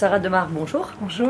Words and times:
Sarah 0.00 0.18
Demar, 0.18 0.48
bonjour. 0.50 0.90
Bonjour. 1.02 1.28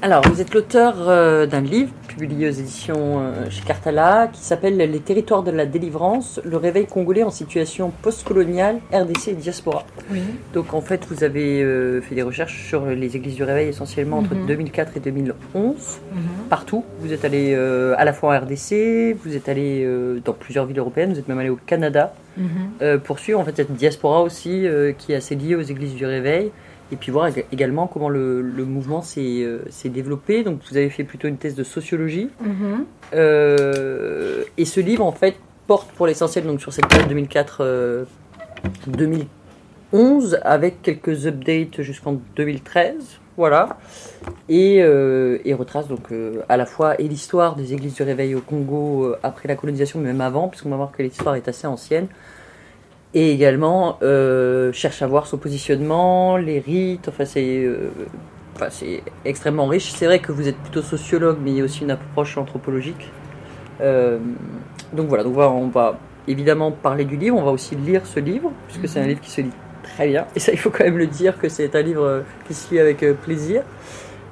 Alors, 0.00 0.22
vous 0.28 0.40
êtes 0.40 0.54
l'auteur 0.54 0.94
euh, 1.08 1.44
d'un 1.46 1.60
livre 1.60 1.90
publié 2.06 2.46
aux 2.46 2.52
éditions 2.52 3.18
euh, 3.18 3.50
chez 3.50 3.62
Cartala 3.62 4.28
qui 4.32 4.42
s'appelle 4.42 4.76
Les 4.76 5.00
territoires 5.00 5.42
de 5.42 5.50
la 5.50 5.66
délivrance, 5.66 6.40
le 6.44 6.56
réveil 6.56 6.86
congolais 6.86 7.24
en 7.24 7.30
situation 7.32 7.90
postcoloniale, 8.02 8.76
RDC 8.92 9.26
et 9.26 9.32
diaspora. 9.32 9.82
Oui. 10.12 10.20
Donc, 10.54 10.72
en 10.72 10.80
fait, 10.82 11.04
vous 11.10 11.24
avez 11.24 11.64
euh, 11.64 12.00
fait 12.00 12.14
des 12.14 12.22
recherches 12.22 12.68
sur 12.68 12.86
les 12.86 13.16
églises 13.16 13.34
du 13.34 13.42
réveil 13.42 13.70
essentiellement 13.70 14.18
entre 14.18 14.36
Mhm. 14.36 14.46
2004 14.46 14.96
et 14.96 15.00
2011, 15.00 15.98
Mhm. 16.12 16.20
partout. 16.48 16.84
Vous 17.00 17.12
êtes 17.12 17.24
allé 17.24 17.56
à 17.56 18.04
la 18.04 18.12
fois 18.12 18.36
en 18.36 18.38
RDC, 18.40 19.16
vous 19.24 19.34
êtes 19.34 19.48
allé 19.48 19.84
dans 20.24 20.32
plusieurs 20.32 20.66
villes 20.66 20.78
européennes, 20.78 21.12
vous 21.12 21.18
êtes 21.18 21.26
même 21.26 21.40
allé 21.40 21.48
au 21.50 21.58
Canada 21.66 22.14
Mhm. 22.36 23.00
pour 23.00 23.18
suivre 23.18 23.40
en 23.40 23.44
fait 23.44 23.56
cette 23.56 23.72
diaspora 23.72 24.22
aussi 24.22 24.64
qui 24.98 25.12
est 25.12 25.16
assez 25.16 25.34
liée 25.34 25.56
aux 25.56 25.62
églises 25.62 25.94
du 25.96 26.06
réveil 26.06 26.52
et 26.92 26.96
puis 26.96 27.10
voir 27.12 27.28
ég- 27.30 27.44
également 27.52 27.86
comment 27.86 28.08
le, 28.08 28.40
le 28.42 28.64
mouvement 28.64 29.02
s'est 29.02 29.42
euh, 29.42 29.60
s'est 29.70 29.88
développé. 29.88 30.44
Donc 30.44 30.60
vous 30.70 30.76
avez 30.76 30.90
fait 30.90 31.04
plutôt 31.04 31.28
une 31.28 31.36
thèse 31.38 31.54
de 31.54 31.64
sociologie 31.64 32.30
Mhm. 32.40 32.84
Euh, 33.14 34.42
et 34.58 34.64
ce 34.64 34.80
livre 34.80 35.04
en 35.04 35.12
fait 35.12 35.36
porte 35.66 35.90
pour 35.92 36.06
l'essentiel 36.06 36.44
donc 36.44 36.60
sur 36.60 36.72
cette 36.72 36.86
période 36.88 37.08
2004 37.08 37.58
euh, 37.60 38.04
2011 39.92 40.38
avec 40.42 40.82
quelques 40.82 41.26
updates 41.26 41.82
jusqu'en 41.82 42.20
2013. 42.36 42.94
Voilà. 43.36 43.76
Et, 44.48 44.76
et 44.76 45.54
retrace 45.54 45.88
donc 45.88 46.08
à 46.48 46.56
la 46.56 46.64
fois 46.64 46.98
et 46.98 47.06
l'histoire 47.06 47.54
des 47.54 47.74
églises 47.74 47.94
du 47.94 48.02
réveil 48.02 48.34
au 48.34 48.40
Congo 48.40 49.12
après 49.22 49.46
la 49.46 49.56
colonisation, 49.56 49.98
mais 50.00 50.06
même 50.06 50.22
avant, 50.22 50.48
puisqu'on 50.48 50.70
va 50.70 50.76
voir 50.76 50.90
que 50.90 51.02
l'histoire 51.02 51.34
est 51.34 51.46
assez 51.46 51.66
ancienne. 51.66 52.06
Et 53.16 53.30
également 53.30 53.98
euh, 54.02 54.74
cherche 54.74 55.00
à 55.00 55.06
voir 55.06 55.26
son 55.26 55.38
positionnement, 55.38 56.36
les 56.36 56.58
rites, 56.58 57.08
enfin 57.08 57.24
c'est 57.24 57.64
euh, 57.64 57.88
enfin, 58.54 58.66
c'est 58.68 59.02
extrêmement 59.24 59.66
riche. 59.66 59.90
C'est 59.90 60.04
vrai 60.04 60.18
que 60.18 60.32
vous 60.32 60.46
êtes 60.48 60.58
plutôt 60.58 60.82
sociologue, 60.82 61.38
mais 61.42 61.52
il 61.52 61.56
y 61.56 61.60
a 61.62 61.64
aussi 61.64 61.82
une 61.82 61.92
approche 61.92 62.36
anthropologique. 62.36 63.10
Euh, 63.80 64.18
donc 64.92 65.08
voilà, 65.08 65.24
donc 65.24 65.32
voilà, 65.32 65.50
on 65.50 65.68
va 65.68 65.98
évidemment 66.28 66.70
parler 66.70 67.06
du 67.06 67.16
livre, 67.16 67.38
on 67.38 67.42
va 67.42 67.52
aussi 67.52 67.74
lire 67.74 68.04
ce 68.04 68.20
livre, 68.20 68.52
puisque 68.66 68.86
c'est 68.86 69.00
un 69.00 69.06
livre 69.06 69.22
qui 69.22 69.30
se 69.30 69.40
lit 69.40 69.52
très 69.82 70.08
bien. 70.08 70.26
Et 70.36 70.38
ça, 70.38 70.52
il 70.52 70.58
faut 70.58 70.68
quand 70.68 70.84
même 70.84 70.98
le 70.98 71.06
dire 71.06 71.38
que 71.38 71.48
c'est 71.48 71.74
un 71.74 71.80
livre 71.80 72.22
qui 72.46 72.52
se 72.52 72.70
lit 72.74 72.80
avec 72.80 73.02
plaisir. 73.22 73.62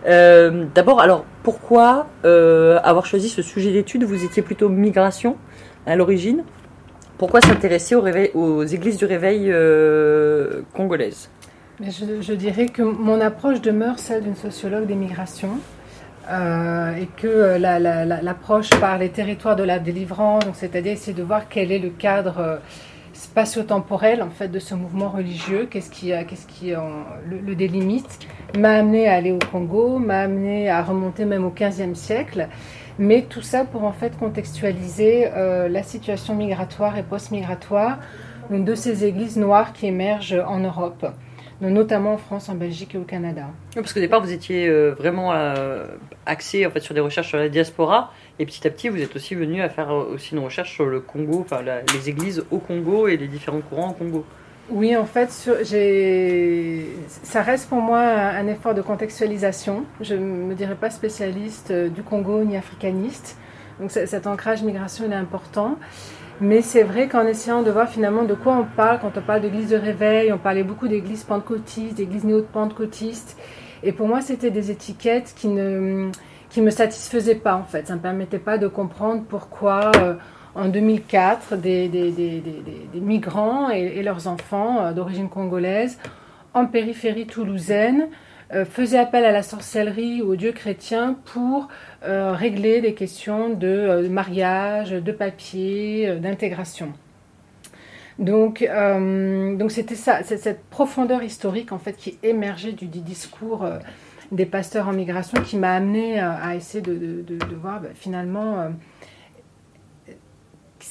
D'abord, 0.04 1.00
alors 1.00 1.24
pourquoi 1.42 2.06
avoir 2.22 3.06
choisi 3.06 3.30
ce 3.30 3.40
sujet 3.40 3.72
d'étude 3.72 4.04
Vous 4.04 4.24
étiez 4.24 4.42
plutôt 4.42 4.68
migration 4.68 5.38
à 5.86 5.96
l'origine? 5.96 6.44
Pourquoi 7.18 7.40
s'intéresser 7.40 7.94
aux 7.94 8.64
églises 8.64 8.96
du 8.96 9.04
réveil 9.04 9.50
euh, 9.50 10.62
congolaises 10.74 11.30
je, 11.80 12.32
dirais 12.34 12.66
que 12.66 12.82
mon 12.82 13.20
approche 13.20 13.60
demeure 13.60 13.98
celle 13.98 14.22
d'une 14.22 14.36
sociologue 14.36 14.86
des 14.86 14.94
migrations. 14.94 15.58
euh, 16.30 16.94
et 16.96 17.06
que 17.20 17.26
euh, 17.26 17.58
la- 17.58 17.78
la- 17.78 18.06
la- 18.06 18.22
l'approche 18.22 18.70
par 18.80 18.96
les 18.96 19.10
territoires 19.10 19.56
de 19.56 19.62
la 19.62 19.78
délivrance, 19.78 20.44
c'est-à-dire 20.54 20.92
essayer 20.92 21.12
de 21.12 21.22
voir 21.22 21.48
quel 21.50 21.70
est 21.70 21.78
le 21.78 21.90
cadre 21.90 22.38
euh, 22.38 22.56
spatio-temporel 23.12 24.22
en 24.22 24.30
fait 24.30 24.48
de 24.48 24.58
ce 24.58 24.74
mouvement 24.74 25.10
religieux, 25.10 25.68
qu'est-ce 25.70 25.90
qui, 25.90 26.12
le, 26.70 27.38
le 27.46 27.54
délimite, 27.54 28.18
m'a 28.58 28.70
amené 28.78 29.06
à 29.08 29.14
aller 29.16 29.32
au 29.32 29.38
Congo, 29.52 29.98
m'a 29.98 30.20
amené 30.20 30.70
à 30.70 30.82
remonter 30.82 31.24
même 31.26 31.44
au 31.44 31.50
XVe 31.50 31.94
siècle, 31.94 32.48
mais 32.98 33.22
tout 33.22 33.42
ça 33.42 33.64
pour 33.64 33.84
en 33.84 33.92
fait 33.92 34.16
contextualiser 34.18 35.28
euh, 35.28 35.68
la 35.68 35.82
situation 35.82 36.34
migratoire 36.34 36.96
et 36.98 37.02
post-migratoire 37.02 37.98
de 38.50 38.74
ces 38.74 39.04
églises 39.04 39.36
noires 39.36 39.72
qui 39.72 39.86
émergent 39.86 40.42
en 40.46 40.58
Europe, 40.58 41.06
notamment 41.60 42.14
en 42.14 42.18
France, 42.18 42.48
en 42.48 42.54
Belgique 42.54 42.94
et 42.94 42.98
au 42.98 43.04
Canada. 43.04 43.46
Parce 43.74 43.92
qu'au 43.92 44.00
départ, 44.00 44.20
vous 44.20 44.32
étiez 44.32 44.68
euh, 44.68 44.90
vraiment 44.90 45.32
euh, 45.32 45.86
axé 46.26 46.66
en 46.66 46.70
fait, 46.70 46.80
sur 46.80 46.94
des 46.94 47.00
recherches 47.00 47.28
sur 47.28 47.38
la 47.38 47.48
diaspora, 47.48 48.12
et 48.38 48.44
petit 48.44 48.66
à 48.66 48.70
petit, 48.70 48.90
vous 48.90 49.00
êtes 49.00 49.16
aussi 49.16 49.34
venu 49.34 49.62
à 49.62 49.68
faire 49.68 49.90
aussi 49.90 50.34
une 50.34 50.44
recherche 50.44 50.72
sur 50.72 50.86
le 50.86 51.00
Congo, 51.00 51.40
enfin 51.40 51.62
les 51.92 52.08
églises 52.08 52.44
au 52.50 52.58
Congo 52.58 53.08
et 53.08 53.16
les 53.16 53.28
différents 53.28 53.60
courants 53.60 53.90
au 53.90 53.94
Congo. 53.94 54.26
Oui, 54.70 54.96
en 54.96 55.04
fait, 55.04 55.30
ça 55.30 57.42
reste 57.42 57.68
pour 57.68 57.82
moi 57.82 58.00
un, 58.00 58.46
effort 58.46 58.74
de 58.74 58.80
contextualisation. 58.80 59.84
Je 60.00 60.14
ne 60.14 60.20
me 60.20 60.54
dirais 60.54 60.74
pas 60.74 60.88
spécialiste 60.88 61.70
euh, 61.70 61.88
du 61.90 62.02
Congo 62.02 62.42
ni 62.44 62.56
africaniste. 62.56 63.36
Donc 63.78 63.90
cet 63.90 64.26
ancrage 64.26 64.62
migration 64.62 65.10
est 65.10 65.14
important. 65.14 65.76
Mais 66.40 66.62
c'est 66.62 66.82
vrai 66.82 67.08
qu'en 67.08 67.26
essayant 67.26 67.62
de 67.62 67.70
voir 67.70 67.88
finalement 67.88 68.24
de 68.24 68.34
quoi 68.34 68.56
on 68.56 68.64
parle 68.64 69.00
quand 69.00 69.16
on 69.16 69.20
parle 69.20 69.42
d'église 69.42 69.68
de 69.68 69.76
réveil, 69.76 70.32
on 70.32 70.38
parlait 70.38 70.62
beaucoup 70.62 70.88
d'églises 70.88 71.24
pentecôtistes, 71.24 71.96
d'églises 71.96 72.24
néo-pentecôtistes. 72.24 73.36
Et 73.82 73.92
pour 73.92 74.08
moi, 74.08 74.20
c'était 74.20 74.50
des 74.50 74.70
étiquettes 74.70 75.34
qui 75.36 75.48
ne 75.48 76.10
qui 76.48 76.62
me 76.62 76.70
satisfaisaient 76.70 77.34
pas 77.34 77.56
en 77.56 77.64
fait. 77.64 77.88
Ça 77.88 77.94
ne 77.94 77.98
me 77.98 78.02
permettait 78.02 78.38
pas 78.38 78.58
de 78.58 78.68
comprendre 78.68 79.24
pourquoi 79.28 79.90
euh, 79.96 80.14
en 80.54 80.68
2004 80.68 81.56
des, 81.56 81.90
migrants 82.94 83.70
et, 83.70 84.02
leurs 84.02 84.26
enfants 84.26 84.80
euh, 84.80 84.92
d'origine 84.92 85.28
congolaise 85.28 85.98
en 86.52 86.66
périphérie 86.66 87.26
toulousaine 87.26 88.08
euh, 88.52 88.64
faisaient 88.64 88.98
appel 88.98 89.24
à 89.24 89.32
la 89.32 89.42
sorcellerie 89.42 90.22
ou 90.22 90.32
aux 90.32 90.36
dieux 90.36 90.52
chrétiens 90.52 91.16
pour 91.24 91.68
euh, 92.04 92.32
régler 92.32 92.80
des 92.80 92.94
questions 92.94 93.50
de 93.50 94.06
mariage, 94.08 94.90
de 94.90 95.12
papier, 95.12 96.16
d'intégration. 96.16 96.92
Donc, 98.20 98.64
donc 98.64 99.72
c'était 99.72 99.96
ça, 99.96 100.20
c'est 100.22 100.36
cette 100.36 100.62
profondeur 100.66 101.24
historique 101.24 101.72
en 101.72 101.78
fait 101.78 101.96
qui 101.96 102.16
émergeait 102.22 102.70
du, 102.70 102.86
discours 102.86 103.66
des 104.30 104.46
pasteurs 104.46 104.86
en 104.86 104.92
migration 104.92 105.42
qui 105.42 105.56
m'a 105.56 105.72
amené 105.72 106.20
à 106.20 106.54
essayer 106.54 106.80
de, 106.80 107.24
voir 107.60 107.80
ben, 107.80 107.90
finalement 107.92 108.68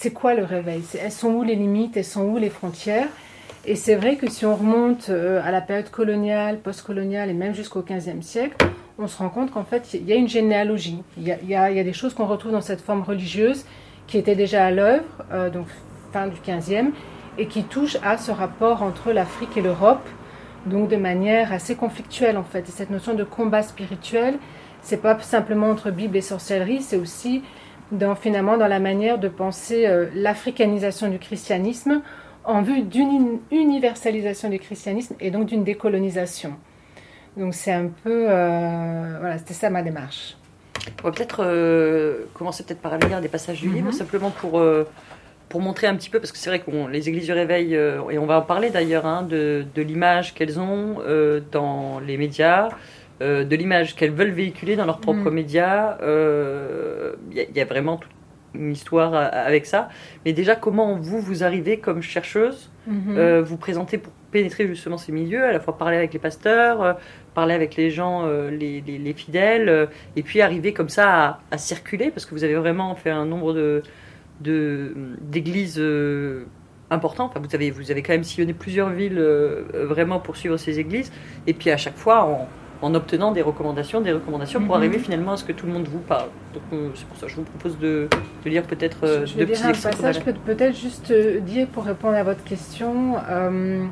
c'est 0.03 0.11
quoi 0.11 0.33
le 0.33 0.43
réveil? 0.43 0.83
Elles 1.01 1.13
sont 1.13 1.29
où 1.29 1.43
les 1.43 1.55
limites? 1.55 1.95
Elles 1.95 2.03
sont 2.03 2.23
où 2.23 2.37
les 2.37 2.49
frontières? 2.49 3.07
Et 3.63 3.77
c'est 3.77 3.95
vrai 3.95 4.17
que 4.17 4.29
si 4.29 4.45
on 4.45 4.53
remonte 4.53 5.07
euh, 5.07 5.41
à 5.41 5.49
la 5.49 5.61
période 5.61 5.89
coloniale, 5.89 6.59
post-coloniale 6.59 7.29
et 7.29 7.33
même 7.33 7.55
jusqu'au 7.55 7.83
XVe 7.83 8.21
siècle, 8.21 8.57
on 8.99 9.07
se 9.07 9.17
rend 9.17 9.29
compte 9.29 9.51
qu'en 9.51 9.63
fait, 9.63 9.93
il 9.93 10.03
y 10.03 10.11
a 10.11 10.17
une 10.17 10.27
généalogie. 10.27 11.01
Il 11.17 11.23
y 11.25 11.55
a, 11.55 11.83
des 11.85 11.93
choses 11.93 12.13
qu'on 12.13 12.25
retrouve 12.25 12.51
dans 12.51 12.59
cette 12.59 12.81
forme 12.81 13.01
religieuse 13.01 13.63
qui 14.05 14.17
étaient 14.17 14.35
déjà 14.35 14.65
à 14.65 14.71
l'œuvre, 14.71 15.05
euh, 15.31 15.49
donc 15.49 15.67
fin 16.11 16.27
du 16.27 16.35
XVe, 16.45 16.91
et 17.37 17.47
qui 17.47 17.63
touchent 17.63 17.97
à 18.03 18.17
ce 18.17 18.31
rapport 18.31 18.83
entre 18.83 19.13
l'Afrique 19.13 19.55
et 19.55 19.61
l'Europe, 19.61 20.05
donc 20.65 20.89
de 20.89 20.97
manière 20.97 21.53
assez 21.53 21.75
conflictuelle 21.75 22.35
en 22.35 22.43
fait. 22.43 22.67
Et 22.67 22.73
cette 22.73 22.89
notion 22.89 23.13
de 23.13 23.23
combat 23.23 23.63
spirituel, 23.63 24.37
c'est 24.81 25.01
pas 25.01 25.17
simplement 25.21 25.69
entre 25.69 25.91
Bible 25.91 26.17
et 26.17 26.21
sorcellerie, 26.21 26.81
c'est 26.81 26.97
aussi 26.97 27.41
dans, 27.93 28.15
finalement 28.15 28.57
dans 28.57 28.67
la 28.67 28.79
manière 28.79 29.17
de 29.19 29.27
penser 29.29 29.85
euh, 29.87 30.07
l'africanisation 30.15 31.09
du 31.09 31.19
christianisme 31.19 32.01
en 32.45 32.61
vue 32.61 32.81
d'une 32.81 33.39
universalisation 33.51 34.49
du 34.49 34.59
christianisme 34.59 35.15
et 35.19 35.31
donc 35.31 35.45
d'une 35.45 35.63
décolonisation. 35.63 36.55
Donc 37.37 37.53
c'est 37.53 37.71
un 37.71 37.87
peu, 38.03 38.25
euh, 38.29 39.17
voilà, 39.19 39.37
c'était 39.37 39.53
ça 39.53 39.69
ma 39.69 39.81
démarche. 39.81 40.35
On 41.03 41.07
va 41.07 41.13
peut-être 41.13 41.43
euh, 41.45 42.25
commencer 42.33 42.63
peut-être 42.63 42.81
par 42.81 42.97
lire 42.97 43.21
des 43.21 43.29
passages 43.29 43.61
du 43.61 43.69
Mhm. 43.69 43.75
livre, 43.75 43.91
simplement 43.93 44.29
pour, 44.29 44.59
euh, 44.59 44.85
pour 45.47 45.61
montrer 45.61 45.87
un 45.87 45.95
petit 45.95 46.09
peu, 46.09 46.19
parce 46.19 46.31
que 46.31 46.37
c'est 46.37 46.49
vrai 46.49 46.59
que 46.59 46.69
les 46.91 47.07
églises 47.07 47.25
du 47.25 47.31
réveil, 47.33 47.73
et 47.75 48.17
on 48.17 48.25
va 48.25 48.39
en 48.39 48.41
parler 48.41 48.69
d'ailleurs, 48.69 49.05
hein, 49.05 49.21
de, 49.23 49.65
de 49.73 49.81
l'image 49.81 50.33
qu'elles 50.33 50.59
ont 50.59 50.97
dans 51.51 51.99
les 52.05 52.17
médias, 52.17 52.69
euh, 53.23 53.43
de 53.45 53.55
l'image 53.55 53.95
qu'elles 53.95 54.11
veulent 54.11 54.31
véhiculer 54.43 54.75
dans 54.75 54.85
leurs 54.85 54.99
propres 54.99 55.29
Mhm. 55.29 55.33
médias. 55.41 55.97
Euh, 56.01 57.13
Il 57.31 57.37
y, 57.37 57.39
a- 57.39 57.45
il 57.49 57.55
y 57.57 57.61
a 57.61 57.65
vraiment 57.65 57.97
toute 57.97 58.11
une 58.53 58.71
histoire 58.71 59.13
euh, 59.15 59.27
avec 59.31 59.65
ça. 59.65 59.89
Mais 60.25 60.33
déjà, 60.33 60.55
comment 60.55 60.95
vous, 60.99 61.19
vous 61.19 61.43
arrivez 61.43 61.77
comme 61.79 62.01
chercheuse 62.01 62.69
Mhm. 62.85 63.15
euh, 63.17 63.41
vous 63.41 63.57
présenter 63.57 63.97
pour 63.97 64.11
pénétrer 64.31 64.67
justement 64.67 64.97
ces 64.97 65.11
milieux, 65.11 65.43
à 65.43 65.51
la 65.53 65.59
fois 65.59 65.77
parler 65.77 65.97
avec 65.97 66.11
les 66.13 66.19
pasteurs, 66.19 66.81
euh, 66.81 66.93
parler 67.33 67.53
avec 67.53 67.75
les 67.75 67.89
gens, 67.89 68.25
euh, 68.25 68.49
les, 68.51 68.81
les- 68.85 68.97
les 68.97 69.13
fidèles, 69.13 69.69
euh, 69.69 69.85
et 70.15 70.21
puis 70.23 70.41
arriver 70.41 70.73
comme 70.73 70.89
ça 70.89 71.05
à, 71.23 71.39
à 71.51 71.57
circuler, 71.57 72.11
parce 72.11 72.25
que 72.25 72.31
vous 72.35 72.43
avez 72.43 72.55
vraiment 72.55 72.93
fait 72.95 73.09
un 73.11 73.25
nombre 73.25 73.53
de 73.53 73.81
de- 74.41 74.93
d'églises 75.21 75.77
euh, 75.79 76.45
importants. 76.89 77.25
Enfin, 77.25 77.39
vous 77.39 77.55
avez 77.55 77.71
vous 77.71 77.91
avez 77.91 78.01
quand 78.03 78.13
même 78.13 78.23
sillonné 78.23 78.53
plusieurs 78.53 78.89
villes 78.89 79.17
euh, 79.19 79.61
euh, 79.75 79.85
vraiment 79.85 80.19
pour 80.19 80.35
suivre 80.35 80.57
ces 80.57 80.79
églises, 80.79 81.11
et 81.47 81.53
puis 81.53 81.69
à 81.71 81.77
chaque 81.77 81.95
fois 81.97 82.23
en, 82.25 82.47
en 82.83 82.93
obtenant 82.95 83.31
des 83.31 83.41
recommandations, 83.41 84.01
des 84.01 84.11
recommandations 84.11 84.59
pour 84.61 84.75
Mhm. 84.75 84.81
arriver 84.81 84.99
finalement 84.99 85.31
à 85.33 85.37
ce 85.37 85.43
que 85.45 85.53
tout 85.53 85.65
le 85.65 85.71
monde 85.73 85.87
vous 85.87 85.99
parle. 85.99 86.27
Donc 86.53 86.63
euh, 86.73 86.89
c'est 86.95 87.05
pour 87.07 87.17
ça 87.17 87.25
que 87.27 87.31
je 87.31 87.37
vous 87.37 87.43
propose 87.43 87.77
de, 87.79 88.07
de 88.43 88.49
lire 88.49 88.63
peut-être 88.63 88.97
euh, 89.05 89.21
je, 89.21 89.25
je 89.27 89.33
deux 89.37 89.45
vais 89.45 89.53
petits 89.53 89.67
extraits. 89.69 89.95
passage, 89.95 90.19
peut- 90.23 90.33
peut-être 90.45 90.75
juste 90.77 91.09
euh, 91.11 91.39
dire 91.39 91.67
pour 91.67 91.85
répondre 91.85 92.15
à 92.15 92.23
votre 92.23 92.43
question. 92.43 93.15
euh, 93.29 93.83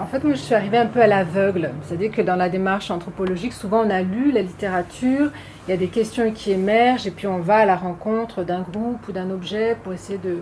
en 0.00 0.06
fait, 0.06 0.22
moi, 0.22 0.34
je 0.34 0.38
suis 0.38 0.54
arrivée 0.54 0.78
un 0.78 0.86
peu 0.86 1.00
à 1.02 1.08
l'aveugle. 1.08 1.70
C'est-à-dire 1.82 2.12
que 2.12 2.22
dans 2.22 2.36
la 2.36 2.48
démarche 2.48 2.92
anthropologique, 2.92 3.52
souvent, 3.52 3.82
on 3.84 3.90
a 3.90 4.02
lu 4.02 4.30
la 4.30 4.42
littérature, 4.42 5.30
il 5.66 5.70
y 5.72 5.74
a 5.74 5.76
des 5.76 5.88
questions 5.88 6.30
qui 6.30 6.52
émergent, 6.52 7.08
et 7.08 7.10
puis 7.10 7.26
on 7.26 7.38
va 7.40 7.56
à 7.56 7.66
la 7.66 7.74
rencontre 7.74 8.44
d'un 8.44 8.60
groupe 8.60 9.08
ou 9.08 9.12
d'un 9.12 9.30
objet 9.30 9.76
pour 9.82 9.92
essayer 9.92 10.18
de, 10.18 10.36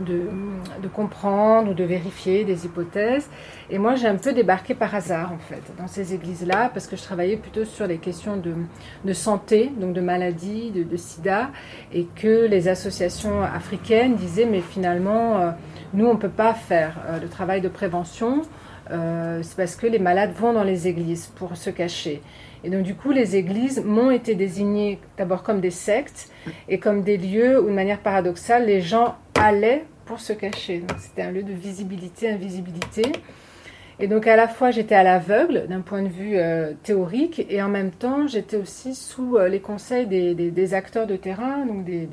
de, 0.00 0.88
comprendre 0.92 1.70
ou 1.70 1.74
de 1.74 1.84
vérifier 1.84 2.44
des 2.44 2.64
hypothèses. 2.64 3.28
Et 3.70 3.78
moi, 3.78 3.94
j'ai 3.94 4.06
un 4.06 4.16
peu 4.16 4.32
débarqué 4.32 4.74
par 4.74 4.94
hasard, 4.94 5.32
en 5.32 5.38
fait, 5.38 5.62
dans 5.78 5.88
ces 5.88 6.14
églises-là, 6.14 6.70
parce 6.72 6.86
que 6.86 6.96
je 6.96 7.02
travaillais 7.02 7.36
plutôt 7.36 7.64
sur 7.64 7.86
les 7.86 7.98
questions 7.98 8.36
de, 8.36 9.12
santé, 9.12 9.70
donc 9.78 9.92
de 9.94 10.00
maladie, 10.00 10.70
de, 10.70 10.96
sida, 10.96 11.50
et 11.92 12.06
que 12.14 12.46
les 12.46 12.68
associations 12.68 13.42
africaines 13.42 14.14
disaient, 14.14 14.46
mais 14.46 14.60
finalement, 14.60 15.38
euh, 15.38 15.50
nous, 15.94 16.06
on 16.06 16.14
ne 16.14 16.18
peut 16.18 16.28
pas 16.28 16.54
faire 16.54 16.98
euh, 17.08 17.20
le 17.20 17.28
travail 17.28 17.60
de 17.60 17.68
prévention. 17.68 18.42
Euh, 18.90 19.40
c'est 19.42 19.56
parce 19.56 19.74
que 19.74 19.86
les 19.86 19.98
malades 19.98 20.32
vont 20.32 20.52
dans 20.52 20.62
les 20.62 20.86
églises 20.86 21.26
pour 21.34 21.56
se 21.56 21.70
cacher. 21.70 22.22
Et 22.64 22.70
donc, 22.70 22.82
du 22.82 22.94
coup, 22.94 23.12
les 23.12 23.36
églises 23.36 23.82
m'ont 23.84 24.10
été 24.10 24.34
désignées 24.34 24.98
d'abord 25.18 25.42
comme 25.42 25.60
des 25.60 25.70
sectes 25.70 26.30
et 26.68 26.78
comme 26.78 27.02
des 27.02 27.16
lieux 27.16 27.60
où, 27.60 27.66
de 27.66 27.72
manière 27.74 28.00
paradoxale, 28.00 28.66
les 28.66 28.80
gens 28.80 29.16
allaient 29.38 29.84
pour 30.04 30.20
se 30.20 30.32
cacher. 30.32 30.78
Donc, 30.80 30.98
c'était 30.98 31.22
un 31.22 31.30
lieu 31.30 31.42
de 31.42 31.52
visibilité, 31.52 32.30
invisibilité. 32.30 33.12
Et 33.98 34.08
donc, 34.08 34.26
à 34.26 34.36
la 34.36 34.46
fois, 34.46 34.70
j'étais 34.70 34.94
à 34.94 35.02
l'aveugle 35.02 35.66
d'un 35.68 35.80
point 35.80 36.02
de 36.02 36.08
vue 36.08 36.36
euh, 36.36 36.72
théorique 36.82 37.46
et 37.48 37.62
en 37.62 37.68
même 37.68 37.90
temps, 37.90 38.26
j'étais 38.26 38.56
aussi 38.56 38.94
sous 38.94 39.36
euh, 39.36 39.48
les 39.48 39.60
conseils 39.60 40.06
des, 40.06 40.74
acteurs 40.74 41.06
de 41.06 41.16
terrain, 41.16 41.64
donc 41.64 41.84
des, 41.84 42.06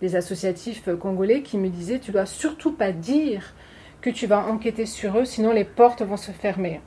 des 0.00 0.16
associatifs 0.16 0.88
congolais 0.98 1.42
qui 1.42 1.58
me 1.58 1.68
disaient 1.68 2.00
Tu 2.00 2.10
dois 2.10 2.26
surtout 2.26 2.72
pas 2.72 2.90
dire 2.90 3.54
que 4.00 4.10
tu 4.10 4.26
vas 4.26 4.46
enquêter 4.46 4.86
sur 4.86 5.18
eux, 5.18 5.24
sinon 5.24 5.52
les 5.52 5.64
portes 5.64 6.02
vont 6.02 6.16
se 6.16 6.30
fermer. 6.30 6.80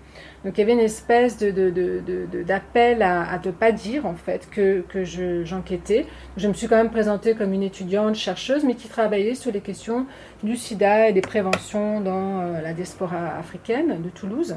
Donc 0.43 0.57
il 0.57 0.61
y 0.61 0.63
avait 0.63 0.73
une 0.73 0.79
espèce 0.79 1.37
d'appel 1.37 2.97
de, 2.97 3.03
à 3.03 3.39
ne 3.43 3.51
pas 3.51 3.71
dire 3.71 4.05
en 4.05 4.15
fait 4.15 4.49
que, 4.51 4.81
que 4.81 5.03
j'enquêtais. 5.45 6.05
je, 6.37 6.47
me 6.47 6.53
suis 6.53 6.67
quand 6.67 6.75
même 6.75 6.89
présentée 6.89 7.33
comme 7.33 7.53
une 7.53 7.63
étudiante 7.63 8.15
chercheuse, 8.15 8.63
mais 8.63 8.75
qui 8.75 8.89
travaillait 8.89 9.35
sur 9.35 9.51
les 9.51 9.61
questions 9.61 10.05
du 10.43 10.57
sida 10.57 11.09
et 11.09 11.13
des 11.13 11.21
préventions 11.21 12.01
dans 12.01 12.41
euh, 12.41 12.61
la 12.61 12.73
diaspora 12.73 13.37
africaine 13.37 14.01
de 14.01 14.09
Toulouse. 14.09 14.55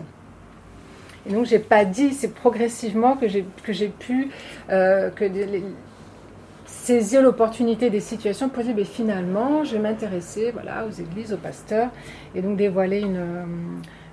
Et 1.28 1.32
donc 1.32 1.46
j'ai 1.46 1.58
pas 1.58 1.84
dit, 1.84 2.12
c'est 2.12 2.34
progressivement 2.34 3.16
que 3.16 3.28
j'ai 3.28 3.88
pu 3.88 4.30
euh, 4.70 5.10
que 5.10 5.24
saisir 6.86 7.20
l'opportunité 7.20 7.90
des 7.90 8.00
situations 8.00 8.48
pour 8.48 8.62
dire, 8.62 8.74
mais 8.76 8.84
finalement, 8.84 9.64
je 9.64 9.72
vais 9.72 9.80
m'intéresser 9.80 10.52
voilà, 10.52 10.86
aux 10.86 10.90
églises, 10.90 11.32
aux 11.32 11.36
pasteurs, 11.36 11.90
et 12.34 12.42
donc 12.42 12.56
dévoiler 12.56 13.00
une, 13.00 13.16
euh, 13.16 13.44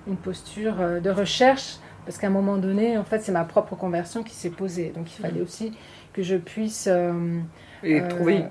une 0.08 0.18
posture 0.18 0.76
euh, 0.80 1.00
de 1.00 1.12
recherche, 1.12 1.76
parce 2.06 2.18
qu'à 2.18 2.28
un 2.28 2.32
moment 2.32 2.58
donné, 2.58 2.98
en 2.98 3.04
fait, 3.04 3.20
c'est 3.20 3.32
ma 3.32 3.44
propre 3.44 3.76
conversion 3.76 4.24
qui 4.24 4.34
s'est 4.34 4.50
posée. 4.50 4.92
Donc 4.96 5.06
il 5.16 5.22
fallait 5.22 5.40
mm. 5.40 5.44
aussi 5.44 5.74
que 6.14 6.24
je 6.24 6.36
puisse... 6.36 6.88
Euh, 6.92 7.40
et 7.84 8.02
trouver, 8.08 8.46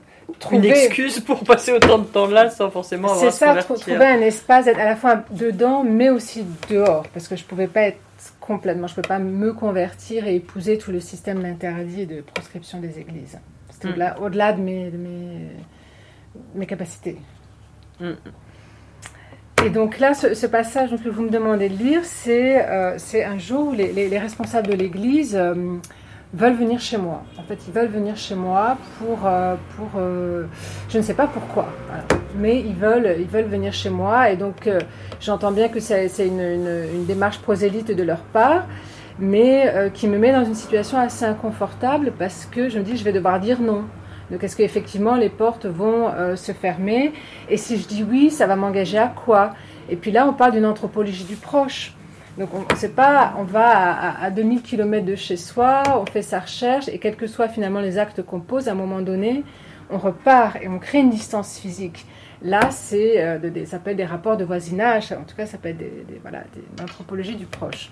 une 0.53 0.65
excuse 0.67 1.19
pour 1.21 1.43
passer 1.43 1.73
autant 1.73 1.99
de 1.99 2.05
temps 2.05 2.27
là 2.27 2.49
sans 2.51 2.71
forcément 2.71 3.09
avoir 3.09 3.33
C'est 3.33 3.39
ça, 3.39 3.55
trouver 3.63 4.07
un 4.07 4.21
espace, 4.21 4.67
être 4.67 4.79
à 4.79 4.85
la 4.85 4.95
fois 4.95 5.25
dedans, 5.31 5.83
mais 5.83 6.11
aussi 6.11 6.45
dehors, 6.71 7.05
parce 7.13 7.27
que 7.29 7.35
je 7.35 7.43
ne 7.43 7.49
pouvais 7.49 7.67
pas 7.67 7.83
être 7.83 7.99
complètement, 8.41 8.87
je 8.87 8.93
ne 8.93 8.97
peux 8.97 9.09
pas 9.09 9.19
me 9.19 9.53
convertir 9.53 10.27
et 10.27 10.37
épouser 10.37 10.79
tout 10.79 10.93
le 10.93 11.01
système 11.01 11.43
d'interdit 11.43 12.03
et 12.03 12.07
de 12.07 12.21
proscription 12.21 12.79
des 12.79 12.99
églises. 13.01 13.39
Mm. 13.85 14.23
au-delà 14.23 14.53
de, 14.53 14.61
mes, 14.61 14.93
mes, 16.55 16.67
capacités. 16.67 17.19
Mm. 18.01 18.13
Et 19.65 19.71
donc 19.71 19.99
là, 19.99 20.13
ce, 20.15 20.47
passage 20.47 20.91
que 21.03 21.09
vous 21.09 21.23
me 21.23 21.31
demandez 21.31 21.69
de 21.69 21.77
lire, 21.77 22.01
c'est 22.05 22.65
euh, 22.69 22.97
un 23.25 23.39
jour 23.39 23.69
où 23.69 23.73
les, 23.73 24.19
responsables 24.19 24.67
de 24.67 24.75
l'Église 24.75 25.37
euh, 25.37 25.55
veulent 26.35 26.57
venir 26.57 26.81
chez 26.81 26.97
moi. 26.97 27.23
En 27.39 27.43
fait, 27.45 27.59
ils 27.69 27.73
veulent 27.73 27.91
venir 27.91 28.17
chez 28.17 28.35
moi 28.35 28.77
pour... 28.99 29.21
Euh, 29.25 29.55
pour 29.77 30.01
je 30.89 30.99
ne 30.99 31.03
sais 31.03 31.15
pas 31.15 31.29
pourquoi, 31.29 31.69
mais 32.37 32.59
ils 32.61 32.75
veulent, 32.75 33.17
ils 33.19 33.29
veulent 33.29 33.49
venir 33.49 33.73
chez 33.73 33.91
moi. 33.91 34.31
Et 34.31 34.37
donc, 34.37 34.69
j'entends 35.21 35.53
bien 35.53 35.69
que 35.69 35.79
c'est 35.79 36.09
une, 36.19 36.41
une, 36.41 37.05
démarche 37.07 37.39
prosélyte 37.39 37.93
de 37.93 38.03
leur 38.03 38.21
part 38.21 38.65
mais 39.19 39.69
euh, 39.69 39.91
qui 39.91 40.09
me 40.09 40.19
met 40.19 40.33
dans 40.33 40.45
une 40.45 40.55
situation 40.55 40.99
assez 40.99 41.25
inconfortable 41.25 42.13
parce 42.19 42.47
que 42.47 42.69
je 42.69 42.79
me 42.79 42.85
dis 42.85 42.97
je 42.97 43.05
vais 43.05 43.13
devoir 43.13 43.41
dire 43.41 43.61
non. 43.61 43.85
Donc 44.31 44.43
est-ce 44.45 44.57
qu'effectivement 44.57 45.17
les 45.17 45.29
portes 45.29 45.67
vont 45.67 46.09
euh, 46.09 46.37
se 46.37 46.53
fermer? 46.53 47.13
Et 47.49 47.57
si 47.57 47.77
je 47.77 47.87
dis 47.87 48.03
oui, 48.03 48.31
ça 48.31 48.47
va 48.47 48.57
m'engager 48.57 48.99
à 48.99 49.09
quoi? 49.09 49.53
Et 49.91 49.97
puis 49.97 50.11
là, 50.11 50.27
on 50.27 50.33
parle 50.33 50.53
d'une 50.53 50.65
anthropologie 50.67 51.25
du 51.25 51.37
proche. 51.37 51.95
Donc 52.39 52.49
on 52.55 52.73
ne 52.73 52.79
sait 52.79 52.89
pas, 52.89 53.35
on 53.39 53.45
va 53.45 53.69
à, 53.69 54.25
à, 54.25 54.31
2000 54.31 54.63
km 54.63 55.05
de 55.05 55.17
chez 55.17 55.37
soi, 55.37 55.83
on 56.01 56.07
fait 56.07 56.23
sa 56.23 56.41
recherche, 56.41 56.89
et 56.89 56.99
quels 56.99 57.17
que 57.17 57.27
soient 57.27 57.49
finalement 57.49 57.81
les 57.81 57.99
actes 57.99 58.23
qu'on 58.23 58.41
pose, 58.41 58.69
à 58.69 58.73
un 58.73 58.75
moment 58.75 59.03
donné, 59.03 59.45
on 59.91 59.99
repart 59.99 60.57
et 60.63 60.69
on 60.69 60.79
crée 60.79 61.01
une 61.01 61.11
distance 61.11 61.59
physique. 61.59 62.07
Là, 62.41 62.71
c'est, 62.71 63.23
euh, 63.23 63.67
ça 63.67 63.79
peut 63.79 63.91
être 63.91 63.97
des 63.97 64.05
rapports 64.05 64.37
de 64.37 64.45
voisinage, 64.45 65.13
en 65.13 65.25
tout 65.25 65.37
cas, 65.37 65.47
ça 65.47 65.59
peut 65.59 65.69
être 65.69 65.79
des, 65.79 66.05
voilà, 66.23 66.43
des, 66.55 66.83
anthropologie 66.83 67.37
du 67.37 67.47
proche. 67.47 67.91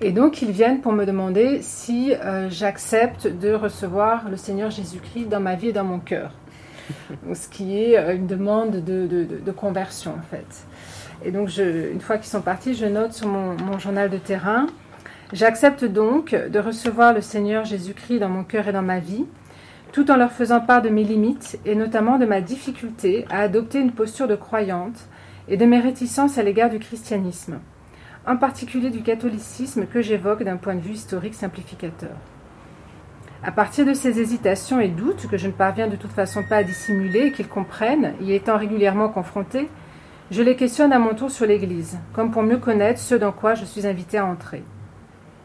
Et 0.00 0.12
donc 0.12 0.42
ils 0.42 0.50
viennent 0.50 0.80
pour 0.80 0.92
me 0.92 1.04
demander 1.04 1.60
si 1.62 2.12
euh, 2.12 2.48
j'accepte 2.50 3.26
de 3.26 3.52
recevoir 3.52 4.28
le 4.28 4.36
Seigneur 4.36 4.70
Jésus-Christ 4.70 5.26
dans 5.26 5.40
ma 5.40 5.54
vie 5.54 5.68
et 5.68 5.72
dans 5.72 5.84
mon 5.84 5.98
cœur. 5.98 6.32
Ce 7.34 7.48
qui 7.48 7.80
est 7.80 7.96
euh, 7.96 8.14
une 8.14 8.26
demande 8.26 8.84
de, 8.84 9.50
conversion 9.52 10.12
en 10.12 10.22
fait. 10.22 10.66
Et 11.24 11.30
donc 11.30 11.56
une 11.56 12.00
fois 12.00 12.18
qu'ils 12.18 12.30
sont 12.30 12.42
partis, 12.42 12.74
je 12.74 12.86
note 12.86 13.12
sur 13.12 13.28
mon, 13.28 13.56
mon 13.56 13.78
journal 13.78 14.10
de 14.10 14.18
terrain, 14.18 14.66
j'accepte 15.32 15.84
donc 15.84 16.34
de 16.34 16.58
recevoir 16.58 17.14
le 17.14 17.20
Seigneur 17.20 17.64
Jésus-Christ 17.64 18.18
dans 18.18 18.28
mon 18.28 18.44
cœur 18.44 18.68
et 18.68 18.72
dans 18.72 18.82
ma 18.82 18.98
vie, 18.98 19.24
tout 19.92 20.10
en 20.10 20.16
leur 20.16 20.32
faisant 20.32 20.60
part 20.60 20.82
de 20.82 20.88
mes 20.88 21.04
limites 21.04 21.58
et 21.64 21.76
notamment 21.76 22.18
de 22.18 22.26
ma 22.26 22.40
difficulté 22.40 23.24
à 23.30 23.40
adopter 23.40 23.78
une 23.78 23.92
posture 23.92 24.26
de 24.26 24.34
croyante 24.34 25.08
et 25.48 25.56
de 25.56 25.64
mes 25.64 25.78
réticences 25.78 26.36
à 26.36 26.42
l'égard 26.42 26.68
du 26.68 26.80
christianisme 26.80 27.60
en 28.26 28.36
particulier 28.36 28.90
du 28.90 29.02
catholicisme 29.02 29.86
que 29.86 30.00
j'évoque 30.00 30.42
d'un 30.42 30.56
point 30.56 30.74
de 30.74 30.80
vue 30.80 30.94
historique 30.94 31.34
simplificateur. 31.34 32.16
À 33.42 33.52
partir 33.52 33.84
de 33.84 33.92
ces 33.92 34.18
hésitations 34.18 34.80
et 34.80 34.88
doutes 34.88 35.26
que 35.28 35.36
je 35.36 35.48
ne 35.48 35.52
parviens 35.52 35.88
de 35.88 35.96
toute 35.96 36.12
façon 36.12 36.42
pas 36.42 36.56
à 36.56 36.62
dissimuler 36.62 37.26
et 37.26 37.32
qu'ils 37.32 37.48
comprennent, 37.48 38.14
y 38.22 38.32
étant 38.32 38.56
régulièrement 38.56 39.10
confrontés, 39.10 39.68
je 40.30 40.42
les 40.42 40.56
questionne 40.56 40.94
à 40.94 40.98
mon 40.98 41.14
tour 41.14 41.30
sur 41.30 41.44
l'Église, 41.44 41.98
comme 42.14 42.30
pour 42.30 42.42
mieux 42.42 42.56
connaître 42.56 42.98
ce 42.98 43.14
dans 43.14 43.32
quoi 43.32 43.54
je 43.54 43.66
suis 43.66 43.86
invité 43.86 44.16
à 44.16 44.24
entrer. 44.24 44.64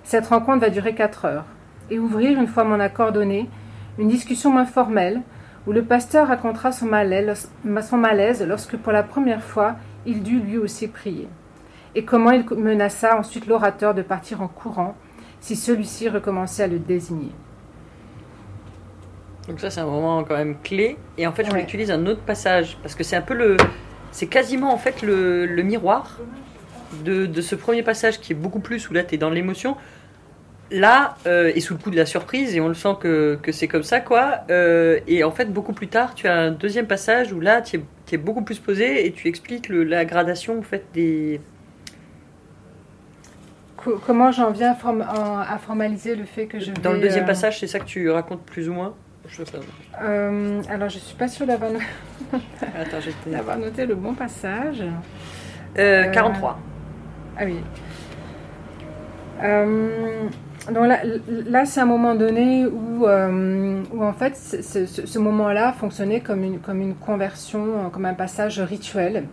Cette 0.06 0.28
rencontre 0.28 0.62
va 0.62 0.70
durer 0.70 0.96
quatre 0.96 1.26
heures 1.26 1.46
et 1.90 2.00
ouvrir, 2.00 2.40
une 2.40 2.48
fois 2.48 2.64
mon 2.64 2.80
accord 2.80 3.12
donné, 3.12 3.50
une 3.98 4.08
discussion 4.08 4.52
moins 4.52 4.66
formelle 4.66 5.22
où 5.68 5.74
le 5.74 5.84
pasteur 5.84 6.30
racontera 6.30 6.72
son 6.72 6.86
malaise, 6.86 7.52
son 7.82 7.98
malaise 7.98 8.46
lorsque 8.48 8.78
pour 8.78 8.94
la 8.94 9.04
première 9.04 9.44
fois 9.44 9.76
il 10.06 10.24
dut 10.24 10.40
lui 10.40 10.58
aussi 10.58 10.88
prier 10.88 11.28
et 11.96 12.04
comment 12.06 12.32
il 12.32 12.46
menaça 12.56 13.18
ensuite 13.18 13.48
l'orateur 13.48 13.94
de 13.94 14.02
partir 14.02 14.42
en 14.42 14.48
courant 14.48 14.96
si 15.40 15.56
celui-ci 15.56 16.10
recommençait 16.10 16.64
à 16.64 16.68
le 16.68 16.80
désigner. 16.80 17.32
Donc 19.48 19.60
ça 19.60 19.70
c'est 19.70 19.80
un 19.80 19.86
moment 19.86 20.24
quand 20.24 20.38
même 20.38 20.58
clé. 20.64 20.98
Et 21.18 21.26
en 21.26 21.32
fait 21.32 21.46
je 21.50 21.56
utilise 21.58 21.92
un 21.92 22.06
autre 22.06 22.22
passage 22.22 22.78
parce 22.84 22.96
que 22.96 23.04
c'est 23.04 23.16
un 23.16 23.22
peu 23.22 23.34
le 23.34 23.58
c'est 24.12 24.28
quasiment 24.28 24.74
en 24.74 24.78
fait 24.78 25.02
le, 25.02 25.48
miroir 25.64 26.20
de, 27.04 27.42
ce 27.42 27.56
premier 27.56 27.84
passage 27.84 28.20
qui 28.20 28.34
est 28.34 28.36
beaucoup 28.36 28.60
plus 28.60 28.90
où 28.90 28.94
là 28.94 29.04
tu 29.04 29.16
es 29.16 29.18
dans 29.18 29.30
l'émotion. 29.30 29.76
Là 30.72 31.16
euh, 31.26 31.52
et 31.56 31.62
sous 31.62 31.74
le 31.74 31.80
coup 31.80 31.90
de 31.90 31.96
la 31.96 32.06
surprise 32.06 32.56
et 32.56 32.62
on 32.62 32.68
le 32.68 32.76
sent 32.76 32.96
que, 33.00 33.40
c'est 33.52 33.68
comme 33.68 33.82
ça 33.82 34.02
quoi. 34.02 34.42
Euh, 34.52 35.00
et 35.08 35.24
en 35.24 35.32
fait 35.32 35.52
beaucoup 35.52 35.74
plus 35.74 35.88
tard 35.88 36.14
tu 36.14 36.28
as 36.28 36.36
un 36.36 36.52
deuxième 36.52 36.86
passage 36.86 37.34
où 37.34 37.40
là 37.40 37.62
tu 37.62 37.78
es, 37.78 37.82
es, 38.12 38.18
beaucoup 38.18 38.44
plus 38.44 38.60
posé 38.60 39.08
et 39.08 39.12
tu 39.12 39.28
expliques 39.28 39.70
la 39.70 40.06
gradation 40.06 40.60
en 40.60 40.64
fait 40.64 40.86
des 40.94 41.42
comment 44.06 44.32
j'en 44.32 44.52
viens 44.52 44.72
à 44.72 45.58
formaliser 45.58 46.16
le 46.16 46.26
fait 46.26 46.46
que 46.46 46.60
je 46.60 46.72
Dans 46.72 46.92
le 46.92 47.00
deuxième 47.00 47.24
euh, 47.24 47.28
passage, 47.28 47.60
c'est 47.60 47.68
ça 47.68 47.80
que 47.80 47.86
tu 47.86 48.10
racontes 48.10 48.44
plus 48.44 48.70
ou 48.70 48.74
moins 48.74 48.94
euh, 50.02 50.62
alors, 50.72 50.90
je 50.90 50.98
suis 50.98 51.16
pas 51.16 51.28
sûre 51.28 51.46
d'avoir 51.46 51.72
noté 53.60 53.86
le 53.86 53.94
bon 53.94 54.16
passage. 54.16 54.84
43. 55.76 56.50
Euh, 56.50 56.54
ah 57.38 57.44
oui. 57.46 57.60
donc 60.74 60.88
là, 60.88 61.00
là 61.46 61.66
c'est 61.66 61.80
un 61.80 61.86
moment 61.86 62.16
donné 62.16 62.66
où, 62.66 63.06
où 63.06 64.04
en 64.04 64.14
fait, 64.14 64.36
ce 64.36 65.20
moment-là 65.20 65.74
fonctionnait 65.74 66.22
comme 66.22 66.44
une, 66.44 66.60
comme 66.60 66.82
une 66.82 66.96
conversion, 66.96 67.92
comme 67.92 68.06
un 68.06 68.16
passage 68.16 68.60
rituel 68.60 69.26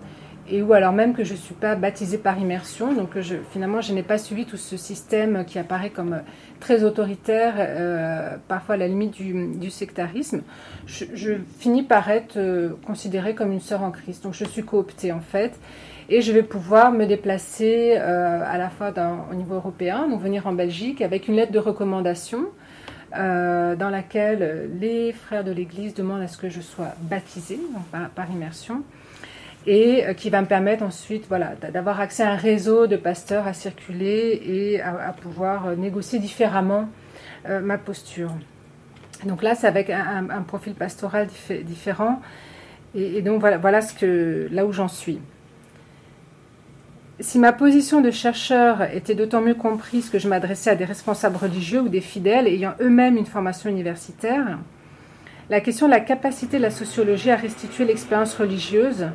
et 0.51 0.63
où 0.63 0.73
alors 0.73 0.93
même 0.93 1.15
que 1.15 1.25
je 1.25 1.33
ne 1.33 1.39
suis 1.39 1.55
pas 1.55 1.75
baptisée 1.75 2.19
par 2.19 2.39
immersion, 2.39 2.93
donc 2.93 3.19
je, 3.19 3.37
finalement 3.51 3.81
je 3.81 3.93
n'ai 3.93 4.03
pas 4.03 4.19
suivi 4.19 4.45
tout 4.45 4.57
ce 4.57 4.77
système 4.77 5.45
qui 5.45 5.59
apparaît 5.59 5.91
comme 5.91 6.21
très 6.61 6.85
autoritaire, 6.85 7.55
euh, 7.59 8.37
parfois 8.49 8.77
à 8.77 8.79
la 8.79 8.89
limite 8.89 9.15
du, 9.15 9.71
sectarisme, 9.71 10.43
je, 10.87 11.35
finis 11.59 11.83
par 11.83 12.11
être 12.11 12.37
euh, 12.37 12.71
considérée 12.87 13.35
comme 13.35 13.53
une 13.53 13.61
sœur 13.61 13.83
en 13.83 13.91
Christ. 13.91 14.25
Donc 14.25 14.35
je 14.35 14.45
suis 14.45 14.63
cooptée 14.63 15.13
en 15.13 15.21
fait, 15.21 15.59
et 16.09 16.23
je 16.23 16.33
vais 16.33 16.43
pouvoir 16.43 16.93
me 16.93 17.07
déplacer 17.07 17.95
euh, 17.97 18.43
à 18.47 18.59
la 18.59 18.71
fois 18.71 18.93
au 19.31 19.35
niveau 19.35 19.55
européen, 19.55 20.09
donc 20.09 20.21
venir 20.21 20.47
en 20.47 20.53
Belgique 20.53 21.03
avec 21.03 21.29
une 21.29 21.37
lettre 21.37 21.53
de 21.53 21.59
recommandation 21.59 22.47
dans 23.13 23.89
laquelle 23.91 24.69
les 24.79 25.11
frères 25.13 25.43
de 25.43 25.51
l'Église 25.51 25.95
demandent 25.95 26.21
à 26.21 26.29
ce 26.29 26.37
que 26.37 26.51
je 26.51 26.61
sois 26.61 26.89
baptisé 27.01 27.59
par, 28.15 28.31
immersion 28.31 28.83
et 29.67 30.05
qui 30.17 30.31
va 30.31 30.41
me 30.43 30.47
permettre 30.47 30.85
ensuite 30.85 31.27
voilà, 31.29 31.55
d'avoir 31.73 32.01
accès 32.01 32.23
à 32.23 32.31
un 32.31 32.37
réseau 32.37 32.87
de 32.87 32.97
pasteurs 32.97 33.47
à 33.47 33.53
circuler 33.53 34.41
et 34.45 34.81
à, 34.81 35.13
pouvoir 35.21 35.77
négocier 35.77 36.19
différemment 36.19 36.89
ma 37.49 37.77
posture. 37.77 38.33
Donc 39.25 39.43
là, 39.43 39.55
c'est 39.55 39.67
avec 39.67 39.91
un, 39.91 40.43
profil 40.47 40.75
pastoral 40.75 41.29
différent. 41.65 42.21
Et, 42.95 43.23
donc 43.23 43.41
voilà, 43.41 43.59
voilà 43.59 43.81
là 44.51 44.67
où 44.67 44.73
j'en 44.73 44.89
suis. 44.89 45.21
Si 47.19 47.39
ma 47.39 47.53
position 47.53 48.03
de 48.03 48.11
chercheur 48.11 48.83
était 48.83 49.15
d'autant 49.15 49.41
mieux 49.41 49.55
comprise 49.55 50.11
que 50.11 50.19
je 50.19 50.29
m'adressais 50.29 50.71
à 50.71 50.75
des 50.75 50.85
responsables 50.85 51.37
religieux 51.37 51.81
ou 51.81 51.89
des 51.89 52.03
fidèles 52.03 52.47
ayant 52.47 52.75
eux-mêmes 52.81 53.17
une 53.17 53.25
formation 53.25 53.71
universitaire, 53.71 54.59
la 55.49 55.61
question 55.61 55.87
de 55.87 55.93
la 55.93 56.01
capacité 56.01 56.59
de 56.59 56.63
la 56.63 56.71
sociologie 56.71 57.31
à 57.31 57.37
restituer 57.37 57.87
l'expérience 57.87 58.35
religieuse 58.35 59.07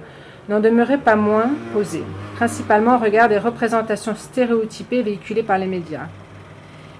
n'en 0.52 0.60
demeurait 0.60 0.98
pas 0.98 1.16
moins 1.16 1.50
posée, 1.72 2.04
principalement 2.36 2.96
au 2.96 3.00
regard 3.00 3.30
des 3.30 3.38
représentations 3.38 4.16
stéréotypées 4.16 5.02
véhiculées 5.02 5.44
par 5.44 5.58
les 5.58 5.66
médias. 5.66 6.08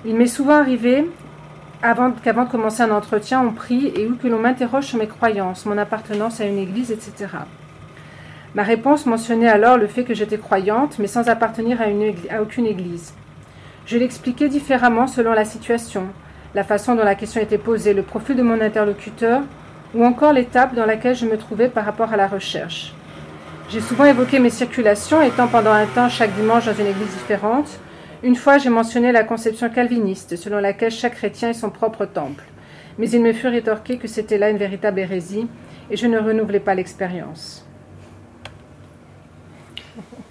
Il 0.06 0.16
m'est 0.16 0.26
souvent 0.26 0.56
arrivé 0.56 1.10
avant, 1.84 2.12
qu'avant 2.12 2.46
de 2.46 2.50
commencer 2.50 2.82
un 2.82 2.92
entretien, 2.92 3.42
on 3.46 3.52
prie 3.52 3.92
et 3.96 4.08
où 4.08 4.16
que 4.16 4.30
l'on 4.30 4.40
m'interroge 4.40 4.86
sur 4.86 4.98
mes 4.98 5.08
croyances, 5.08 5.66
mon 5.66 5.78
appartenance 5.78 6.40
à 6.40 6.46
une 6.46 6.60
église, 6.60 6.92
etc. 6.92 7.28
Ma 8.56 8.64
réponse 8.64 9.06
mentionnait 9.06 9.50
alors 9.50 9.78
le 9.78 9.88
fait 9.88 10.06
que 10.06 10.14
j'étais 10.14 10.38
croyante, 10.38 10.98
mais 10.98 11.08
sans 11.08 11.28
appartenir 11.28 11.80
à 11.82 12.42
aucune 12.42 12.66
église. 12.66 13.14
Je 13.86 13.98
l'expliquais 13.98 14.48
différemment 14.48 15.08
selon 15.08 15.34
la 15.34 15.44
situation, 15.44 16.06
la 16.56 16.64
façon 16.64 16.96
dont 16.96 17.04
la 17.04 17.16
question 17.16 17.42
était 17.42 17.58
posée, 17.58 17.94
le 17.94 18.04
profil 18.04 18.38
de 18.38 18.44
mon 18.44 18.62
interlocuteur, 18.62 19.42
ou 19.94 20.06
encore 20.06 20.32
l'étape 20.32 20.74
dans 20.74 20.86
laquelle 20.86 21.16
je 21.16 21.26
me 21.26 21.38
trouvais 21.38 21.68
par 21.68 21.84
rapport 21.84 22.14
à 22.14 22.18
la 22.18 22.28
recherche. 22.28 22.94
J'ai 23.72 23.80
souvent 23.80 24.04
évoqué 24.04 24.38
mes 24.40 24.50
circulations, 24.50 25.22
étant 25.22 25.48
pendant 25.48 25.72
un 25.72 25.86
temps 25.86 26.10
chaque 26.10 26.36
dimanche 26.36 26.66
dans 26.66 26.74
une 26.74 26.88
église 26.88 27.08
différente, 27.08 27.80
une 28.22 28.36
fois, 28.36 28.58
j'ai 28.58 28.70
mentionné 28.70 29.14
la 29.14 29.24
conception 29.24 29.70
calviniste, 29.70 30.36
selon 30.36 30.60
laquelle 30.60 30.92
chaque 30.92 31.16
chrétien 31.16 31.52
est 31.52 31.54
son 31.54 31.70
propre 31.70 32.06
temple. 32.06 32.44
Mais 32.98 33.10
il 33.10 33.22
me 33.22 33.32
fut 33.32 33.48
rétorqué 33.48 33.98
que 33.98 34.10
c'était 34.10 34.38
là 34.38 34.50
une 34.50 34.58
véritable 34.58 35.00
hérésie, 35.00 35.48
et 35.90 35.96
je 35.96 36.06
ne 36.06 36.20
renouvelais 36.20 36.60
pas 36.60 36.76
l'expérience. 36.76 37.66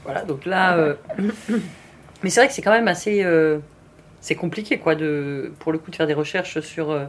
Voilà, 0.04 0.22
donc 0.24 0.44
là. 0.44 0.76
Euh, 0.76 0.94
mais 2.22 2.28
c'est 2.28 2.40
vrai 2.40 2.48
que 2.48 2.52
c'est 2.52 2.60
quand 2.60 2.72
même 2.72 2.88
assez. 2.88 3.24
Euh, 3.24 3.60
c'est 4.20 4.34
compliqué, 4.34 4.76
quoi, 4.76 4.94
de, 4.94 5.50
pour 5.60 5.72
le 5.72 5.78
coup, 5.78 5.90
de 5.90 5.96
faire 5.96 6.06
des 6.06 6.12
recherches 6.12 6.60
sur 6.60 6.90
euh, 6.90 7.06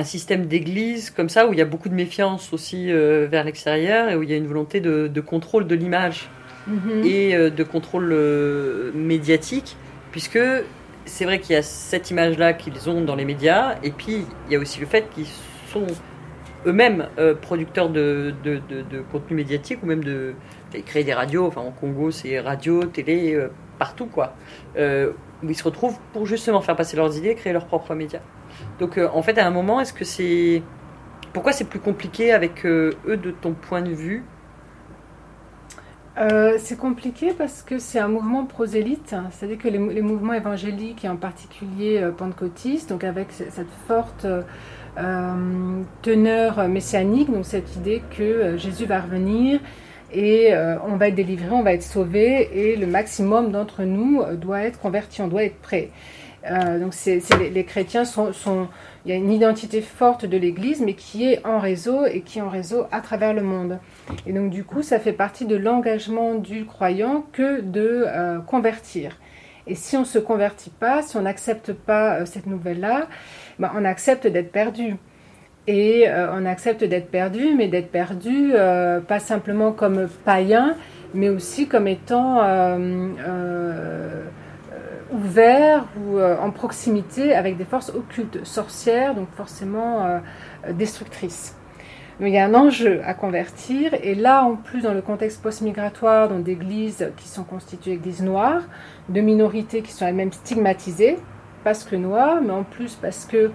un 0.00 0.04
système 0.04 0.46
d'église 0.46 1.10
comme 1.10 1.28
ça, 1.28 1.46
où 1.46 1.52
il 1.52 1.58
y 1.58 1.62
a 1.62 1.66
beaucoup 1.66 1.88
de 1.88 1.94
méfiance 1.94 2.52
aussi 2.52 2.92
vers 2.92 3.44
l'extérieur 3.44 4.08
et 4.10 4.16
où 4.16 4.22
il 4.22 4.30
y 4.30 4.32
a 4.32 4.36
une 4.36 4.46
volonté 4.46 4.80
de 4.80 5.20
contrôle 5.20 5.66
de 5.66 5.74
l'image. 5.74 6.30
Mhm. 6.66 7.04
et 7.04 7.34
euh, 7.34 7.50
de 7.50 7.64
contrôle 7.64 8.10
euh, 8.12 8.92
médiatique, 8.94 9.76
puisque 10.12 10.38
c'est 11.04 11.24
vrai 11.24 11.40
qu'il 11.40 11.54
y 11.54 11.58
a 11.58 11.62
cette 11.62 12.10
image-là 12.10 12.52
qu'ils 12.52 12.90
ont 12.90 13.00
dans 13.00 13.16
les 13.16 13.24
médias, 13.24 13.76
et 13.82 13.90
puis 13.90 14.24
il 14.46 14.52
y 14.52 14.56
a 14.56 14.58
aussi 14.58 14.80
le 14.80 14.86
fait 14.86 15.08
qu'ils 15.10 15.26
sont 15.72 15.86
eux-mêmes 16.66 17.08
euh, 17.18 17.34
producteurs 17.34 17.88
de, 17.88 18.34
de, 18.44 18.60
de, 18.68 19.00
contenu 19.10 19.36
médiatique 19.36 19.82
ou 19.82 19.86
même 19.86 20.04
de, 20.04 20.34
créer 20.84 21.04
des 21.04 21.14
radios. 21.14 21.46
Enfin, 21.46 21.62
en 21.62 21.70
Congo, 21.70 22.10
c'est 22.10 22.38
radio, 22.38 22.84
télé, 22.84 23.36
partout, 23.78 24.06
quoi. 24.06 24.34
où 24.76 25.48
ils 25.48 25.56
se 25.56 25.64
retrouvent 25.64 25.98
pour 26.12 26.26
justement 26.26 26.60
faire 26.60 26.76
passer 26.76 26.96
leurs 26.96 27.16
idées, 27.16 27.34
créer 27.34 27.52
leurs 27.52 27.66
propres 27.66 27.94
médias. 27.94 28.20
Donc, 28.78 28.98
en 28.98 29.22
fait, 29.22 29.38
à 29.38 29.46
un 29.46 29.50
moment, 29.50 29.80
est-ce 29.80 29.92
que 29.92 30.04
c'est. 30.04 30.62
Pourquoi 31.32 31.52
c'est 31.52 31.64
plus 31.64 31.80
compliqué 31.80 32.32
avec 32.32 32.66
eux 32.66 32.96
de 33.06 33.30
ton 33.30 33.52
point 33.52 33.82
de 33.82 33.92
vue? 33.92 34.24
Euh, 36.18 36.56
c'est 36.58 36.76
compliqué 36.76 37.32
parce 37.36 37.62
que 37.62 37.78
c'est 37.78 37.98
un 37.98 38.08
mouvement 38.08 38.44
prosélyte, 38.44 39.14
c'est-à-dire 39.30 39.58
que 39.58 39.68
les, 39.68 40.02
mouvements 40.02 40.34
évangéliques 40.34 41.04
et 41.04 41.08
en 41.08 41.16
particulier 41.16 41.98
euh, 41.98 42.10
pentecôtistes, 42.10 42.90
donc 42.90 43.04
avec 43.04 43.28
cette 43.30 43.70
forte 43.86 44.26
euh, 44.26 45.82
teneur 46.02 46.68
messianique, 46.68 47.32
donc 47.32 47.46
cette 47.46 47.76
idée 47.76 48.02
que 48.16 48.56
Jésus 48.58 48.86
va 48.86 49.00
revenir 49.00 49.60
et 50.12 50.52
on 50.84 50.96
va 50.96 51.06
être 51.06 51.14
délivré, 51.14 51.50
on 51.52 51.62
va 51.62 51.72
être 51.72 51.84
sauvé 51.84 52.50
et 52.52 52.74
le 52.74 52.88
maximum 52.88 53.52
d'entre 53.52 53.84
nous 53.84 54.24
doit 54.34 54.62
être 54.62 54.80
converti, 54.80 55.22
on 55.22 55.28
doit 55.28 55.44
être 55.44 55.60
prêt. 55.60 55.90
Donc 56.42 56.94
c'est, 56.94 57.20
les, 57.52 57.64
chrétiens 57.64 58.04
sont, 58.04 58.32
il 59.04 59.10
y 59.10 59.12
a 59.12 59.16
une 59.16 59.30
identité 59.30 59.82
forte 59.82 60.24
de 60.24 60.36
l'Église, 60.36 60.80
mais 60.80 60.94
qui 60.94 61.30
est 61.30 61.44
en 61.46 61.58
réseau 61.58 62.06
et 62.06 62.22
qui 62.22 62.38
est 62.38 62.42
en 62.42 62.48
réseau 62.48 62.86
à 62.90 63.00
travers 63.00 63.34
le 63.34 63.42
monde. 63.42 63.78
Et 64.26 64.32
donc 64.32 64.50
du 64.50 64.64
coup, 64.64 64.82
ça 64.82 64.98
fait 64.98 65.12
partie 65.12 65.44
de 65.44 65.56
l'engagement 65.56 66.34
du 66.34 66.64
croyant 66.64 67.24
que 67.32 67.60
de 67.60 68.04
euh, 68.06 68.38
convertir. 68.40 69.16
Et 69.66 69.74
si 69.74 69.96
on 69.96 70.00
ne 70.00 70.04
se 70.04 70.18
convertit 70.18 70.70
pas, 70.70 71.02
si 71.02 71.16
on 71.16 71.22
n'accepte 71.22 71.72
pas 71.72 72.16
euh, 72.16 72.26
cette 72.26 72.46
nouvelle-là, 72.46 73.06
ben, 73.58 73.70
on 73.74 73.84
accepte 73.84 74.26
d'être 74.26 74.50
perdu. 74.50 74.96
Et 75.66 76.08
euh, 76.08 76.32
on 76.32 76.46
accepte 76.46 76.84
d'être 76.84 77.10
perdu, 77.10 77.54
mais 77.56 77.68
d'être 77.68 77.90
perdu 77.90 78.52
pas 79.06 79.20
simplement 79.20 79.72
comme 79.72 80.08
païen, 80.24 80.74
mais 81.12 81.28
aussi 81.28 81.68
comme 81.68 81.86
étant 81.86 82.40
ouvert 85.12 85.84
ou 85.98 86.20
en 86.20 86.50
proximité 86.50 87.34
avec 87.34 87.56
des 87.56 87.64
forces 87.64 87.90
occultes, 87.90 88.44
sorcières, 88.44 89.14
donc 89.14 89.28
forcément 89.36 90.20
destructrices. 90.70 91.54
Mais 92.20 92.28
il 92.30 92.34
y 92.34 92.38
a 92.38 92.44
un 92.44 92.54
enjeu 92.54 93.00
à 93.06 93.14
convertir. 93.14 93.94
Et 94.02 94.14
là, 94.14 94.44
en 94.44 94.54
plus, 94.54 94.82
dans 94.82 94.92
le 94.92 95.00
contexte 95.00 95.42
post-migratoire, 95.42 96.28
dans 96.28 96.38
d'églises 96.38 97.10
qui 97.16 97.28
sont 97.28 97.44
constituées 97.44 97.92
d'églises 97.92 98.22
noires, 98.22 98.62
de 99.08 99.22
minorités 99.22 99.80
qui 99.80 99.90
sont 99.90 100.06
elles-mêmes 100.06 100.32
stigmatisées, 100.32 101.16
parce 101.64 101.82
que 101.82 101.96
noires, 101.96 102.42
mais 102.42 102.52
en 102.52 102.62
plus 102.62 102.94
parce 102.94 103.24
que, 103.24 103.50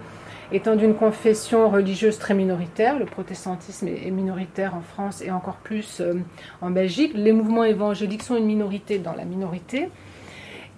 étant 0.51 0.75
d'une 0.75 0.95
confession 0.95 1.69
religieuse 1.69 2.17
très 2.17 2.33
minoritaire, 2.33 2.97
le 2.97 3.05
protestantisme 3.05 3.87
est 3.87 4.11
minoritaire 4.11 4.73
en 4.73 4.81
France 4.81 5.21
et 5.21 5.29
encore 5.29 5.57
plus 5.57 6.01
euh, 6.01 6.15
en 6.61 6.71
Belgique, 6.71 7.11
les 7.15 7.33
mouvements 7.33 7.63
évangéliques 7.63 8.23
sont 8.23 8.35
une 8.35 8.45
minorité 8.45 8.97
dans 8.97 9.13
la 9.13 9.25
minorité. 9.25 9.89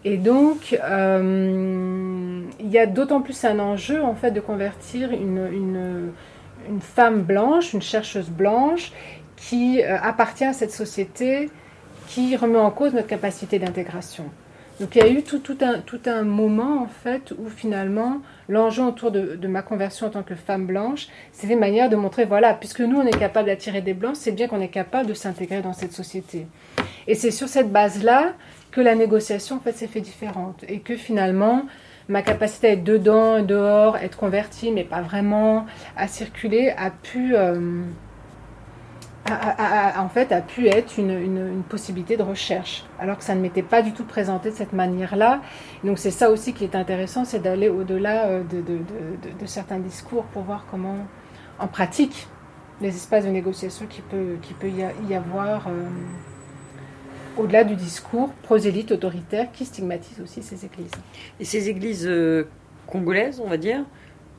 Et 0.09 0.15
donc, 0.15 0.79
euh, 0.81 2.41
il 2.61 2.69
y 2.69 2.79
a 2.79 2.85
d'autant 2.85 3.19
plus 3.19 3.43
un 3.43 3.59
enjeu 3.59 4.01
en 4.01 4.15
fait 4.15 4.31
de 4.31 4.39
convertir 4.39 5.11
une, 5.11 6.13
une 6.69 6.79
femme 6.79 7.23
blanche, 7.23 7.73
une 7.73 7.81
chercheuse 7.81 8.29
blanche, 8.29 8.93
qui 9.35 9.83
euh, 9.83 9.97
appartient 10.01 10.45
à 10.45 10.53
cette 10.53 10.71
société 10.71 11.49
qui 12.07 12.37
remet 12.37 12.57
en 12.57 12.71
cause 12.71 12.93
notre 12.93 13.07
capacité 13.07 13.59
d'intégration. 13.59 14.23
Donc 14.79 14.95
il 14.95 15.01
y 15.01 15.05
a 15.05 15.09
eu 15.09 15.23
tout, 15.23 15.41
un, 15.59 15.79
tout, 15.79 15.99
un, 16.05 16.21
moment 16.21 16.83
en 16.83 16.87
fait 16.87 17.33
où 17.37 17.49
finalement 17.49 18.21
l'enjeu 18.47 18.83
autour 18.83 19.11
de, 19.11 19.47
ma 19.47 19.61
conversion 19.61 20.07
en 20.07 20.11
tant 20.11 20.23
que 20.23 20.35
femme 20.35 20.67
blanche, 20.67 21.07
c'est 21.33 21.47
une 21.47 21.59
manière 21.59 21.89
de 21.89 21.97
montrer, 21.97 22.23
voilà, 22.23 22.53
puisque 22.53 22.79
nous 22.79 22.97
on 22.97 23.05
est 23.05 23.19
capable 23.19 23.47
d'attirer 23.47 23.81
des 23.81 23.93
blancs, 23.93 24.15
c'est 24.15 24.31
bien 24.31 24.47
qu'on 24.47 24.61
est 24.61 24.69
capable 24.69 25.09
de 25.09 25.15
s'intégrer 25.15 25.61
dans 25.61 25.73
cette 25.73 25.91
société. 25.91 26.47
Et 27.07 27.15
c'est 27.15 27.31
sur 27.31 27.47
cette 27.49 27.71
base-là 27.71 28.35
que 28.77 28.81
la 28.83 28.93
négociation 28.93 29.55
en 29.55 29.59
fait 29.59 29.71
s'est 29.71 29.87
fait 29.87 30.01
différente 30.01 30.63
et 30.67 30.81
que 30.81 30.95
finalement 30.95 31.63
ma 32.09 32.21
capacité 32.21 32.67
à 32.67 32.71
être 32.73 32.83
dedans, 32.83 33.41
dehors, 33.41 33.97
être 33.97 34.15
convertie, 34.15 34.71
mais 34.71 34.83
pas 34.83 35.01
vraiment 35.01 35.65
à 35.95 36.07
circuler, 36.07 36.69
a 36.77 36.91
pu, 36.91 37.35
euh, 37.35 37.81
en 39.27 40.09
fait, 40.09 40.31
a 40.31 40.41
pu 40.41 40.67
être 40.67 40.99
une, 40.99 41.63
possibilité 41.67 42.17
de 42.17 42.21
recherche, 42.21 42.85
alors 42.99 43.17
que 43.17 43.23
ça 43.23 43.33
ne 43.33 43.41
m'était 43.41 43.63
pas 43.63 43.81
du 43.81 43.93
tout 43.93 44.05
présenté 44.05 44.51
de 44.51 44.55
cette 44.55 44.73
manière-là. 44.73 45.41
Donc 45.83 45.97
c'est 45.97 46.11
ça 46.11 46.29
aussi 46.29 46.53
qui 46.53 46.63
est 46.63 46.75
intéressant, 46.75 47.25
c'est 47.25 47.39
d'aller 47.39 47.69
au-delà 47.69 48.27
euh, 48.27 48.43
de, 48.43 49.45
certains 49.47 49.79
discours 49.79 50.25
pour 50.25 50.43
voir 50.43 50.67
comment, 50.69 50.99
en 51.57 51.67
pratique, 51.67 52.27
les 52.79 52.89
espaces 52.89 53.25
de 53.25 53.31
négociation 53.31 53.87
qui 53.87 54.01
peut, 54.01 54.37
qui 54.43 54.53
peut 54.53 54.69
y 54.69 55.15
avoir. 55.15 55.67
Euh, 55.67 55.89
au-delà 57.37 57.63
du 57.63 57.75
discours 57.75 58.29
prosélyte 58.43 58.91
autoritaire 58.91 59.51
qui 59.51 59.65
stigmatise 59.65 60.21
aussi 60.21 60.43
ces 60.43 60.65
églises. 60.65 60.91
Et 61.39 61.45
ces 61.45 61.69
églises 61.69 62.05
euh, 62.07 62.47
congolaises, 62.87 63.41
on 63.43 63.47
va 63.47 63.57
dire, 63.57 63.83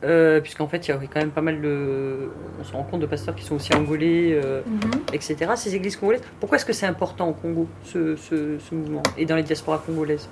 euh, 0.05 0.41
puisqu'en 0.41 0.69
fait 0.69 0.87
il 0.87 0.91
y 0.91 0.95
a 0.95 0.97
quand 0.97 1.21
même 1.21 1.31
pas 1.31 1.41
mal 1.41 1.61
de. 1.61 2.31
On 2.61 2.65
se 2.65 2.73
rend 2.73 2.85
compte 2.85 3.01
de 3.01 3.07
pasteurs 3.07 3.35
qui 3.35 3.45
sont 3.45 3.57
aussi 3.57 3.75
angolais, 3.75 4.33
euh, 4.33 4.63
mhm. 4.67 4.91
etc. 5.13 5.53
Ces 5.57 5.75
églises 5.75 5.97
congolaises, 5.97 6.23
pourquoi 6.41 6.57
est-ce 6.57 6.67
que 6.67 6.73
c'est 6.73 6.87
important 6.87 7.29
au 7.29 7.33
Congo, 7.33 7.67
ce, 7.85 8.17
ce 8.17 8.75
mouvement, 8.75 9.03
et 9.17 9.27
dans 9.27 9.37
les 9.37 9.43
diasporas 9.43 9.83
congolaises? 9.85 10.29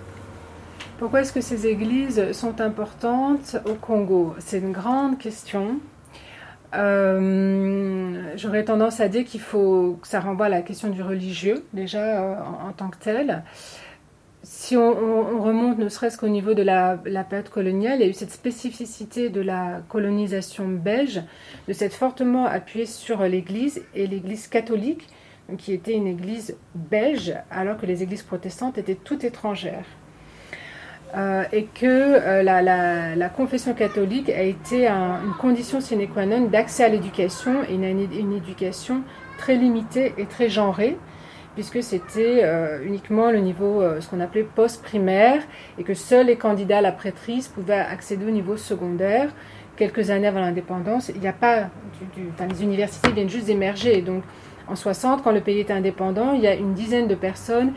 Pourquoi 0.99 1.21
est-ce 1.21 1.33
que 1.33 1.43
ces 1.43 1.67
églises 1.67 2.33
sont 2.33 2.61
importantes 2.61 3.57
au 3.67 3.75
Congo? 3.75 4.35
C'est 4.39 4.59
une 4.59 4.73
grande 4.73 5.19
question. 5.19 5.79
Euh, 6.75 8.33
j'aurais 8.37 8.65
tendance 8.65 9.01
à 9.01 9.09
dire 9.09 9.25
qu'il 9.25 9.41
faut 9.41 9.99
que 10.03 10.09
ça 10.09 10.21
renvoie 10.21 10.47
à 10.47 10.49
la 10.49 10.63
question 10.63 10.89
du 10.89 11.03
religieux, 11.03 11.65
déjà 11.73 12.21
euh, 12.21 12.35
en, 12.69 12.73
tant 12.73 12.89
que 12.89 12.99
tel. 12.99 13.43
si 14.43 14.77
on, 14.77 15.41
remonte 15.41 15.79
ne 15.79 15.89
serait-ce 15.89 16.19
qu'au 16.19 16.29
niveau 16.29 16.55
de 16.55 16.63
la, 16.63 16.97
période 17.29 17.49
coloniale, 17.49 17.99
il 18.01 18.03
y 18.03 18.07
a 18.07 18.09
eu 18.09 18.15
cette 18.15 18.33
spécificité 18.33 19.29
de 19.29 19.41
la 19.41 19.83
colonisation 19.89 20.69
belge, 20.69 21.23
de 21.69 21.73
s'être 21.73 21.95
fortement 21.95 22.47
appuyée 22.47 22.87
sur 22.87 23.23
l'Église 23.23 23.83
et 23.95 24.07
l'Église 24.07 24.49
catholique, 24.49 25.09
qui 25.59 25.73
était 25.73 25.95
une 25.95 26.09
Église 26.09 26.57
belge, 26.75 27.35
alors 27.51 27.77
que 27.77 27.87
les 27.87 28.03
Églises 28.03 28.25
protestantes 28.25 28.79
étaient 28.79 28.97
toutes 28.97 29.23
étrangères. 29.23 29.87
Euh, 31.15 31.45
et 31.53 31.65
que 31.65 31.87
euh, 31.87 32.43
la, 32.43 33.29
confession 33.29 33.75
catholique 33.75 34.29
a 34.29 34.43
été 34.43 34.89
une 34.89 35.35
condition 35.39 35.81
sine 35.81 36.07
qua 36.09 36.27
non 36.27 36.47
d'accès 36.47 36.85
à 36.85 36.89
l'éducation 36.89 37.63
et 37.69 37.75
une, 37.75 38.33
éducation 38.33 39.03
très 39.39 39.55
limitée 39.55 40.15
et 40.19 40.27
très 40.27 40.49
genrée 40.49 40.97
puisque 41.55 41.83
c'était 41.83 42.41
euh, 42.43 42.85
uniquement 42.85 43.31
le 43.31 43.39
niveau, 43.39 43.83
ce 43.99 44.07
qu'on 44.11 44.21
appelait 44.21 44.43
post-primaire, 44.43 45.41
et 45.79 45.85
que 45.85 45.95
seuls 45.95 46.27
les 46.27 46.37
candidats 46.37 46.79
à 46.79 46.81
la 46.83 46.93
prêtrise 46.93 47.49
pouvaient 47.49 47.73
accéder 47.73 48.27
au 48.27 48.31
niveau 48.31 48.59
secondaire. 48.59 49.31
Quelques 49.75 50.11
années 50.11 50.27
avant 50.27 50.41
l'indépendance, 50.41 51.09
il 51.09 51.19
n'y 51.19 51.29
a 51.29 51.33
pas, 51.33 51.71
les 52.19 52.63
universités 52.63 53.11
viennent 53.11 53.31
juste 53.31 53.47
d'émerger. 53.47 54.03
Donc, 54.03 54.23
en 54.69 54.77
60, 54.77 55.23
quand 55.23 55.33
le 55.33 55.41
pays 55.41 55.61
était 55.61 55.73
indépendant, 55.73 56.33
il 56.35 56.43
y 56.43 56.47
a 56.47 56.55
une 56.55 56.75
dizaine 56.75 57.09
de 57.09 57.15
personnes 57.15 57.73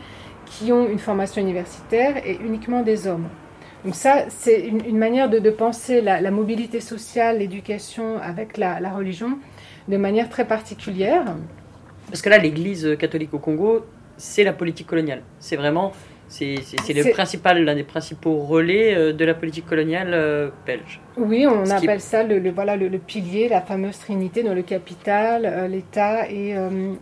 qui 0.50 0.72
ont 0.72 0.88
une 0.88 0.98
formation 0.98 1.40
universitaire 1.40 2.26
et 2.26 2.36
uniquement 2.44 2.82
des 2.82 3.06
hommes. 3.06 3.28
Donc 3.84 3.94
ça, 3.94 4.26
c'est 4.28 4.60
une, 4.60 4.98
manière 4.98 5.30
de, 5.30 5.50
penser 5.50 6.02
la, 6.02 6.30
mobilité 6.30 6.80
sociale, 6.80 7.38
l'éducation 7.38 8.18
avec 8.18 8.58
la, 8.58 8.78
religion 8.90 9.38
de 9.88 9.96
manière 9.96 10.28
très 10.28 10.44
particulière. 10.44 11.24
Parce 12.08 12.20
que 12.20 12.28
là, 12.28 12.36
l'Église 12.36 12.96
catholique 12.98 13.32
au 13.32 13.38
Congo, 13.38 13.86
c'est 14.18 14.44
la 14.44 14.52
politique 14.52 14.86
coloniale. 14.86 15.22
C'est 15.38 15.56
vraiment, 15.56 15.92
c'est 16.28 16.56
le 16.56 17.10
principal, 17.12 17.64
l'un 17.64 17.74
des 17.74 17.84
principaux 17.84 18.40
relais 18.40 18.94
euh, 18.94 19.12
de 19.14 19.24
la 19.24 19.32
politique 19.32 19.66
coloniale 19.66 20.10
euh, 20.12 20.50
belge. 20.66 21.00
Oui, 21.16 21.46
on 21.46 21.70
appelle 21.70 22.00
ça 22.00 22.22
le, 22.22 22.50
voilà, 22.50 22.76
le, 22.76 22.98
pilier, 22.98 23.48
la 23.48 23.62
fameuse 23.62 23.98
trinité 23.98 24.42
dans 24.42 24.54
le 24.54 24.62
capital, 24.62 25.46
euh, 25.46 25.68
l'État 25.68 26.28
et, 26.28 26.54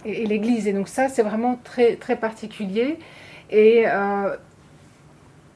et, 0.05 0.23
et 0.23 0.27
l'Église. 0.27 0.69
Et 0.69 0.73
donc 0.73 0.87
ça, 0.87 1.09
c'est 1.09 1.23
vraiment 1.23 1.59
très, 1.65 1.97
très 1.97 2.15
particulier. 2.15 2.99
Et, 3.51 3.85
euh, 3.87 4.37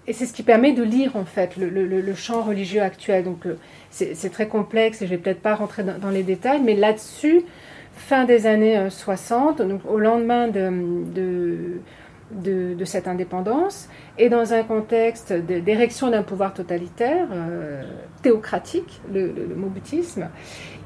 et 0.06 0.12
c'est 0.12 0.26
ce 0.26 0.32
qui 0.32 0.42
permet 0.42 0.72
de 0.72 0.82
lire 0.82 1.16
en 1.16 1.24
fait 1.24 1.56
le, 1.56 1.68
le, 1.68 2.14
champ 2.14 2.42
religieux 2.42 2.82
actuel. 2.82 3.24
Donc 3.24 3.46
euh, 3.46 3.56
c'est 3.90 4.32
très 4.32 4.48
complexe 4.48 5.02
et 5.02 5.06
je 5.06 5.10
vais 5.10 5.18
peut-être 5.18 5.42
pas 5.42 5.54
rentrer 5.54 5.84
dans, 5.84 6.10
les 6.10 6.22
détails, 6.22 6.60
mais 6.62 6.74
là-dessus, 6.74 7.42
fin 7.94 8.24
des 8.24 8.46
années 8.46 8.88
60, 8.88 9.60
euh, 9.60 9.64
donc 9.66 9.82
au 9.88 9.98
lendemain 9.98 10.48
de, 10.48 11.80
cette 12.84 13.06
indépendance, 13.06 13.88
et 14.18 14.28
dans 14.28 14.54
un 14.54 14.62
contexte 14.64 15.32
d'érection 15.32 16.10
d'un 16.10 16.22
pouvoir 16.22 16.52
totalitaire, 16.52 17.28
théocratique, 18.22 19.00
le, 19.12 19.26
le, 19.26 19.54
moboutisme, 19.54 20.28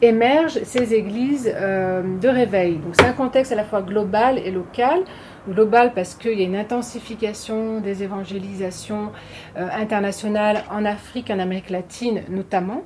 émergent 0.02 0.62
ces 0.64 0.92
églises 0.92 1.46
de 1.46 2.28
réveil. 2.28 2.76
Donc 2.76 2.94
c'est 2.98 3.06
un 3.06 3.12
contexte 3.12 3.52
à 3.52 3.54
la 3.54 3.64
fois 3.64 3.80
global 3.80 4.38
et 4.38 4.50
local 4.50 5.04
global 5.48 5.92
parce 5.94 6.14
qu'il 6.14 6.38
y 6.38 6.42
a 6.42 6.44
une 6.44 6.56
intensification 6.56 7.80
des 7.80 8.02
évangélisations 8.02 9.12
euh, 9.56 9.68
internationales 9.72 10.64
en 10.70 10.84
Afrique, 10.84 11.30
en 11.30 11.38
Amérique 11.38 11.70
latine 11.70 12.22
notamment, 12.28 12.82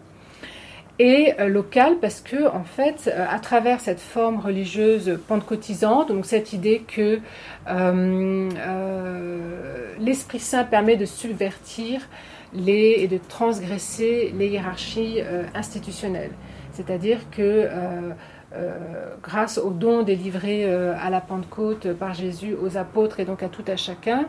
et 0.99 1.35
euh, 1.41 1.49
local 1.49 1.97
parce 2.01 2.21
que 2.21 2.49
en 2.49 2.65
fait, 2.65 3.11
euh, 3.13 3.27
à 3.29 3.39
travers 3.39 3.81
cette 3.81 4.01
forme 4.01 4.39
religieuse 4.39 5.19
pentecôtisante, 5.29 6.09
donc 6.09 6.27
cette 6.27 6.53
idée 6.53 6.83
que 6.87 7.21
l'Esprit 9.99 10.41
Saint 10.41 10.65
permet 10.65 10.97
de 10.97 11.07
subvertir 11.07 12.09
les, 12.53 12.97
et 12.99 13.09
de 13.09 13.19
transgresser 13.19 14.35
les 14.37 14.49
hiérarchies 14.49 15.21
institutionnelles, 15.55 16.33
c'est-à-dire 16.73 17.19
que 17.31 17.69
grâce 19.23 19.59
aux 19.59 19.71
dons 19.71 20.03
délivrés 20.03 20.65
euh, 20.65 20.95
à 21.01 21.11
la 21.11 21.21
Pentecôte 21.21 21.93
par 21.93 22.15
Jésus 22.15 22.55
aux 22.61 22.77
apôtres 22.77 23.21
et 23.21 23.25
donc 23.25 23.43
à 23.43 23.49
tout 23.49 23.65
à 23.67 23.77
chacun, 23.77 24.27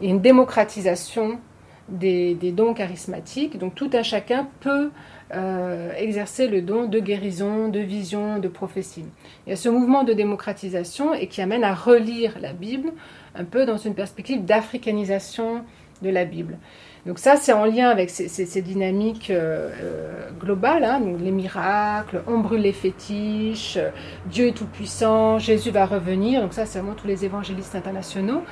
a 0.00 0.04
une 0.04 0.20
démocratisation 0.20 1.40
des, 1.88 2.34
dons 2.52 2.74
charismatiques. 2.74 3.58
Donc 3.58 3.74
tout 3.74 3.90
un 3.94 4.02
chacun 4.02 4.46
peut 4.60 4.90
euh, 5.34 5.92
exercer 5.96 6.46
le 6.46 6.62
don 6.62 6.86
de 6.86 7.00
guérison, 7.00 7.68
de 7.68 7.80
vision, 7.80 8.38
de 8.38 8.48
prophétie. 8.48 9.06
Il 9.46 9.50
y 9.50 9.52
a 9.52 9.56
ce 9.56 9.68
mouvement 9.68 10.04
de 10.04 10.12
démocratisation 10.12 11.14
et 11.14 11.26
qui 11.26 11.40
amène 11.40 11.64
à 11.64 11.74
relire 11.74 12.38
la 12.40 12.52
Bible 12.52 12.92
un 13.34 13.44
peu 13.44 13.66
dans 13.66 13.76
une 13.76 13.94
perspective 13.94 14.44
d'africanisation 14.44 15.64
de 16.02 16.10
la 16.10 16.24
Bible. 16.24 16.58
Donc 17.06 17.18
ça, 17.18 17.36
c'est 17.36 17.52
en 17.52 17.64
lien 17.64 17.88
avec 17.88 18.10
ces, 18.10 18.62
dynamiques 18.62 19.30
euh, 19.30 19.70
euh, 19.82 20.30
globales, 20.38 20.84
hein. 20.84 21.00
les 21.18 21.30
miracles, 21.30 22.22
on 22.26 22.40
brûle 22.40 22.60
les 22.60 22.72
fétiches, 22.72 23.78
euh, 23.78 23.90
Dieu 24.26 24.48
est 24.48 24.52
tout-puissant, 24.52 25.38
Jésus 25.38 25.70
va 25.70 25.86
revenir. 25.86 26.42
Donc 26.42 26.52
ça, 26.52 26.66
c'est 26.66 26.80
vraiment 26.80 26.94
tous 26.94 27.06
les 27.06 27.24
évangélistes 27.24 27.74
internationaux. 27.74 28.42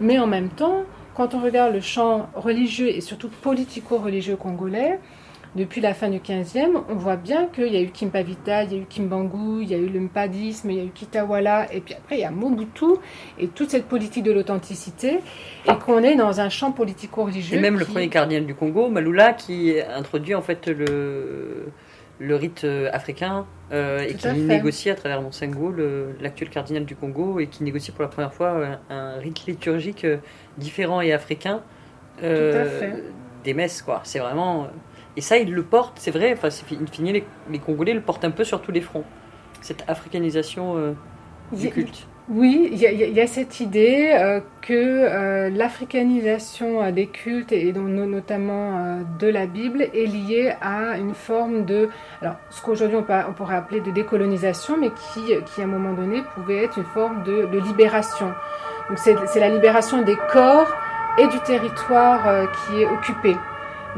Mais 0.00 0.18
en 0.18 0.26
même 0.26 0.48
temps, 0.48 0.84
quand 1.14 1.34
on 1.34 1.40
regarde 1.40 1.74
le 1.74 1.80
champ 1.80 2.28
religieux 2.34 2.88
et 2.88 3.00
surtout 3.00 3.28
politico-religieux 3.28 4.36
congolais, 4.36 4.98
depuis 5.56 5.80
la 5.80 5.94
fin 5.94 6.10
du 6.10 6.18
15e, 6.18 6.82
on 6.88 6.94
voit 6.94 7.16
bien 7.16 7.46
qu'il 7.46 7.72
y 7.72 7.76
a 7.76 7.80
eu 7.80 7.88
Kimpavita, 7.88 8.64
il 8.64 8.72
y 8.72 8.74
a 8.76 8.78
eu 8.78 8.84
Kimbangu, 8.84 9.62
il 9.62 9.70
y 9.70 9.74
a 9.74 9.78
eu 9.78 9.88
le 9.88 10.00
Mpadisme, 10.00 10.70
il 10.70 10.76
y 10.76 10.80
a 10.80 10.84
eu 10.84 10.90
Kitawala, 10.90 11.72
et 11.72 11.80
puis 11.80 11.94
après 11.94 12.18
il 12.18 12.20
y 12.20 12.24
a 12.24 12.30
Mobutu, 12.30 12.84
et 13.38 13.48
toute 13.48 13.70
cette 13.70 13.86
politique 13.86 14.22
de 14.22 14.32
l'authenticité, 14.32 15.20
et 15.66 15.78
qu'on 15.84 16.02
est 16.02 16.14
dans 16.14 16.40
un 16.40 16.50
champ 16.50 16.72
politico-religieux. 16.72 17.56
Et 17.56 17.60
même 17.60 17.78
le 17.78 17.86
premier 17.86 18.08
cardinal 18.08 18.44
du 18.44 18.54
Congo, 18.54 18.88
Malula, 18.90 19.32
qui 19.32 19.74
introduit 19.80 20.34
en 20.34 20.42
fait 20.42 20.68
le, 20.68 21.72
le 22.18 22.36
rite 22.36 22.64
euh, 22.64 22.88
africain 22.92 23.46
euh, 23.72 24.00
et 24.00 24.14
qui 24.14 24.28
négocie 24.28 24.90
à 24.90 24.94
travers 24.94 25.22
Monsengo, 25.22 25.74
l'actuel 26.20 26.50
cardinal 26.50 26.84
du 26.84 26.96
Congo, 26.96 27.40
et 27.40 27.46
qui 27.46 27.64
négocie 27.64 27.92
pour 27.92 28.02
la 28.02 28.08
première 28.08 28.32
fois 28.32 28.78
un, 28.90 29.18
rite 29.18 29.46
liturgique 29.46 30.04
euh, 30.04 30.18
différent 30.58 31.00
et 31.00 31.12
africain 31.12 31.62
des 32.22 33.54
messes. 33.54 33.82
quoi. 33.82 34.00
C'est 34.04 34.18
vraiment. 34.18 34.68
Et 35.16 35.22
ça, 35.22 35.38
il 35.38 35.52
le 35.52 35.62
porte, 35.62 35.94
c'est 35.98 36.10
vrai, 36.10 36.34
enfin, 36.34 36.50
fini, 36.50 37.12
les, 37.12 37.24
les, 37.50 37.58
Congolais 37.58 37.94
le 37.94 38.02
portent 38.02 38.24
un 38.24 38.30
peu 38.30 38.44
sur 38.44 38.60
tous 38.60 38.72
les 38.72 38.82
fronts. 38.82 39.04
Cette 39.62 39.84
africanisation 39.88 40.76
euh, 40.76 40.92
du 41.52 41.70
culte. 41.70 42.06
Oui, 42.28 42.68
il 42.72 42.78
y, 42.78 43.20
a 43.20 43.26
cette 43.28 43.60
idée 43.60 44.10
euh, 44.12 44.40
que 44.60 44.74
euh, 44.74 45.48
l'africanisation 45.48 46.90
des 46.90 47.06
cultes, 47.06 47.52
et 47.52 47.72
donc, 47.72 47.86
notamment 47.86 49.00
de 49.18 49.28
la 49.28 49.46
Bible, 49.46 49.82
est 49.82 50.06
liée 50.06 50.52
à 50.60 50.98
une 50.98 51.14
forme 51.14 51.64
de, 51.64 51.88
alors 52.20 52.34
ce 52.50 52.60
qu'aujourd'hui 52.60 52.96
on, 52.96 53.32
pourrait 53.32 53.56
appeler 53.56 53.80
de 53.80 53.92
décolonisation, 53.92 54.76
mais 54.76 54.90
qui, 54.90 55.20
qui 55.46 55.60
à 55.60 55.64
un 55.64 55.68
moment 55.68 55.94
donné 55.94 56.22
pouvait 56.34 56.64
être 56.64 56.76
une 56.78 56.84
forme 56.84 57.22
de, 57.22 57.46
de 57.46 57.58
libération. 57.60 58.32
Donc 58.88 58.98
c'est 58.98 59.40
la 59.40 59.48
libération 59.48 60.02
des 60.02 60.16
corps 60.30 60.68
et 61.18 61.28
du 61.28 61.38
territoire 61.40 62.50
qui 62.50 62.82
est 62.82 62.86
occupé. 62.86 63.36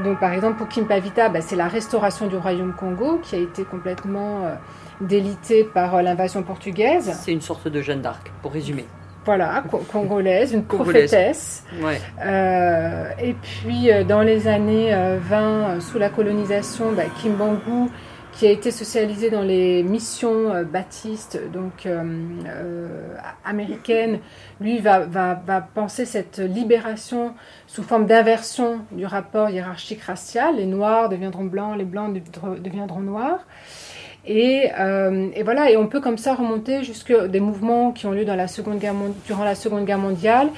Donc, 0.04 0.20
par 0.20 0.32
exemple, 0.32 0.58
pour 0.58 0.68
Kimpavita, 0.68 1.28
bah, 1.28 1.40
c'est 1.40 1.56
la 1.56 1.68
restauration 1.68 2.26
du 2.26 2.36
royaume 2.36 2.72
Congo 2.72 3.18
qui 3.22 3.34
a 3.34 3.38
été 3.38 3.64
complètement 3.64 4.44
euh, 4.44 4.54
délité 5.00 5.64
par 5.64 5.96
euh, 5.96 6.02
l'invasion 6.02 6.42
portugaise. 6.42 7.16
C'est 7.20 7.32
une 7.32 7.40
sorte 7.40 7.68
de 7.68 7.80
Jeanne 7.80 8.00
d'Arc, 8.00 8.30
pour 8.42 8.52
résumer. 8.52 8.86
Voilà, 9.24 9.62
congolaise, 9.92 10.54
une 10.54 10.64
prophétesse. 10.64 11.64
Euh, 12.24 13.10
et 13.22 13.34
puis, 13.34 13.90
dans 14.08 14.22
les 14.22 14.48
années 14.48 14.96
20, 15.28 15.80
sous 15.80 15.98
la 15.98 16.08
colonisation, 16.08 16.92
bah, 16.92 17.02
Kimbangu 17.20 17.90
qui 18.38 18.46
a 18.46 18.52
été 18.52 18.70
socialisé 18.70 19.30
dans 19.30 19.42
les 19.42 19.82
missions 19.82 20.52
euh, 20.52 20.62
baptistes 20.62 21.40
donc 21.52 21.86
euh, 21.86 22.04
euh, 22.46 23.16
américaines, 23.44 24.20
lui 24.60 24.78
va, 24.78 25.00
va, 25.00 25.34
va, 25.34 25.60
penser 25.60 26.04
cette 26.04 26.38
libération 26.38 27.34
sous 27.66 27.82
forme 27.82 28.06
d'inversion 28.06 28.82
du 28.92 29.06
rapport 29.06 29.50
hiérarchique 29.50 30.02
racial. 30.02 30.54
Les 30.54 30.66
noirs 30.66 31.08
deviendront 31.08 31.46
blancs, 31.46 31.76
les 31.76 31.84
blancs 31.84 32.16
deviendront 32.62 33.00
noirs. 33.00 33.40
Euh, 34.28 35.28
et, 35.34 35.42
voilà, 35.42 35.70
et 35.70 35.76
on 35.76 35.86
peut 35.86 36.00
comme 36.00 36.18
ça 36.18 36.34
remonter 36.34 36.82
jusque 36.82 37.14
des 37.28 37.40
mouvements 37.40 37.92
qui 37.92 38.06
ont 38.06 38.12
lieu 38.12 38.24
dans 38.24 38.34
la 38.34 38.48
seconde 38.48 38.78
guerre, 38.78 38.94
durant 39.26 39.44
la 39.44 39.54
Seconde 39.54 39.84
Guerre 39.86 39.98
mondiale 39.98 40.50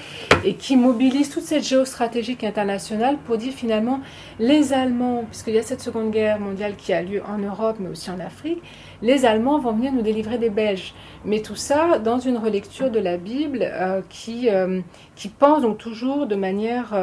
et 0.44 0.54
qui 0.54 0.76
mobilisent 0.76 1.30
toute 1.30 1.44
cette 1.44 1.62
géostratégie 1.62 2.36
internationale 2.42 3.16
pour 3.26 3.36
dire 3.36 3.52
finalement 3.52 4.00
les 4.38 4.72
Allemands, 4.72 5.24
puisqu'il 5.28 5.54
y 5.54 5.58
a 5.58 5.62
cette 5.62 5.80
Seconde 5.80 6.10
Guerre 6.10 6.40
mondiale 6.40 6.74
qui 6.76 6.92
a 6.92 7.02
lieu 7.02 7.22
en 7.28 7.38
Europe 7.38 7.76
mais 7.78 7.88
aussi 7.88 8.10
en 8.10 8.18
Afrique, 8.18 8.60
les 9.02 9.24
Allemands 9.24 9.58
vont 9.58 9.72
venir 9.72 9.92
nous 9.92 10.02
délivrer 10.02 10.38
des 10.38 10.50
Belges. 10.50 10.94
Mais 11.24 11.40
tout 11.40 11.56
ça 11.56 11.98
dans 11.98 12.18
une 12.18 12.38
relecture 12.38 12.90
de 12.90 12.98
la 12.98 13.18
Bible 13.18 13.60
euh, 13.62 14.00
qui, 14.08 14.48
euh, 14.48 14.80
qui 15.14 15.28
pense 15.28 15.62
donc 15.62 15.78
toujours 15.78 16.26
de 16.26 16.34
manière 16.34 16.94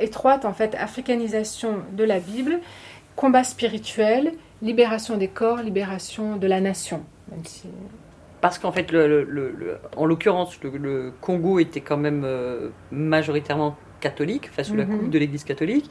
étroite 0.00 0.44
en 0.44 0.52
fait 0.52 0.74
africanisation 0.76 1.76
de 1.92 2.04
la 2.04 2.18
Bible, 2.18 2.58
combat 3.16 3.44
spirituel 3.44 4.32
libération 4.62 5.16
des 5.16 5.28
corps, 5.28 5.58
libération 5.58 6.36
de 6.36 6.46
la 6.46 6.60
nation. 6.60 7.02
Parce 8.40 8.58
qu'en 8.58 8.72
fait, 8.72 8.92
le, 8.92 9.78
en 9.96 10.06
l'occurrence, 10.06 10.58
le, 10.62 11.12
Congo 11.20 11.58
était 11.58 11.80
quand 11.80 11.96
même 11.96 12.22
euh, 12.24 12.68
majoritairement 12.90 13.76
catholique, 14.00 14.48
enfin 14.50 14.62
sous 14.62 14.76
la 14.76 14.84
coupe 14.84 15.10
de 15.10 15.18
l'Église 15.18 15.44
catholique. 15.44 15.90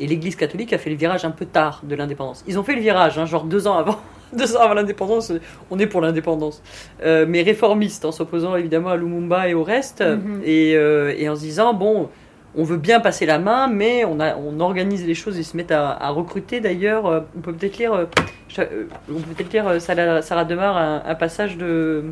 Et 0.00 0.08
l'Église 0.08 0.34
catholique 0.34 0.72
a 0.72 0.78
fait 0.78 0.90
le 0.90 0.96
virage 0.96 1.24
un 1.24 1.30
peu 1.30 1.46
tard 1.46 1.82
de 1.84 1.94
l'indépendance. 1.94 2.44
Ils 2.48 2.58
ont 2.58 2.64
fait 2.64 2.74
le 2.74 2.80
virage, 2.80 3.16
hein, 3.16 3.26
genre 3.26 3.44
deux 3.44 3.68
ans 3.68 3.78
avant, 3.78 3.98
deux 4.32 4.56
ans 4.56 4.60
avant 4.60 4.74
l'indépendance. 4.74 5.32
On 5.70 5.78
est 5.78 5.86
pour 5.86 6.00
l'indépendance, 6.00 6.62
euh, 7.04 7.26
mais 7.28 7.42
réformiste, 7.42 8.04
en 8.04 8.10
s'opposant 8.10 8.56
évidemment 8.56 8.88
à 8.88 8.96
Lumumba 8.96 9.48
et 9.48 9.54
au 9.54 9.62
reste, 9.62 10.00
mhm. 10.00 10.40
et, 10.44 10.74
euh, 10.74 11.14
et, 11.16 11.28
en 11.28 11.36
se 11.36 11.40
disant 11.42 11.74
bon, 11.74 12.08
on 12.56 12.64
veut 12.64 12.76
bien 12.76 13.00
passer 13.00 13.26
la 13.26 13.38
main, 13.38 13.68
mais 13.68 14.04
on, 14.04 14.20
a, 14.20 14.36
on 14.36 14.60
organise 14.60 15.06
les 15.06 15.14
choses. 15.14 15.36
Ils 15.38 15.44
se 15.44 15.56
mettent 15.56 15.72
à, 15.72 16.08
recruter. 16.10 16.60
D'ailleurs, 16.60 17.06
euh, 17.06 17.20
on 17.36 17.40
peut 17.40 17.52
peut-être 17.52 17.78
lire, 17.78 17.92
on 17.92 19.14
peut 19.14 19.34
peut-être 19.34 19.52
lire 19.52 19.80
Sarah, 19.80 20.22
Sarah 20.22 20.44
Demar 20.44 20.76
un, 20.76 21.14
passage 21.14 21.56
de 21.56 22.04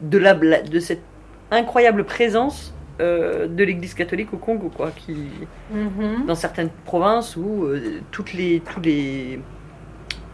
de 0.00 0.18
la 0.18 0.34
de 0.34 0.80
cette 0.80 1.02
incroyable 1.50 2.04
présence 2.04 2.74
euh, 3.00 3.46
de 3.46 3.64
l'Église 3.64 3.94
catholique 3.94 4.32
au 4.32 4.36
Congo, 4.36 4.70
quoi, 4.74 4.90
qui 4.90 5.16
mhm. 5.72 6.26
dans 6.26 6.34
certaines 6.34 6.70
provinces 6.84 7.36
où 7.36 7.64
euh, 7.64 8.00
toutes 8.10 8.32
les 8.32 8.60
tous 8.60 8.80
les 8.80 9.40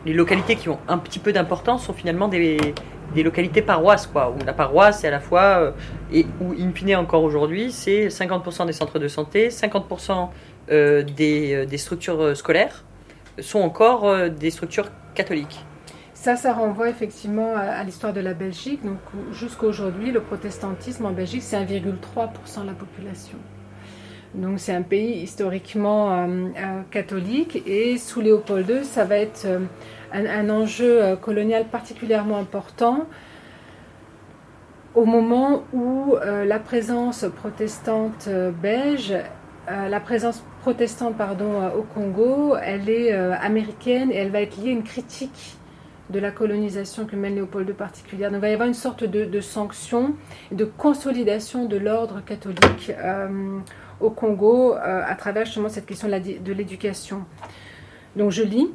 les 0.04 0.12
localités 0.12 0.56
qui 0.56 0.68
ont 0.68 0.78
un 0.88 0.98
petit 0.98 1.18
peu 1.18 1.32
d'importance 1.32 1.84
sont 1.86 1.92
finalement 1.92 2.28
des, 2.28 2.58
des 3.14 3.22
localités 3.22 3.62
paroisses, 3.62 4.06
quoi, 4.06 4.30
où 4.30 4.44
la 4.44 4.52
paroisse 4.52 5.04
est 5.04 5.08
à 5.08 5.10
la 5.10 5.20
fois 5.20 5.42
euh, 5.42 5.70
et 6.12 6.26
où 6.40 6.52
in 6.52 6.72
fine 6.74 6.96
encore 6.96 7.22
aujourd'hui 7.22 7.72
c'est 7.72 8.08
50% 8.08 8.66
des 8.66 8.72
centres 8.72 8.98
de 8.98 9.08
santé, 9.08 9.48
50% 9.48 10.28
des, 10.70 11.66
des 11.66 11.78
structures 11.78 12.36
scolaires 12.36 12.84
sont 13.40 13.60
encore 13.60 14.28
des 14.28 14.50
structures 14.50 14.90
catholiques. 15.14 15.64
Ça, 16.20 16.34
ça 16.34 16.52
renvoie 16.52 16.90
effectivement 16.90 17.54
à, 17.56 17.84
l'histoire 17.84 18.12
de 18.12 18.20
la 18.20 18.34
Belgique. 18.34 18.84
Donc, 18.84 18.98
jusqu'à 19.32 19.66
aujourd'hui, 19.66 20.10
le 20.10 20.20
protestantisme 20.20 21.06
en 21.06 21.12
Belgique, 21.12 21.42
c'est 21.42 21.56
1,3% 21.56 22.62
de 22.62 22.66
la 22.66 22.72
population. 22.72 23.38
Donc, 24.34 24.58
c'est 24.58 24.74
un 24.74 24.82
pays 24.82 25.22
historiquement 25.22 26.12
euh, 26.12 26.26
euh, 26.26 26.82
catholique. 26.90 27.62
Et 27.66 27.98
sous 27.98 28.20
Léopold 28.20 28.68
II, 28.68 28.84
ça 28.84 29.04
va 29.04 29.16
être 29.16 29.44
euh, 29.46 29.60
un, 30.12 30.50
enjeu 30.50 31.16
colonial 31.16 31.66
particulièrement 31.66 32.38
important 32.38 33.06
au 34.94 35.04
moment 35.04 35.64
où 35.72 36.16
la 36.22 36.58
présence 36.58 37.26
protestante 37.36 38.28
belge 38.62 39.14
la 39.68 40.00
présence 40.00 40.42
protestante 40.62 41.16
pardon, 41.16 41.68
au 41.76 41.82
Congo, 41.82 42.56
elle 42.56 42.88
est 42.88 43.12
américaine 43.12 44.10
et 44.10 44.16
elle 44.16 44.30
va 44.30 44.40
être 44.40 44.56
liée 44.56 44.70
à 44.70 44.72
une 44.72 44.82
critique 44.82 45.58
de 46.10 46.18
la 46.18 46.30
colonisation 46.30 47.06
que 47.06 47.16
mène 47.16 47.34
Léopold 47.34 47.68
II 47.68 47.74
particulière. 47.74 48.30
Donc 48.30 48.38
il 48.38 48.42
va 48.42 48.48
y 48.48 48.52
avoir 48.52 48.68
une 48.68 48.74
sorte 48.74 49.04
de, 49.04 49.24
de 49.24 49.40
sanction, 49.40 50.14
de 50.50 50.64
consolidation 50.64 51.66
de 51.66 51.76
l'ordre 51.76 52.22
catholique 52.24 52.92
euh, 52.98 53.58
au 54.00 54.10
Congo 54.10 54.74
euh, 54.74 55.02
à 55.06 55.14
travers 55.14 55.44
justement 55.44 55.68
cette 55.68 55.86
question 55.86 56.08
de 56.08 56.52
l'éducation. 56.52 57.24
Donc 58.16 58.30
je 58.30 58.42
lis. 58.42 58.68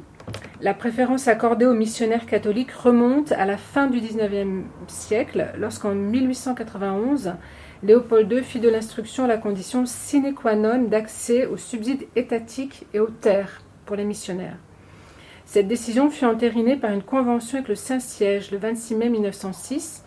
La 0.60 0.72
préférence 0.72 1.28
accordée 1.28 1.66
aux 1.66 1.74
missionnaires 1.74 2.26
catholiques 2.26 2.72
remonte 2.72 3.32
à 3.32 3.44
la 3.44 3.56
fin 3.56 3.86
du 3.86 4.00
XIXe 4.00 4.64
siècle, 4.86 5.52
lorsqu'en 5.58 5.94
1891, 5.94 7.34
Léopold 7.82 8.32
II 8.32 8.42
fit 8.42 8.60
de 8.60 8.70
l'instruction 8.70 9.26
la 9.26 9.36
condition 9.36 9.84
sine 9.84 10.32
qua 10.34 10.56
non 10.56 10.84
d'accès 10.84 11.44
aux 11.44 11.58
subsides 11.58 12.06
étatiques 12.16 12.86
et 12.94 13.00
aux 13.00 13.10
terres 13.10 13.60
pour 13.84 13.96
les 13.96 14.04
missionnaires. 14.04 14.56
Cette 15.44 15.68
décision 15.68 16.08
fut 16.08 16.24
entérinée 16.24 16.76
par 16.76 16.92
une 16.92 17.02
convention 17.02 17.58
avec 17.58 17.68
le 17.68 17.74
Saint-Siège 17.74 18.50
le 18.50 18.56
26 18.56 18.94
mai 18.94 19.10
1906, 19.10 20.04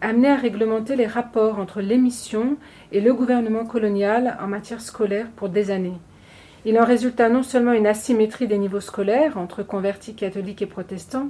amenée 0.00 0.28
à 0.28 0.36
réglementer 0.36 0.94
les 0.94 1.06
rapports 1.06 1.58
entre 1.58 1.80
l'émission 1.80 2.56
et 2.92 3.00
le 3.00 3.12
gouvernement 3.12 3.64
colonial 3.64 4.36
en 4.40 4.46
matière 4.46 4.80
scolaire 4.80 5.26
pour 5.34 5.48
des 5.48 5.72
années. 5.72 5.98
Il 6.68 6.80
en 6.80 6.84
résulta 6.84 7.28
non 7.28 7.44
seulement 7.44 7.74
une 7.74 7.86
asymétrie 7.86 8.48
des 8.48 8.58
niveaux 8.58 8.80
scolaires 8.80 9.38
entre 9.38 9.62
convertis 9.62 10.16
catholiques 10.16 10.62
et 10.62 10.66
protestants, 10.66 11.28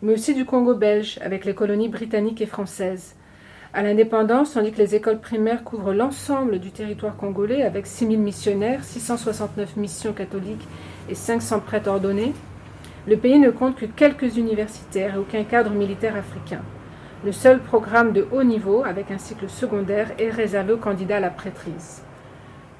mais 0.00 0.14
aussi 0.14 0.32
du 0.32 0.46
Congo 0.46 0.74
belge 0.74 1.18
avec 1.20 1.44
les 1.44 1.54
colonies 1.54 1.90
britanniques 1.90 2.40
et 2.40 2.46
françaises. 2.46 3.14
À 3.74 3.82
l'indépendance, 3.82 4.54
tandis 4.54 4.72
que 4.72 4.78
les 4.78 4.94
écoles 4.94 5.20
primaires 5.20 5.62
couvrent 5.62 5.92
l'ensemble 5.92 6.58
du 6.58 6.70
territoire 6.70 7.18
congolais 7.18 7.64
avec 7.64 7.86
6000 7.86 8.18
missionnaires, 8.18 8.82
669 8.82 9.76
missions 9.76 10.14
catholiques 10.14 10.66
et 11.10 11.14
500 11.14 11.60
prêtres 11.60 11.90
ordonnés, 11.90 12.32
le 13.06 13.18
pays 13.18 13.38
ne 13.38 13.50
compte 13.50 13.76
que 13.76 13.84
quelques 13.84 14.38
universitaires 14.38 15.16
et 15.16 15.18
aucun 15.18 15.44
cadre 15.44 15.72
militaire 15.72 16.16
africain. 16.16 16.62
Le 17.26 17.32
seul 17.32 17.60
programme 17.60 18.14
de 18.14 18.26
haut 18.32 18.42
niveau, 18.42 18.84
avec 18.86 19.10
un 19.10 19.18
cycle 19.18 19.50
secondaire, 19.50 20.12
est 20.18 20.30
réservé 20.30 20.72
aux 20.72 20.78
candidats 20.78 21.18
à 21.18 21.20
la 21.20 21.28
prêtrise. 21.28 22.00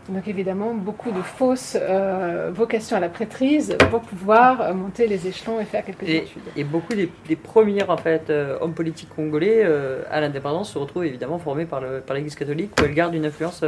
Donc 0.09 0.27
évidemment, 0.27 0.75
beaucoup 0.75 1.13
de 1.13 1.23
fausses 1.23 1.77
euh, 1.81 2.51
vocations 2.53 2.97
à 2.97 3.01
la 3.01 3.09
prêtrise 3.09 3.77
pour 3.91 4.01
pouvoir 4.01 4.61
euh, 4.61 4.75
monter 4.75 5.07
les 5.07 5.29
échelons 5.29 5.61
et 5.61 5.65
faire 5.65 5.85
quelques 5.85 6.03
études. 6.03 6.43
Et 6.57 6.65
beaucoup 6.65 6.95
des, 6.95 7.37
premiers 7.37 7.85
en 7.85 7.97
fait, 7.97 8.29
euh, 8.29 8.59
hommes 8.61 8.75
politiques 8.75 9.11
congolais 9.15 9.65
à 10.11 10.21
l'indépendance 10.21 10.73
se 10.73 10.79
retrouvent 10.79 11.05
évidemment 11.05 11.39
formés 11.39 11.67
par 11.67 11.83
l'Église 12.15 12.35
catholique 12.35 12.73
où 12.81 12.85
elle 12.85 12.95
garde 12.95 13.15
une 13.15 13.27
influence 13.27 13.65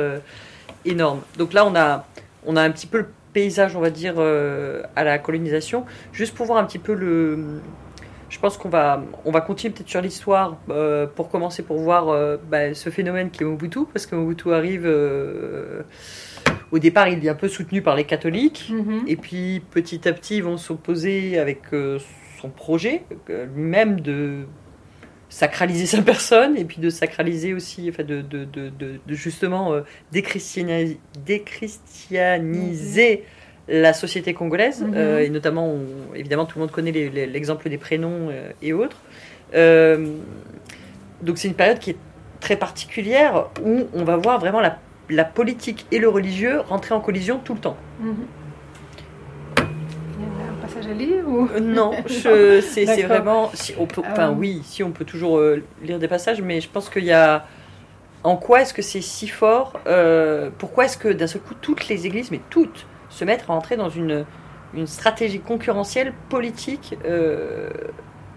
énorme. 0.85 1.21
Donc 1.39 1.53
là, 1.53 1.65
on 1.67 1.77
a, 1.77 2.05
on 2.47 2.57
a 2.57 2.63
un 2.63 2.71
petit 2.71 2.87
peu 2.87 2.99
le 2.99 3.09
paysage, 3.33 3.77
on 3.77 3.81
va 3.81 3.91
dire, 3.91 4.19
à 4.19 5.05
la 5.05 5.19
colonisation. 5.19 5.85
Juste 6.13 6.35
pour 6.35 6.47
voir 6.47 6.59
un 6.59 6.65
petit 6.65 6.79
peu 6.79 6.95
le. 6.95 7.61
Je 8.29 8.39
pense 8.39 8.57
qu'on 8.57 8.69
va, 8.69 9.03
on 9.25 9.31
va 9.31 9.41
continuer 9.41 9.73
peut-être 9.73 9.89
sur 9.89 10.01
l'histoire 10.01 10.57
euh, 10.71 11.07
pour 11.07 11.29
commencer 11.29 11.63
pour 11.63 11.79
voir 11.79 12.09
euh, 12.09 12.37
bah, 12.51 12.75
ce 12.75 12.91
phénomène 12.91 13.31
qui 13.31 13.43
est 13.43 13.47
Mobutu, 13.47 13.81
parce 13.93 14.07
que 14.07 14.17
Mobutu 14.17 14.53
arrive. 14.53 14.87
au 16.71 16.79
départ, 16.79 17.09
il 17.09 17.25
est 17.25 17.29
un 17.29 17.35
peu 17.35 17.49
soutenu 17.49 17.83
par 17.83 17.97
les 17.97 18.05
catholiques, 18.05 18.73
mm-hmm. 18.73 19.03
et 19.07 19.17
puis 19.17 19.63
petit 19.71 20.09
à 20.09 20.13
petit, 20.13 20.37
ils 20.37 20.43
vont 20.45 20.57
s'opposer 20.57 21.39
avec 21.39 21.63
son 22.41 22.49
projet 22.51 23.05
lui-même 23.29 24.01
de 24.01 24.47
sacraliser 25.35 25.87
sa 25.97 26.03
personne 26.03 26.57
et 26.57 26.65
puis 26.65 26.79
de 26.79 26.89
sacraliser 26.91 27.55
aussi, 27.55 27.89
enfin 27.89 28.05
de, 28.05 28.23
de, 28.23 28.45
de, 28.45 28.71
de 28.71 29.15
justement 29.15 29.73
euh, 29.73 29.83
déchristianiser, 30.13 31.01
déchristianiser 31.27 33.25
la 33.69 33.93
société 33.93 34.35
congolaise, 34.35 34.83
mhm. 34.83 34.93
euh, 34.95 35.21
et 35.21 35.31
notamment, 35.31 35.75
évidemment, 36.15 36.45
tout 36.45 36.59
le 36.59 36.65
monde 36.65 36.71
connaît 36.71 36.93
l'exemple 36.93 37.69
des 37.69 37.79
prénoms 37.79 38.29
euh, 38.31 38.51
et 38.63 38.73
autres. 38.73 39.01
donc 41.23 41.39
c'est 41.39 41.49
une 41.49 41.55
période 41.55 41.79
qui 41.79 41.91
est 41.91 41.99
très 42.41 42.57
particulière 42.57 43.49
où 43.65 43.85
on 43.95 44.05
va 44.05 44.17
voir 44.17 44.39
vraiment 44.39 44.61
la, 44.61 44.79
la 45.09 45.25
politique 45.25 45.87
et 45.91 45.99
le 45.99 46.09
religieux 46.09 46.61
rentrer 46.61 46.95
en 46.95 47.01
collision 47.01 47.39
tout 47.43 47.55
le 47.55 47.61
temps. 47.61 47.77
Mhm 48.01 48.27
ou? 51.27 51.49
Euh, 51.55 51.61
Non, 51.61 51.93
c'est 52.09 53.03
vraiment. 53.03 53.51
Si 53.55 53.75
on 53.79 53.87
peut, 53.87 54.03
enfin, 54.05 54.31
euh. 54.31 54.35
oui, 54.37 54.63
si 54.65 54.83
on 54.83 54.91
peut 54.91 55.05
toujours 55.05 55.39
euh, 55.39 55.63
lire 55.83 55.99
des 55.99 56.09
passages, 56.09 56.41
mais 56.41 56.61
je 56.61 56.69
pense 56.69 56.89
qu'il 56.89 57.05
y 57.05 57.13
a. 57.13 57.47
En 58.23 58.37
quoi 58.37 58.63
est-ce 58.63 58.73
que 58.73 58.81
c'est 58.81 59.03
si 59.03 59.29
fort 59.29 59.79
Pourquoi 60.57 60.87
est-ce 60.87 60.97
que 60.97 61.09
d'un 61.09 61.27
seul 61.27 61.43
coup 61.43 61.53
toutes 61.61 61.89
les 61.89 62.07
églises, 62.07 62.31
mais 62.31 62.41
toutes, 62.49 62.87
se 63.15 63.25
mettent 63.25 63.45
à 63.49 63.53
entrer 63.53 63.77
dans 63.77 63.89
une, 63.89 64.25
une 64.75 64.87
stratégie 64.87 65.41
concurrentielle 65.41 66.13
politique 66.29 66.97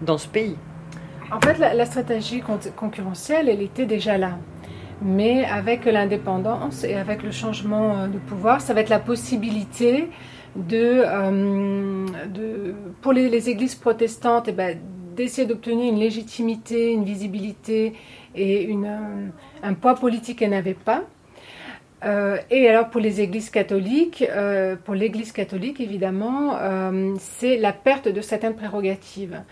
dans 0.00 0.18
ce 0.18 0.28
pays 0.28 0.56
En 1.32 1.40
fait, 1.40 1.58
la, 1.58 1.86
stratégie 1.86 2.42
concurrentielle, 2.76 3.48
elle 3.48 3.62
était 3.62 3.86
déjà 3.86 4.18
là. 4.18 4.38
Mais 5.02 5.44
avec 5.44 5.84
l'indépendance 5.84 6.84
et 6.84 6.94
avec 6.94 7.22
le 7.22 7.30
changement 7.30 8.08
de 8.08 8.18
pouvoir, 8.18 8.60
ça 8.60 8.74
va 8.74 8.80
être 8.80 8.88
la 8.88 8.98
possibilité 8.98 10.08
de, 10.56 11.02
euh, 11.04 12.06
de 12.26 12.74
pour 13.00 13.12
les, 13.12 13.48
églises 13.48 13.74
protestantes, 13.74 14.48
eh 14.48 14.52
ben, 14.52 14.78
d'essayer 15.16 15.46
d'obtenir 15.46 15.92
une 15.92 15.98
légitimité, 15.98 16.92
une 16.92 17.04
visibilité 17.04 17.94
et 18.34 18.64
une, 18.64 18.86
euh, 18.86 19.28
un 19.62 19.74
poids 19.74 19.94
politique 19.94 20.40
qu'elles 20.40 20.50
n'avaient 20.50 20.74
pas. 20.74 21.02
Euh, 22.04 22.38
et 22.50 22.68
alors 22.68 22.90
pour 22.90 23.00
les 23.00 23.20
églises 23.20 23.50
catholiques, 23.50 24.24
pour 24.84 24.94
l'Église 24.94 25.32
catholique 25.32 25.80
évidemment, 25.80 26.58
c'est 27.18 27.56
la 27.56 27.72
perte 27.72 28.08
de 28.08 28.20
certaines 28.20 28.54
prérogatives. 28.54 29.42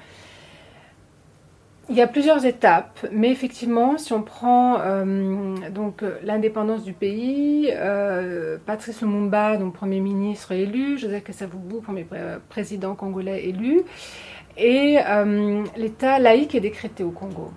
Il 1.88 1.94
y 1.94 2.02
a 2.02 2.08
plusieurs 2.08 2.44
étapes, 2.44 3.06
mais 3.12 3.30
effectivement, 3.30 3.96
si 3.96 4.12
on 4.12 4.22
prend 4.22 4.80
euh, 4.80 5.54
donc 5.70 6.02
l'indépendance 6.24 6.82
du 6.82 6.92
pays, 6.92 7.70
euh, 7.72 8.58
Patrice 8.66 9.02
Lumumba, 9.02 9.56
donc 9.56 9.74
premier 9.74 10.00
ministre 10.00 10.50
élu, 10.50 10.98
Joseph 10.98 11.22
Kasavubu, 11.22 11.80
premier 11.82 12.04
président 12.48 12.96
congolais 12.96 13.44
élu, 13.44 13.82
et 14.56 14.98
euh, 15.06 15.62
l'État 15.76 16.18
laïque 16.18 16.56
est 16.56 16.60
décrété 16.60 17.04
au 17.04 17.12
Congo. 17.12 17.52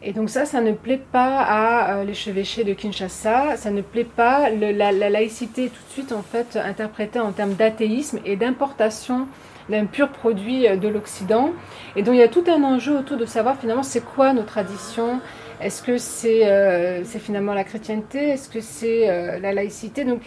Et 0.00 0.12
donc 0.12 0.30
ça, 0.30 0.44
ça 0.44 0.60
ne 0.60 0.72
plaît 0.72 1.02
pas 1.10 1.40
à 1.40 2.04
l'échevêché 2.04 2.62
de 2.62 2.72
Kinshasa, 2.72 3.56
ça 3.56 3.70
ne 3.70 3.82
plaît 3.82 4.04
pas, 4.04 4.48
la, 4.48 4.92
la, 4.92 5.10
laïcité 5.10 5.68
tout 5.68 5.82
de 5.88 5.92
suite 5.92 6.12
en 6.12 6.22
fait 6.22 6.56
interprétée 6.56 7.18
en 7.18 7.32
termes 7.32 7.54
d'athéisme 7.54 8.20
et 8.24 8.36
d'importation 8.36 9.26
d'un 9.68 9.86
pur 9.86 10.10
produit 10.10 10.68
euh, 10.68 10.76
de 10.76 10.86
l'Occident. 10.88 11.50
Et 11.96 12.02
donc 12.02 12.14
il 12.14 12.20
y 12.20 12.22
a 12.22 12.28
tout 12.28 12.44
un 12.46 12.62
enjeu 12.62 12.96
autour 12.96 13.16
de 13.16 13.26
savoir 13.26 13.58
finalement 13.58 13.82
c'est 13.82 14.04
quoi 14.04 14.32
nos 14.32 14.44
traditions, 14.44 15.20
Est-ce 15.60 15.82
que 15.82 15.98
c'est 15.98 17.18
finalement 17.18 17.52
la 17.52 17.64
chrétienté? 17.64 18.28
Est-ce 18.30 18.48
que 18.48 18.60
c'est 18.60 19.40
la 19.40 19.52
laïcité? 19.52 20.04
Donc, 20.04 20.20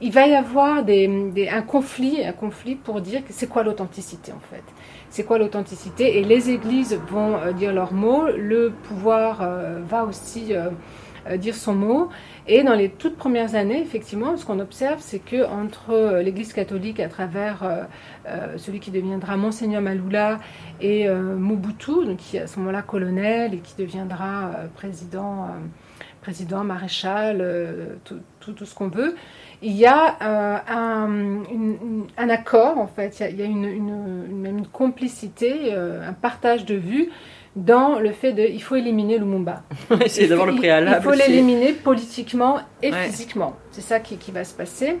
il 0.00 0.12
va 0.12 0.26
y 0.26 0.34
avoir 0.34 0.78
un 0.78 1.62
conflit, 1.62 2.24
un 2.24 2.32
conflit 2.32 2.76
pour 2.76 3.00
dire 3.00 3.22
c'est 3.30 3.48
quoi 3.48 3.64
l'authenticité 3.64 4.32
en 4.32 4.40
fait. 4.50 4.62
C'est 5.10 5.24
quoi 5.24 5.38
l'authenticité 5.38 6.18
Et 6.18 6.24
les 6.24 6.50
églises 6.50 6.98
vont 7.10 7.38
dire 7.52 7.72
leur 7.72 7.92
mot, 7.92 8.26
le 8.26 8.70
pouvoir 8.70 9.48
va 9.88 10.04
aussi 10.04 10.52
dire 11.36 11.54
son 11.54 11.74
mot. 11.74 12.08
Et 12.50 12.62
dans 12.62 12.74
les 12.74 12.88
toutes 12.88 13.16
premières 13.18 13.54
années, 13.54 13.82
effectivement, 13.82 14.38
ce 14.38 14.46
qu'on 14.46 14.58
observe, 14.58 15.00
c'est 15.00 15.18
que 15.18 15.44
entre 15.44 15.90
euh, 15.90 16.22
l'Église 16.22 16.54
catholique, 16.54 16.98
à 16.98 17.08
travers 17.08 17.62
euh, 17.62 17.82
euh, 18.26 18.56
celui 18.56 18.80
qui 18.80 18.90
deviendra 18.90 19.36
Monseigneur 19.36 19.82
Maloula 19.82 20.38
et 20.80 21.10
Mobutu, 21.10 22.06
donc 22.06 22.16
qui 22.16 22.38
est 22.38 22.40
à 22.40 22.46
ce 22.46 22.58
moment-là 22.60 22.80
colonel 22.80 23.52
et 23.52 23.58
qui 23.58 23.74
deviendra 23.76 24.52
président, 24.74 25.48
président, 26.22 26.64
maréchal, 26.64 27.98
tout, 28.04 28.64
ce 28.64 28.74
qu'on 28.74 28.88
veut, 28.88 29.14
il 29.62 29.72
y 29.72 29.86
a 29.86 30.16
un, 30.68 31.42
un, 32.16 32.28
accord, 32.28 32.78
en 32.78 32.86
fait, 32.86 33.20
il 33.30 33.36
y 33.36 33.42
a, 33.42 33.46
une, 33.46 33.64
une, 33.64 34.40
même 34.40 34.58
une 34.58 34.66
complicité, 34.68 35.72
un 35.74 36.12
partage 36.12 36.64
de 36.64 36.74
vues 36.74 37.10
dans 37.58 37.98
le 37.98 38.12
fait 38.12 38.32
de 38.32 38.42
il 38.42 38.62
faut 38.62 38.76
éliminer 38.76 39.18
Lumumba. 39.18 39.62
c'est 40.06 40.26
d'abord 40.26 40.46
le 40.46 40.54
préalable. 40.54 40.96
Il 41.00 41.02
faut 41.02 41.16
l'éliminer 41.16 41.72
politiquement 41.72 42.60
et 42.82 42.92
physiquement. 42.92 43.56
C'est 43.70 43.80
ça 43.80 44.00
qui, 44.00 44.16
qui, 44.16 44.30
va 44.30 44.44
se 44.44 44.54
passer. 44.54 44.98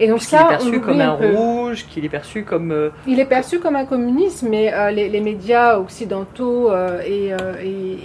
Et 0.00 0.08
donc 0.08 0.22
ça, 0.22 0.38
il 0.38 0.44
est 0.44 0.48
perçu 0.48 0.80
comme 0.80 1.00
un, 1.00 1.12
rouge, 1.12 1.86
qu'il 1.86 2.04
est 2.04 2.08
perçu 2.08 2.42
comme. 2.42 2.72
Euh, 2.72 2.90
il 3.06 3.20
est 3.20 3.26
perçu 3.26 3.60
comme 3.60 3.76
un 3.76 3.84
communiste, 3.84 4.42
mais 4.42 4.74
euh, 4.74 4.90
les, 4.90 5.08
les, 5.08 5.20
médias 5.20 5.78
occidentaux 5.78 6.72
euh, 6.72 7.00
et, 7.06 7.30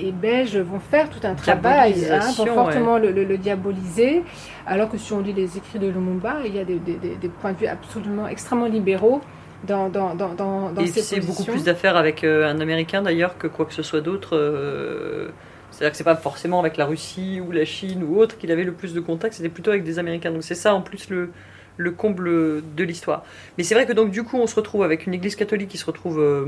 et, 0.06 0.12
belges 0.12 0.58
vont 0.58 0.80
faire 0.80 1.10
tout 1.10 1.26
un 1.26 1.34
travail, 1.34 1.96
hein, 2.12 2.20
vont 2.38 2.46
fortement 2.46 3.00
le, 3.00 3.12
le, 3.12 3.38
diaboliser. 3.38 4.22
Alors 4.70 4.88
que 4.88 5.00
si 5.00 5.12
on 5.14 5.20
lit 5.20 5.34
les 5.34 5.58
écrits 5.58 5.80
de 5.80 5.88
Lumumba, 5.88 6.42
il 6.46 6.56
y 6.56 6.60
a 6.60 6.64
des, 6.64 6.78
des, 6.78 6.96
des 6.98 7.30
points 7.30 7.54
de 7.54 7.58
vue 7.58 7.66
absolument 7.66 8.28
extrêmement 8.28 8.68
libéraux 8.68 9.20
dans, 9.64 9.90
dans, 9.90 10.14
dans, 10.14 10.36
dans 10.36 10.76
Et 10.78 10.86
c'est 10.88 11.20
beaucoup 11.22 11.44
plus 11.44 11.64
d'affaires 11.64 11.98
avec 11.98 12.24
euh, 12.24 12.48
un 12.48 12.60
Américain 12.60 13.02
d'ailleurs 13.02 13.38
que 13.40 13.48
quoi 13.48 13.66
que 13.66 13.74
ce 13.74 13.82
soit 13.82 14.02
d'autre. 14.02 14.38
Euh, 14.38 15.30
c'est-à-dire 15.72 15.92
que 15.92 15.98
c'est 15.98 16.04
pas 16.04 16.16
forcément 16.16 16.60
avec 16.60 16.78
la 16.78 16.86
Russie 16.86 17.42
ou 17.46 17.52
la 17.52 17.66
Chine 17.66 18.04
ou 18.04 18.20
autre 18.20 18.38
qu'il 18.38 18.52
avait 18.52 18.64
le 18.64 18.74
plus 18.74 18.94
de 18.94 19.00
contacts, 19.00 19.34
c'était 19.34 19.50
plutôt 19.50 19.72
avec 19.72 19.84
des 19.84 19.98
Américains. 19.98 20.32
Donc 20.32 20.44
c'est 20.44 20.56
ça 20.56 20.76
en 20.76 20.82
plus 20.82 21.10
le, 21.10 21.32
le 21.78 21.92
comble 21.92 22.62
de 22.76 22.84
l'histoire. 22.84 23.24
Mais 23.58 23.64
c'est 23.64 23.74
vrai 23.74 23.88
que 23.88 23.94
donc 23.94 24.12
du 24.12 24.24
coup 24.24 24.38
on 24.38 24.46
se 24.46 24.56
retrouve 24.56 24.84
avec 24.84 25.08
une 25.08 25.16
Église 25.16 25.36
catholique 25.36 25.70
qui 25.70 25.78
se 25.80 25.86
retrouve 25.86 26.20
euh, 26.20 26.46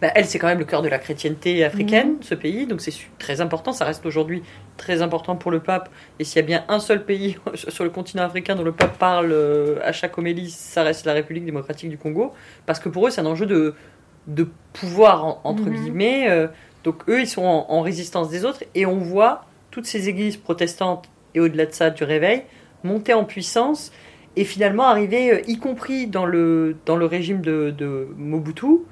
bah, 0.00 0.12
elle, 0.14 0.26
c'est 0.26 0.38
quand 0.38 0.46
même 0.46 0.58
le 0.58 0.64
cœur 0.64 0.82
de 0.82 0.88
la 0.88 0.98
chrétienté 0.98 1.64
africaine, 1.64 2.12
mhm. 2.12 2.22
ce 2.22 2.34
pays, 2.34 2.66
donc 2.66 2.80
c'est 2.80 2.92
très 3.18 3.40
important, 3.40 3.72
ça 3.72 3.84
reste 3.84 4.04
aujourd'hui 4.06 4.42
très 4.76 5.02
important 5.02 5.34
pour 5.34 5.50
le 5.50 5.60
pape, 5.60 5.90
et 6.18 6.24
s'il 6.24 6.36
y 6.36 6.44
a 6.44 6.46
bien 6.46 6.64
un 6.68 6.78
seul 6.78 7.04
pays 7.04 7.36
sur 7.54 7.84
le 7.84 7.90
continent 7.90 8.22
africain 8.22 8.54
dont 8.54 8.62
le 8.62 8.72
pape 8.72 8.96
parle 8.98 9.32
euh, 9.32 9.78
à 9.82 9.92
chaque 9.92 10.16
homélie, 10.18 10.50
ça 10.50 10.82
reste 10.82 11.04
la 11.04 11.14
République 11.14 11.44
démocratique 11.44 11.88
du 11.88 11.98
Congo, 11.98 12.32
parce 12.66 12.78
que 12.78 12.88
pour 12.88 13.06
eux, 13.06 13.10
c'est 13.10 13.22
un 13.22 13.26
enjeu 13.26 13.46
de, 13.46 13.74
de 14.26 14.48
pouvoir, 14.72 15.40
entre 15.44 15.64
mhm. 15.64 15.74
guillemets, 15.74 16.30
euh, 16.30 16.46
donc 16.84 17.08
eux, 17.08 17.20
ils 17.20 17.26
sont 17.26 17.42
en, 17.42 17.80
résistance 17.80 18.28
des 18.28 18.44
autres, 18.44 18.62
et 18.74 18.86
on 18.86 18.98
voit 18.98 19.46
toutes 19.70 19.86
ces 19.86 20.08
églises 20.08 20.36
protestantes, 20.36 21.08
et 21.34 21.40
au-delà 21.40 21.66
de 21.66 21.72
ça, 21.72 21.90
du 21.90 22.04
réveil, 22.04 22.44
monter 22.84 23.14
en 23.14 23.24
puissance, 23.24 23.90
et 24.36 24.44
finalement 24.44 24.84
arriver, 24.84 25.32
euh, 25.32 25.40
y 25.48 25.58
compris 25.58 26.06
dans 26.06 26.26
le, 26.26 26.76
dans 26.86 26.96
le 26.96 27.06
régime 27.06 27.40
de, 27.40 27.74
de 27.76 28.06
Mobutu, 28.16 28.84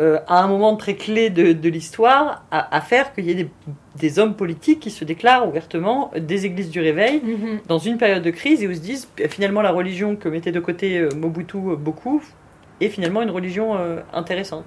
euh, 0.00 0.18
à 0.26 0.42
un 0.42 0.48
moment 0.48 0.74
très 0.76 0.94
clé 0.94 1.28
de, 1.28 1.68
l'histoire, 1.68 2.44
à, 2.50 2.80
faire 2.80 3.12
qu'il 3.14 3.26
y 3.26 3.30
ait 3.30 3.48
des, 3.96 4.18
hommes 4.18 4.34
politiques 4.34 4.80
qui 4.80 4.90
se 4.90 5.04
déclarent 5.04 5.46
ouvertement 5.46 6.10
des 6.18 6.46
églises 6.46 6.70
du 6.70 6.80
réveil 6.80 7.20
mhm. 7.22 7.60
dans 7.68 7.78
une 7.78 7.98
période 7.98 8.22
de 8.22 8.30
crise 8.30 8.62
et 8.62 8.68
où 8.68 8.74
se 8.74 8.80
disent 8.80 9.08
finalement 9.28 9.60
la 9.60 9.70
religion 9.70 10.16
que 10.16 10.30
mettait 10.30 10.50
de 10.50 10.60
côté 10.60 10.98
euh, 10.98 11.10
Mobutu 11.14 11.58
euh, 11.58 11.76
beaucoup 11.76 12.22
est 12.80 12.88
finalement 12.88 13.20
une 13.22 13.30
religion 13.30 13.76
intéressante. 14.12 14.64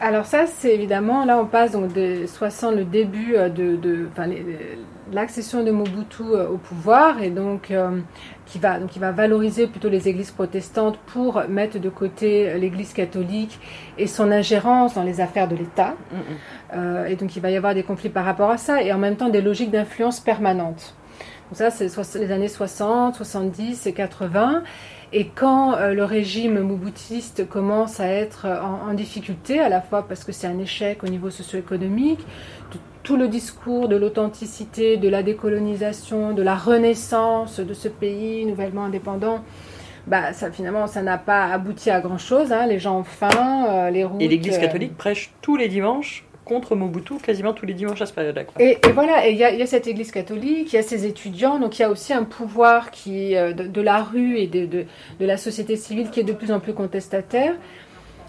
Alors 0.00 0.24
ça, 0.24 0.46
c'est 0.46 0.74
évidemment, 0.74 1.26
là 1.26 1.38
on 1.38 1.44
passe 1.44 1.72
donc 1.72 1.92
de 1.92 2.24
60, 2.26 2.74
le 2.74 2.84
début 2.84 3.34
de, 3.34 3.76
de 3.76 4.08
l'accession 5.12 5.62
de 5.62 5.70
Mobutu 5.70 6.22
au 6.22 6.56
pouvoir 6.56 7.22
et 7.22 7.30
donc 7.30 7.72
qui 8.46 8.58
va 8.58 8.78
donc 8.78 8.96
il 8.96 8.98
va 8.98 9.12
valoriser 9.12 9.66
plutôt 9.66 9.88
les 9.88 10.08
églises 10.08 10.30
protestantes 10.30 10.98
pour 11.06 11.42
mettre 11.48 11.78
de 11.78 11.88
côté 11.88 12.56
l'église 12.58 12.92
catholique 12.92 13.58
et 13.98 14.06
son 14.06 14.30
ingérence 14.30 14.94
dans 14.94 15.02
les 15.02 15.20
affaires 15.20 15.48
de 15.48 15.56
l'État. 15.56 15.94
Euh, 16.74 17.06
et 17.06 17.16
donc 17.16 17.36
il 17.36 17.42
va 17.42 17.50
y 17.50 17.56
avoir 17.56 17.74
des 17.74 17.82
conflits 17.82 18.08
par 18.08 18.24
rapport 18.24 18.50
à 18.50 18.56
ça 18.56 18.82
et 18.82 18.92
en 18.92 18.98
même 18.98 19.16
temps 19.16 19.28
des 19.28 19.40
logiques 19.40 19.70
d'influence 19.70 20.20
permanentes. 20.20 20.94
Donc 21.50 21.58
ça 21.58 21.70
c'est 21.70 22.18
les 22.18 22.32
années 22.32 22.48
60, 22.48 23.14
70 23.16 23.86
et 23.86 23.92
80. 23.92 24.62
Et 25.12 25.26
quand 25.26 25.74
euh, 25.74 25.92
le 25.92 26.04
régime 26.04 26.60
moubutiste 26.60 27.48
commence 27.48 27.98
à 27.98 28.06
être 28.06 28.46
en, 28.46 28.90
en, 28.90 28.94
difficulté, 28.94 29.58
à 29.58 29.68
la 29.68 29.80
fois 29.80 30.06
parce 30.06 30.22
que 30.24 30.32
c'est 30.32 30.46
un 30.46 30.58
échec 30.58 31.02
au 31.02 31.08
niveau 31.08 31.30
socio-économique, 31.30 32.20
tout 33.02 33.16
le 33.16 33.28
discours 33.28 33.88
de 33.88 33.96
l'authenticité, 33.96 34.96
de 34.96 35.08
la 35.08 35.22
décolonisation, 35.22 36.32
de 36.32 36.42
la 36.42 36.54
renaissance 36.54 37.60
de 37.60 37.74
ce 37.74 37.88
pays 37.88 38.44
nouvellement 38.44 38.84
indépendant, 38.84 39.42
bah, 40.06 40.32
ça, 40.32 40.50
finalement, 40.50 40.86
ça 40.86 41.02
n'a 41.02 41.18
pas 41.18 41.46
abouti 41.46 41.90
à 41.90 42.00
grand-chose. 42.00 42.52
Hein. 42.52 42.66
Les 42.66 42.78
gens 42.78 42.98
ont 42.98 43.04
faim, 43.04 43.66
euh, 43.68 43.90
les 43.90 44.04
routes... 44.04 44.20
Et 44.20 44.28
l'Église 44.28 44.56
euh, 44.56 44.60
catholique 44.60 44.96
prêche 44.96 45.32
tous 45.40 45.56
les 45.56 45.68
dimanches 45.68 46.24
contre 46.50 46.74
Mobutu 46.74 47.14
quasiment 47.22 47.52
tous 47.52 47.64
les 47.64 47.74
dimanches 47.74 48.02
à 48.02 48.06
ce 48.06 48.12
période-là. 48.12 48.42
Et, 48.58 48.76
et, 48.84 48.92
voilà, 48.92 49.28
il 49.28 49.36
y, 49.36 49.44
a 49.44 49.66
cette 49.66 49.86
église 49.86 50.10
catholique, 50.10 50.72
il 50.72 50.76
y 50.76 50.78
a 50.78 50.82
ses 50.82 51.06
étudiants, 51.06 51.60
donc 51.60 51.78
il 51.78 51.82
y 51.82 51.84
a 51.84 51.90
aussi 51.90 52.12
un 52.12 52.24
pouvoir 52.24 52.90
qui, 52.90 53.36
euh, 53.36 53.52
de, 53.52 53.80
la 53.80 54.02
rue 54.02 54.36
et 54.36 54.48
de, 54.48 54.66
de, 54.66 54.84
de, 55.20 55.26
la 55.26 55.36
société 55.36 55.76
civile 55.76 56.10
qui 56.10 56.18
est 56.18 56.24
de 56.24 56.32
plus 56.32 56.50
en 56.50 56.58
plus 56.58 56.74
contestataire 56.74 57.54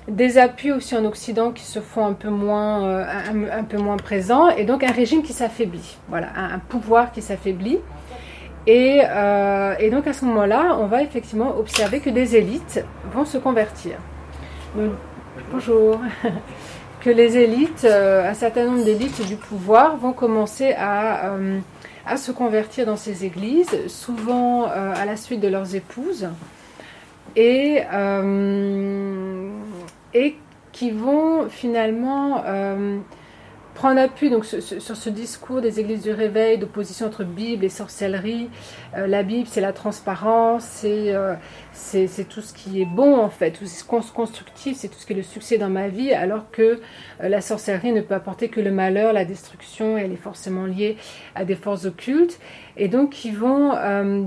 des 0.08 0.38
appuis 0.38 0.72
aussi 0.72 0.96
en 0.96 1.06
Occident 1.06 1.52
qui 1.52 1.64
se 1.64 1.80
font 1.80 2.06
un 2.06 2.14
peu 2.14 2.30
moins, 2.30 2.86
euh, 2.86 3.06
un, 3.52 3.64
peu 3.64 3.78
moins 3.78 3.98
présents, 3.98 4.50
et 4.50 4.66
donc 4.66 4.84
un 4.84 4.92
régime 4.92 5.24
qui 5.24 5.34
s'affaiblit, 5.34 5.98
voilà, 6.10 6.28
un, 6.36 6.60
pouvoir 6.60 7.12
qui 7.12 7.22
s'affaiblit. 7.22 7.80
Et, 8.68 9.02
euh, 9.04 9.74
et, 9.80 9.90
donc 9.90 10.06
à 10.08 10.14
ce 10.14 10.26
moment-là, 10.26 10.78
on 10.80 10.86
va 10.86 11.02
effectivement 11.02 11.58
observer 11.58 12.00
que 12.00 12.10
des 12.10 12.36
élites 12.36 12.84
vont 13.14 13.26
se 13.26 13.38
convertir. 13.38 13.94
bonjour. 15.52 16.00
que 17.02 17.10
les 17.10 17.38
élites, 17.38 17.86
euh, 17.86 18.30
un 18.30 18.34
certain 18.34 18.66
nombre 18.66 18.84
d'élites 18.84 19.26
du 19.28 19.36
pouvoir 19.36 19.98
vont 19.98 20.14
commencer 20.14 20.74
à, 20.78 21.34
à, 22.06 22.18
se 22.18 22.32
convertir 22.32 22.86
dans 22.86 22.96
ces 22.96 23.26
églises, 23.26 23.88
souvent 23.88 24.66
à 24.66 25.06
la 25.06 25.18
suite 25.18 25.40
de 25.40 25.48
leurs 25.48 25.76
épouses. 25.76 26.30
Et 27.36 27.82
qui 30.72 30.92
vont 30.92 31.50
finalement 31.50 32.44
euh, 32.46 32.98
prendre 33.82 34.00
appui 34.00 34.30
donc, 34.30 34.46
sur, 34.46 34.62
ce 34.62 35.10
discours 35.10 35.60
des 35.60 35.80
églises 35.80 36.04
du 36.04 36.12
réveil, 36.12 36.60
d'opposition 36.60 37.08
entre 37.08 37.24
Bible 37.24 37.66
et 37.66 37.70
sorcellerie. 37.70 38.48
Euh, 38.96 39.08
la 39.08 39.24
Bible, 39.24 39.48
c'est 39.50 39.60
la 39.60 39.74
transparence, 39.74 40.84
euh, 40.86 41.34
c'est 41.74 42.30
tout 42.30 42.42
ce 42.42 42.54
qui 42.54 42.84
est 42.84 42.86
bon 42.86 43.18
en 43.18 43.30
fait, 43.30 43.50
tout 43.50 43.66
ce 43.66 43.84
qui 43.84 43.96
est 43.96 44.14
constructif, 44.14 44.78
c'est 44.78 44.88
tout 44.88 45.00
ce 45.00 45.08
qui 45.08 45.14
est 45.14 45.16
le 45.16 45.24
succès 45.24 45.58
dans 45.58 45.72
ma 45.72 45.88
vie, 45.88 46.14
alors 46.14 46.52
que 46.52 46.80
la 47.20 47.42
sorcellerie 47.42 47.92
ne 47.92 48.02
peut 48.02 48.14
apporter 48.14 48.50
que 48.50 48.62
le 48.62 48.70
malheur, 48.70 49.14
la 49.14 49.26
destruction, 49.26 49.98
et 49.98 50.02
elle 50.02 50.12
est 50.12 50.16
forcément 50.16 50.68
liée 50.68 50.96
à 51.34 51.44
des 51.44 51.56
forces 51.56 51.86
occultes. 51.86 52.40
Et 52.78 52.88
donc, 52.88 53.26
ils 53.26 53.36
vont, 53.36 53.70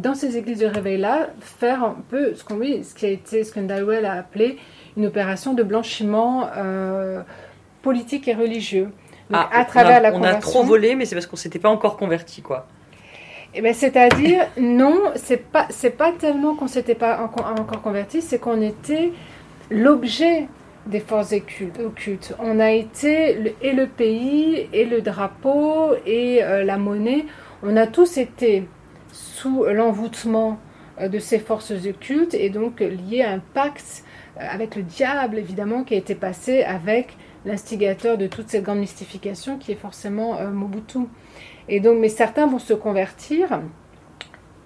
dans 0.01 0.15
ces 0.17 0.37
églises 0.37 0.59
du 0.59 0.67
réveil-là, 0.67 1.29
faire 1.39 1.85
un 1.85 2.03
peu 2.09 2.35
ce, 2.35 2.43
qu'on, 2.43 2.59
ce 2.59 2.93
qui 2.93 3.07
a 3.07 3.11
été, 3.11 3.45
ce 3.45 3.53
que 3.53 4.05
a 4.05 4.13
appelé 4.13 4.59
une 4.97 5.07
opération 5.07 5.55
de 5.55 5.63
blanchiment 5.63 6.49
euh, 6.57 7.23
politique 7.85 8.27
et 8.27 8.35
religieux. 8.35 8.89
Ah, 9.33 9.49
à 9.53 9.65
travers 9.65 10.01
la 10.01 10.11
conversion. 10.11 10.37
On 10.37 10.39
a 10.39 10.41
trop 10.41 10.63
volé, 10.65 10.95
mais 10.95 11.05
c'est 11.05 11.15
parce 11.15 11.27
qu'on 11.27 11.37
s'était 11.37 11.59
pas 11.59 11.71
encore 11.71 11.97
converti, 11.97 12.43
quoi. 12.43 12.67
Eh 13.55 13.63
ben, 13.63 13.73
c'est-à-dire, 13.73 14.47
non, 14.61 15.01
c'est 15.15 15.37
pas, 15.37 15.67
c'est 15.71 15.97
pas 15.97 16.13
tellement 16.13 16.55
qu'on 16.55 16.67
s'était 16.67 16.95
pas 16.95 17.21
encore 17.21 17.83
converti, 17.83 18.21
c'est 18.21 18.39
qu'on 18.39 18.61
était 18.61 19.13
l'objet 19.71 20.49
des 20.87 21.01
forces 21.01 21.33
occultes. 21.33 22.35
On 22.39 22.61
a 22.61 22.71
été, 22.73 23.55
et 23.63 23.73
le 23.73 23.87
pays, 23.87 24.69
et 24.73 24.85
le 24.85 25.01
drapeau, 25.01 25.95
et 26.05 26.43
euh, 26.43 26.65
la 26.65 26.77
monnaie, 26.77 27.25
on 27.63 27.77
a 27.77 27.87
tous 27.87 28.19
été 28.19 28.69
sous 29.13 29.65
l'envoûtement 29.65 30.59
euh, 31.01 31.09
de 31.09 31.19
ces 31.19 31.39
forces 31.39 31.73
occultes, 31.73 32.35
et 32.35 32.51
donc 32.51 32.81
liés 32.81 33.23
à 33.23 33.31
un 33.31 33.39
pacte 33.39 34.05
euh, 34.37 34.47
avec 34.49 34.77
le 34.77 34.83
diable, 34.83 35.39
évidemment, 35.39 35.85
qui 35.85 35.95
a 35.95 35.97
été 35.97 36.15
passé 36.15 36.63
avec 36.63 37.17
l'instigateur 37.45 38.19
de 38.19 38.27
toute 38.27 38.49
cette 38.49 38.65
grande 38.65 38.79
mystification 38.79 39.59
qui 39.59 39.73
est 39.73 39.77
forcément 39.77 40.39
euh, 40.39 40.51
Mobutu. 40.51 41.01
Et 41.69 41.81
donc, 41.81 41.99
mais 42.01 42.09
certains 42.09 42.47
vont 42.47 42.59
se 42.59 42.75
convertir, 42.75 43.61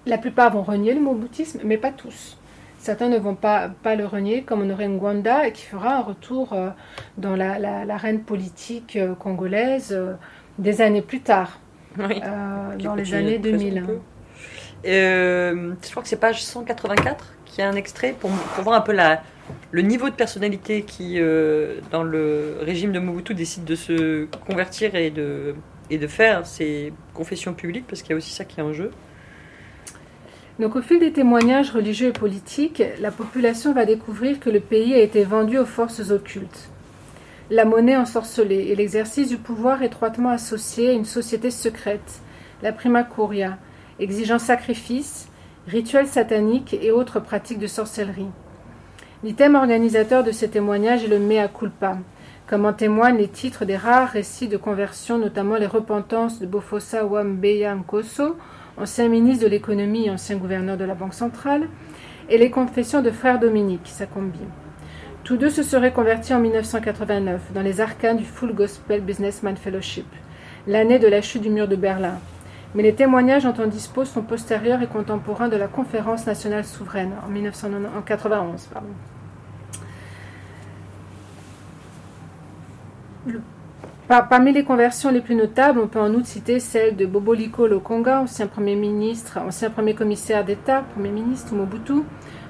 la 0.05 0.17
plupart 0.17 0.51
vont 0.51 0.63
renier 0.63 0.93
le 0.93 1.01
Mobutisme, 1.01 1.61
mais 1.63 1.77
pas 1.77 1.91
tous. 1.91 2.37
Certains 2.77 3.09
ne 3.09 3.17
vont 3.17 3.35
pas, 3.35 3.69
pas 3.69 3.95
le 3.95 4.05
renier, 4.05 4.43
comme 4.43 4.61
on 4.61 4.69
aurait 4.69 4.87
Ngwanda, 4.87 5.51
qui 5.51 5.65
fera 5.65 5.97
un 5.97 6.01
retour 6.01 6.53
euh, 6.53 6.69
dans 7.17 7.35
l'arène 7.35 8.17
la, 8.17 8.23
politique 8.23 8.97
congolaise 9.19 9.97
des 10.57 10.81
années 10.81 11.01
plus 11.01 11.21
tard, 11.21 11.59
dans 11.97 12.95
les 12.95 13.13
années 13.13 13.39
2000. 13.39 13.83
je 14.83 15.91
crois 15.91 16.03
que 16.03 16.09
c'est 16.09 16.19
page 16.19 16.43
184 16.43 17.33
qui 17.49 17.61
a 17.61 17.67
un 17.67 17.75
extrait 17.75 18.15
pour, 18.17 18.31
voir 18.61 18.75
un 18.75 18.81
peu 18.81 18.95
le 19.71 19.81
niveau 19.81 20.09
de 20.09 20.15
personnalité 20.15 20.83
qui, 20.83 21.19
dans 21.91 22.03
le 22.03 22.59
régime 22.61 22.93
de 22.93 22.99
Mobutu, 22.99 23.33
décide 23.33 23.65
de 23.65 23.75
se 23.75 24.25
convertir 24.47 24.95
et 24.95 25.09
de, 25.09 25.55
et 25.89 25.97
de 25.97 26.07
faire 26.07 26.45
ses 26.45 26.93
confessions 27.13 27.53
publiques, 27.53 27.85
parce 27.87 28.01
qu'il 28.01 28.11
y 28.11 28.13
a 28.13 28.17
aussi 28.17 28.31
ça 28.31 28.45
qui 28.45 28.59
est 28.59 28.63
en 28.63 28.73
jeu. 28.73 28.91
Donc 30.59 30.75
au 30.75 30.81
fil 30.81 30.99
des 30.99 31.13
témoignages 31.13 31.71
religieux 31.71 32.09
et 32.09 32.11
politiques, 32.11 32.83
la 32.99 33.11
population 33.11 33.73
va 33.73 33.85
découvrir 33.85 34.41
que 34.41 34.49
le 34.49 34.59
pays 34.59 34.93
a 34.93 34.99
été 34.99 35.23
vendu 35.23 35.57
aux 35.57 35.65
forces 35.65 36.11
occultes. 36.11 36.69
La 37.49 37.63
monnaie 37.63 37.95
ensorcelée 37.95 38.67
et 38.67 38.75
l'exercice 38.75 39.29
du 39.29 39.37
pouvoir 39.37 39.81
étroitement 39.83 40.29
associé 40.29 40.89
à 40.89 40.93
une 40.93 41.05
société 41.05 41.49
secrète, 41.49 42.19
la 42.61 42.73
prima 42.73 43.03
curia, 43.03 43.57
exigeant 43.99 44.37
sacrifices, 44.37 45.28
rituels 45.69 46.07
sataniques 46.07 46.75
et 46.81 46.91
autres 46.91 47.19
pratiques 47.19 47.59
de 47.59 47.67
sorcellerie. 47.67 48.31
L'item 49.23 49.55
organisateur 49.55 50.23
de 50.23 50.31
ces 50.31 50.49
témoignages 50.49 51.03
est 51.03 51.09
le 51.09 51.19
mea 51.19 51.47
culpa, 51.47 51.97
comme 52.47 52.65
en 52.65 52.73
témoignent 52.73 53.19
les 53.19 53.27
titres 53.27 53.65
des 53.65 53.77
rares 53.77 54.09
récits 54.09 54.47
de 54.47 54.57
conversion, 54.57 55.19
notamment 55.19 55.57
les 55.57 55.67
repentances 55.67 56.39
de 56.39 56.47
Bofosa 56.47 57.05
Wambeya 57.05 57.75
Nkoso, 57.75 58.35
ancien 58.77 59.09
ministre 59.09 59.43
de 59.43 59.49
l'économie 59.49 60.07
et 60.07 60.09
ancien 60.09 60.37
gouverneur 60.37 60.75
de 60.75 60.85
la 60.85 60.95
Banque 60.95 61.13
centrale, 61.13 61.67
et 62.29 62.39
les 62.39 62.49
confessions 62.49 63.03
de 63.03 63.11
frère 63.11 63.39
Dominique, 63.39 63.85
sa 63.85 64.07
combi. 64.07 64.39
Tous 65.23 65.37
deux 65.37 65.51
se 65.51 65.61
seraient 65.61 65.93
convertis 65.93 66.33
en 66.33 66.39
1989 66.39 67.53
dans 67.53 67.61
les 67.61 67.81
arcanes 67.81 68.17
du 68.17 68.25
Full 68.25 68.53
Gospel 68.53 69.01
Businessman 69.01 69.55
Fellowship, 69.55 70.07
l'année 70.65 70.97
de 70.97 71.07
la 71.07 71.21
chute 71.21 71.43
du 71.43 71.51
mur 71.51 71.67
de 71.67 71.75
Berlin. 71.75 72.15
Mais 72.75 72.83
les 72.83 72.93
témoignages 72.93 73.43
dont 73.43 73.53
on 73.57 73.67
dispose 73.67 74.09
sont 74.09 74.21
postérieurs 74.21 74.81
et 74.81 74.87
contemporains 74.87 75.49
de 75.49 75.57
la 75.57 75.67
Conférence 75.67 76.27
nationale 76.27 76.65
souveraine 76.65 77.13
en 77.25 77.29
1991. 77.29 78.69
Parmi 84.07 84.53
les 84.53 84.63
conversions 84.63 85.11
les 85.11 85.21
plus 85.21 85.35
notables, 85.35 85.79
on 85.79 85.87
peut 85.87 85.99
en 85.99 86.13
outre 86.13 86.27
citer 86.27 86.59
celle 86.59 86.95
de 86.95 87.05
Boboliko 87.05 87.67
Lokonga, 87.67 88.21
ancien 88.21 88.47
Premier 88.47 88.75
ministre, 88.75 89.37
ancien 89.37 89.69
Premier 89.69 89.93
commissaire 89.93 90.43
d'État, 90.43 90.83
Premier 90.93 91.11
ministre 91.11 91.53
Mobutu, 91.53 92.01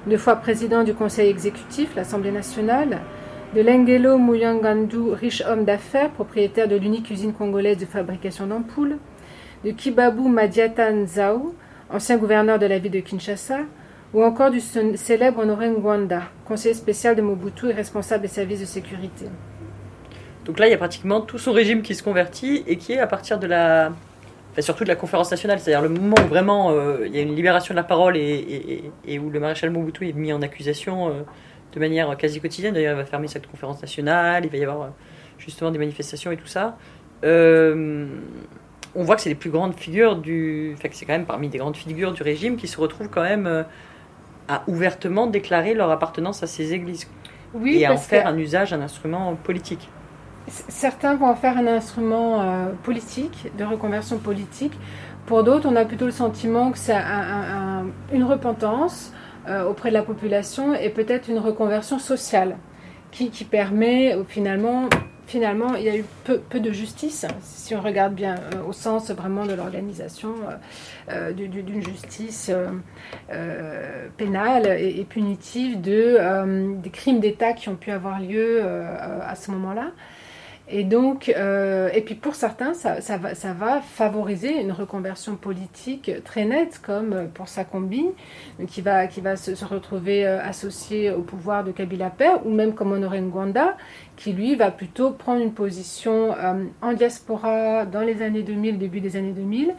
deux 0.06 0.16
fois 0.16 0.36
président 0.36 0.84
du 0.84 0.94
Conseil 0.94 1.28
exécutif, 1.28 1.94
l'Assemblée 1.96 2.30
nationale, 2.30 3.00
de 3.54 3.60
Lengelo 3.60 4.16
Muyangandu, 4.16 5.12
riche 5.12 5.42
homme 5.46 5.64
d'affaires, 5.64 6.10
propriétaire 6.10 6.68
de 6.68 6.76
l'unique 6.76 7.10
usine 7.10 7.32
congolaise 7.32 7.78
de 7.78 7.84
fabrication 7.84 8.46
d'ampoules, 8.46 8.96
de 9.64 9.70
Kibabu 9.72 10.28
Madiatan 10.28 11.06
Zhao, 11.06 11.54
ancien 11.90 12.16
gouverneur 12.16 12.58
de 12.58 12.66
la 12.66 12.78
ville 12.78 12.92
de 12.92 13.00
Kinshasa, 13.00 13.60
ou 14.12 14.24
encore 14.24 14.50
du 14.50 14.60
célèbre 14.60 15.40
Honoré 15.40 15.68
Ngwanda, 15.68 16.22
conseiller 16.44 16.74
spécial 16.74 17.14
de 17.14 17.22
Mobutu 17.22 17.68
et 17.68 17.72
responsable 17.72 18.22
des 18.22 18.28
services 18.28 18.60
de 18.60 18.64
sécurité. 18.64 19.26
Donc 20.44 20.58
là, 20.58 20.66
il 20.66 20.70
y 20.70 20.74
a 20.74 20.78
pratiquement 20.78 21.20
tout 21.20 21.38
son 21.38 21.52
régime 21.52 21.82
qui 21.82 21.94
se 21.94 22.02
convertit 22.02 22.64
et 22.66 22.76
qui 22.76 22.94
est 22.94 22.98
à 22.98 23.06
partir 23.06 23.38
de 23.38 23.46
la. 23.46 23.92
Surtout 24.58 24.82
de 24.82 24.88
la 24.88 24.96
conférence 24.96 25.30
nationale, 25.30 25.60
c'est-à-dire 25.60 25.80
le 25.80 25.88
moment 25.88 26.16
où 26.22 26.26
vraiment 26.26 26.72
euh, 26.72 27.06
il 27.06 27.14
y 27.14 27.18
a 27.18 27.22
une 27.22 27.36
libération 27.36 27.72
de 27.72 27.76
la 27.76 27.84
parole 27.84 28.16
et, 28.16 28.92
où 29.18 29.30
le 29.30 29.40
maréchal 29.40 29.70
Mobutu 29.70 30.08
est 30.08 30.12
mis 30.12 30.32
en 30.32 30.42
accusation 30.42 31.08
euh, 31.08 31.12
de 31.72 31.80
manière 31.80 32.14
quasi 32.16 32.40
quotidienne. 32.40 32.74
D'ailleurs, 32.74 32.94
il 32.94 32.98
va 32.98 33.04
fermer 33.04 33.28
cette 33.28 33.46
conférence 33.46 33.80
nationale, 33.80 34.44
il 34.44 34.50
va 34.50 34.58
y 34.58 34.64
avoir 34.64 34.82
euh, 34.82 34.88
justement 35.38 35.70
des 35.70 35.78
manifestations 35.78 36.32
et 36.32 36.36
tout 36.36 36.48
ça. 36.48 36.76
On 38.94 39.04
voit 39.04 39.16
que 39.16 39.22
c'est 39.22 39.28
les 39.28 39.34
plus 39.34 39.50
grandes 39.50 39.74
figures 39.74 40.16
du. 40.16 40.74
Enfin, 40.76 40.88
c'est 40.92 41.04
quand 41.06 41.12
même 41.12 41.26
parmi 41.26 41.48
des 41.48 41.58
grandes 41.58 41.76
figures 41.76 42.12
du 42.12 42.22
régime 42.22 42.56
qui 42.56 42.68
se 42.68 42.80
retrouvent 42.80 43.08
quand 43.08 43.22
même 43.22 43.64
à 44.48 44.62
ouvertement 44.66 45.28
déclarer 45.28 45.74
leur 45.74 45.90
appartenance 45.90 46.42
à 46.42 46.46
ces 46.46 46.72
églises. 46.72 47.06
Oui, 47.54 47.78
et 47.78 47.86
à 47.86 47.92
en 47.92 47.96
faire 47.96 48.26
un 48.26 48.36
usage, 48.36 48.72
un 48.72 48.80
instrument 48.80 49.34
politique. 49.34 49.88
Certains 50.48 51.14
vont 51.14 51.26
en 51.26 51.36
faire 51.36 51.56
un 51.56 51.66
instrument 51.66 52.40
euh, 52.40 52.66
politique, 52.82 53.50
de 53.56 53.64
reconversion 53.64 54.18
politique. 54.18 54.72
Pour 55.26 55.44
d'autres, 55.44 55.68
on 55.68 55.76
a 55.76 55.84
plutôt 55.84 56.06
le 56.06 56.12
sentiment 56.12 56.72
que 56.72 56.78
c'est 56.78 56.96
une 58.12 58.24
repentance 58.24 59.12
euh, 59.48 59.64
auprès 59.64 59.90
de 59.90 59.94
la 59.94 60.02
population 60.02 60.74
et 60.74 60.90
peut-être 60.90 61.28
une 61.28 61.38
reconversion 61.38 61.98
sociale 61.98 62.56
qui, 63.12 63.28
permet 63.44 64.16
finalement 64.28 64.88
finalement, 65.30 65.76
il 65.76 65.84
y 65.84 65.88
a 65.88 65.96
eu 65.96 66.04
peu, 66.24 66.60
de 66.60 66.72
justice, 66.72 67.24
si 67.42 67.74
on 67.76 67.80
regarde 67.80 68.14
bien 68.14 68.34
euh, 68.34 68.68
au 68.68 68.72
sens 68.72 69.12
vraiment 69.12 69.46
de 69.46 69.54
l'organisation 69.54 70.34
d'une 71.36 71.82
justice 71.82 72.50
pénale 74.16 74.66
et, 74.66 75.04
punitive 75.08 75.80
de, 75.80 76.76
des 76.80 76.90
crimes 76.90 77.20
d'État 77.20 77.52
qui 77.52 77.68
ont 77.68 77.76
pu 77.76 77.90
avoir 77.90 78.20
lieu 78.20 78.62
à 78.62 79.34
ce 79.34 79.50
moment-là. 79.52 79.92
Et 80.72 80.84
donc, 80.84 81.32
euh, 81.36 81.90
et 81.92 82.00
puis 82.00 82.14
pour 82.14 82.36
certains, 82.36 82.74
ça, 82.74 83.00
va, 83.18 83.80
favoriser 83.80 84.60
une 84.60 84.70
reconversion 84.70 85.34
politique 85.34 86.12
très 86.24 86.44
nette, 86.44 86.80
comme 86.80 87.28
pour 87.34 87.48
Sakombi, 87.48 88.06
qui 88.68 88.80
va, 88.80 89.08
se, 89.08 89.64
retrouver 89.64 90.26
euh, 90.26 90.40
associé 90.40 91.10
au 91.10 91.22
pouvoir 91.22 91.64
de 91.64 91.72
Kabila 91.72 92.08
Père, 92.10 92.46
ou 92.46 92.50
même 92.50 92.74
comme 92.74 92.92
Honoré 92.92 93.20
Ngwanda, 93.20 93.76
qui 94.20 94.32
lui 94.32 94.54
va 94.54 94.70
plutôt 94.70 95.10
prendre 95.10 95.40
une 95.40 95.52
position 95.52 96.34
euh, 96.36 96.64
en 96.82 96.92
diaspora 96.92 97.86
dans 97.86 98.02
les 98.02 98.22
années 98.22 98.42
2000, 98.42 98.78
début 98.78 99.00
des 99.00 99.16
années 99.16 99.32
2000, 99.32 99.74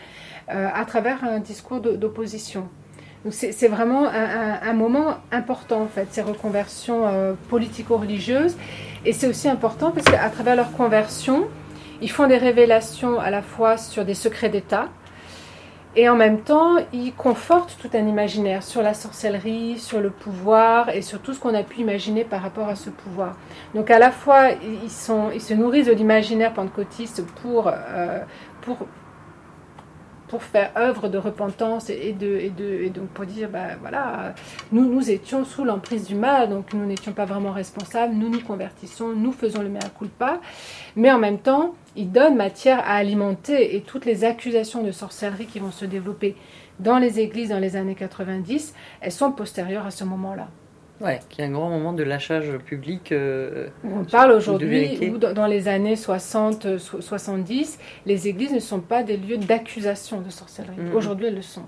à 0.48 0.84
travers 0.84 1.24
un 1.24 1.40
discours 1.40 1.80
d'opposition. 1.80 2.68
Donc 3.24 3.34
c'est 3.34 3.68
vraiment 3.70 4.10
un, 4.10 4.74
moment 4.74 5.18
important 5.32 5.84
en 5.84 5.88
fait, 5.88 6.08
ces 6.12 6.22
reconversions 6.22 7.38
politico-religieuses. 7.50 8.58
Et 9.06 9.14
c'est 9.14 9.28
aussi 9.28 9.48
important 9.48 9.92
parce 9.92 10.08
qu'à 10.08 10.30
travers 10.30 10.58
leur 10.58 10.74
conversion, 10.74 11.48
ils 12.02 12.12
font 12.12 12.28
des 12.28 12.38
révélations 12.38 13.18
à 13.18 13.30
la 13.30 13.42
fois 13.42 13.78
sur 13.78 14.04
des 14.04 14.16
secrets 14.16 14.50
d'État 14.50 14.90
et 15.96 16.08
en 16.08 16.16
même 16.16 16.40
temps, 16.40 16.78
ils 16.94 17.14
confortent 17.14 17.78
tout 17.82 17.90
un 17.94 18.08
imaginaire 18.08 18.64
sur 18.64 18.82
la 18.82 18.94
sorcellerie, 18.94 19.78
sur 19.78 20.00
le 20.00 20.10
pouvoir 20.10 20.90
et 20.90 21.02
sur 21.02 21.20
tout 21.20 21.34
ce 21.34 21.40
qu'on 21.40 21.54
a 21.54 21.64
pu 21.64 21.82
imaginer 21.82 22.24
par 22.24 22.42
rapport 22.42 22.70
à 22.70 22.76
ce 22.76 22.90
pouvoir. 22.90 23.36
Donc 23.76 23.92
à 23.92 24.00
la 24.00 24.12
fois, 24.12 24.52
ils, 24.52 24.86
ils 24.86 25.42
se 25.42 25.54
nourrissent 25.54 25.88
de 25.88 25.92
l'imaginaire 25.92 26.54
pentecôtiste 26.54 27.26
pour, 27.42 27.68
euh, 27.68 28.20
pour 28.62 28.78
pour 30.32 30.44
faire 30.44 30.72
œuvre 30.78 31.10
de 31.10 31.18
repentance 31.18 31.90
et, 31.90 32.14
de, 32.14 32.88
donc 32.88 33.10
pour 33.10 33.26
dire, 33.26 33.50
ben 33.50 33.76
voilà, 33.82 34.34
nous, 34.72 34.86
nous 34.86 35.12
étions 35.12 35.44
sous 35.44 35.66
l'emprise 35.66 36.08
du 36.08 36.16
mal, 36.16 36.50
donc 36.50 36.72
nous 36.74 36.86
n'étions 36.86 37.12
pas 37.12 37.26
vraiment 37.26 37.52
responsables, 37.52 38.14
nous 38.14 38.30
nous 38.30 38.40
convertissons, 38.40 39.10
nous 39.10 39.34
faisons 39.34 39.62
le 39.62 39.68
mea 39.68 39.90
culpa, 40.00 40.40
mais 40.96 41.12
en 41.12 41.20
même 41.20 41.40
temps, 41.40 41.76
il 41.98 42.14
donne 42.14 42.38
matière 42.38 42.80
à 42.80 42.94
alimenter 42.94 43.76
et 43.76 43.82
toutes 43.82 44.06
les 44.06 44.24
accusations 44.24 44.84
de 44.84 44.94
sorcellerie 44.94 45.48
qui 45.48 45.60
vont 45.60 45.72
se 45.72 45.84
développer 45.84 46.38
dans 46.80 46.98
les 46.98 47.20
églises 47.20 47.50
dans 47.50 47.60
les 47.60 47.76
années 47.76 47.96
90, 47.96 48.74
elles 49.02 49.12
sont 49.12 49.34
postérieures 49.34 49.86
à 49.86 49.92
ce 49.92 50.06
moment-là. 50.06 50.48
Ouais, 51.02 51.20
qui 51.30 51.42
est 51.42 51.46
un 51.46 51.50
grand 51.50 51.70
moment 51.70 51.94
de 51.94 52.04
lâchage 52.04 52.58
public. 52.66 53.12
Euh, 53.12 53.70
on 53.84 54.04
parle 54.04 54.34
aujourd'hui, 54.34 55.10
ou 55.10 55.18
dans 55.18 55.48
les 55.48 55.68
années 55.68 55.96
60, 55.96 56.78
70, 56.78 57.80
les 58.06 58.28
églises 58.28 58.54
ne 58.54 58.60
sont 58.60 58.82
pas 58.82 59.02
des 59.02 59.18
lieux 59.18 59.38
d'accusation 59.38 60.22
de 60.22 60.30
sorcellerie. 60.30 60.78
Mm-hmm. 60.78 60.96
Aujourd'hui, 60.96 61.28
elles 61.28 61.36
le 61.36 61.42
sont. 61.42 61.66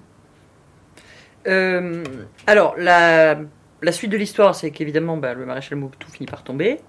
Euh, 1.47 2.03
alors, 2.45 2.75
la, 2.77 3.39
la, 3.81 3.91
suite 3.91 4.11
de 4.11 4.17
l'histoire, 4.17 4.53
c'est 4.53 4.69
qu'évidemment, 4.69 5.17
bah, 5.17 5.33
le 5.33 5.45
maréchal 5.47 5.79
Mobutu 5.79 6.07
finit 6.11 6.27
par 6.27 6.43
tomber. 6.43 6.79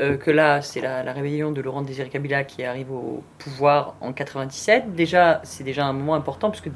Euh, 0.00 0.16
que 0.16 0.30
là, 0.30 0.60
c'est 0.60 0.80
la, 0.80 1.02
la, 1.02 1.12
rébellion 1.12 1.50
de 1.50 1.60
Laurent 1.60 1.82
Désiré 1.82 2.08
Kabila 2.08 2.44
qui 2.44 2.62
arrive 2.62 2.92
au 2.92 3.24
pouvoir 3.38 3.96
en 4.00 4.12
97. 4.12 4.94
Déjà, 4.94 5.40
c'est 5.42 5.64
déjà 5.64 5.86
un 5.86 5.94
moment 5.94 6.14
important, 6.14 6.50
puisque 6.50 6.70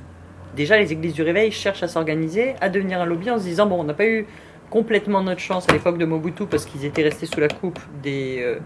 déjà, 0.56 0.78
les 0.78 0.90
églises 0.90 1.14
du 1.14 1.22
réveil 1.22 1.52
cherchent 1.52 1.82
à 1.82 1.88
s'organiser, 1.88 2.54
à 2.60 2.70
devenir 2.70 3.00
un 3.00 3.04
lobby 3.04 3.30
en 3.30 3.38
se 3.38 3.44
disant, 3.44 3.66
bon, 3.66 3.78
on 3.78 3.84
n'a 3.84 3.94
pas 3.94 4.06
eu 4.06 4.26
complètement 4.72 5.22
notre 5.22 5.42
chance 5.42 5.68
à 5.68 5.72
l'époque 5.72 5.98
de 5.98 6.06
Mobutu 6.06 6.46
parce 6.46 6.64
qu'ils 6.64 6.86
étaient 6.86 7.02
restés 7.02 7.26
sous 7.26 7.40
la 7.40 7.48
coupe 7.48 7.78
des, 8.02 8.38
euh, 8.40 8.58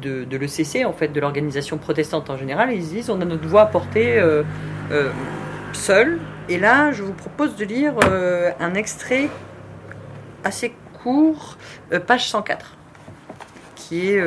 de, 0.00 0.36
l'ECC, 0.38 0.86
en 0.86 0.94
fait, 0.94 1.08
de 1.08 1.20
l'organisation 1.20 1.76
protestante 1.76 2.30
en 2.30 2.38
général. 2.38 2.72
ils 2.72 2.82
se 2.82 2.88
disent 2.88 3.10
on 3.10 3.20
a 3.20 3.26
notre 3.26 3.46
voix 3.46 3.62
à 3.62 3.66
porter 3.66 4.18
euh, 4.18 4.42
euh, 4.90 5.10
seul. 5.74 6.18
Et 6.48 6.58
là, 6.58 6.92
je 6.92 7.02
vous 7.02 7.12
propose 7.12 7.56
de 7.56 7.66
lire 7.66 7.92
un 8.58 8.74
extrait 8.74 9.28
assez 10.44 10.74
court, 11.02 11.58
page 12.06 12.28
104, 12.28 12.76
qui 13.76 14.08
est 14.08 14.20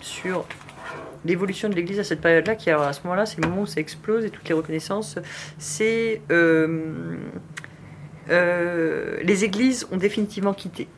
sur 0.00 0.44
l'évolution 1.24 1.68
de 1.68 1.74
l'Église 1.74 1.98
à 1.98 2.04
cette 2.04 2.20
période-là, 2.20 2.54
qui 2.54 2.70
à 2.70 2.92
ce 2.92 3.00
moment-là, 3.04 3.26
c'est 3.26 3.40
le 3.42 3.48
moment 3.48 3.62
où 3.62 3.66
ça 3.66 3.80
explose 3.80 4.24
et 4.24 4.30
toutes 4.30 4.48
les 4.48 4.54
reconnaissances. 4.54 5.18
C'est 5.58 6.22
euh, 6.30 7.16
les 8.30 9.44
églises 9.44 9.86
ont 9.90 9.96
définitivement 9.96 10.54
quitté. 10.54 10.88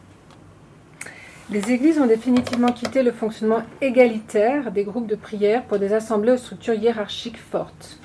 Les 1.51 1.71
églises 1.71 1.99
ont 1.99 2.07
définitivement 2.07 2.73
quitté 2.73 3.03
le 3.03 3.13
fonctionnement 3.13 3.63
égalitaire 3.81 4.71
des 4.73 4.85
groupes 4.85 5.07
de 5.07 5.17
prière 5.17 5.65
pour 5.65 5.79
des 5.79 5.93
assemblées 5.93 6.33
aux 6.33 6.39
structures 6.39 6.75
hiérarchiques 6.75 7.37
fortes. 7.37 7.99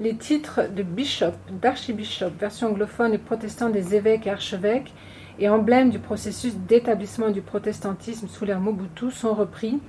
Les 0.00 0.14
titres 0.14 0.68
de 0.72 0.84
bishop, 0.84 1.32
d'archibishop, 1.60 2.30
version 2.38 2.68
anglophone 2.68 3.14
et 3.14 3.18
protestante 3.18 3.72
des 3.72 3.96
évêques 3.96 4.28
et 4.28 4.30
archevêques, 4.30 4.92
et 5.40 5.48
emblèmes 5.48 5.90
du 5.90 5.98
processus 5.98 6.54
d'établissement 6.54 7.30
du 7.30 7.40
protestantisme 7.40 8.28
sous 8.28 8.44
l'ère 8.44 8.60
Mobutu 8.60 9.10
sont 9.10 9.34
repris, 9.34 9.80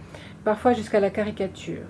parfois 0.43 0.73
jusqu'à 0.73 0.99
la 0.99 1.11
caricature. 1.11 1.83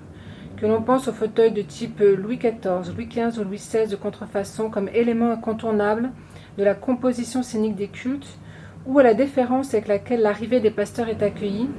Que 0.58 0.66
l'on 0.66 0.82
pense 0.82 1.08
au 1.08 1.14
fauteuil 1.14 1.52
de 1.52 1.62
type 1.62 2.02
Louis 2.02 2.38
XIV, 2.38 2.94
Louis 2.94 3.08
XV 3.08 3.40
ou 3.40 3.44
Louis 3.46 3.58
XVI 3.58 3.88
de 3.88 3.96
contrefaçon 3.96 4.70
comme 4.70 4.90
élément 4.90 5.32
incontournable 5.32 6.10
de 6.58 6.64
la 6.64 6.74
composition 6.74 7.44
scénique 7.44 7.76
des 7.76 7.88
cultes, 7.88 8.38
ou 8.86 9.00
à 9.00 9.04
la 9.04 9.14
déférence 9.14 9.74
avec 9.74 9.88
laquelle 9.88 10.22
l'arrivée 10.22 10.60
des 10.60 10.72
pasteurs 10.72 11.10
est 11.10 11.22
accueillie, 11.22 11.70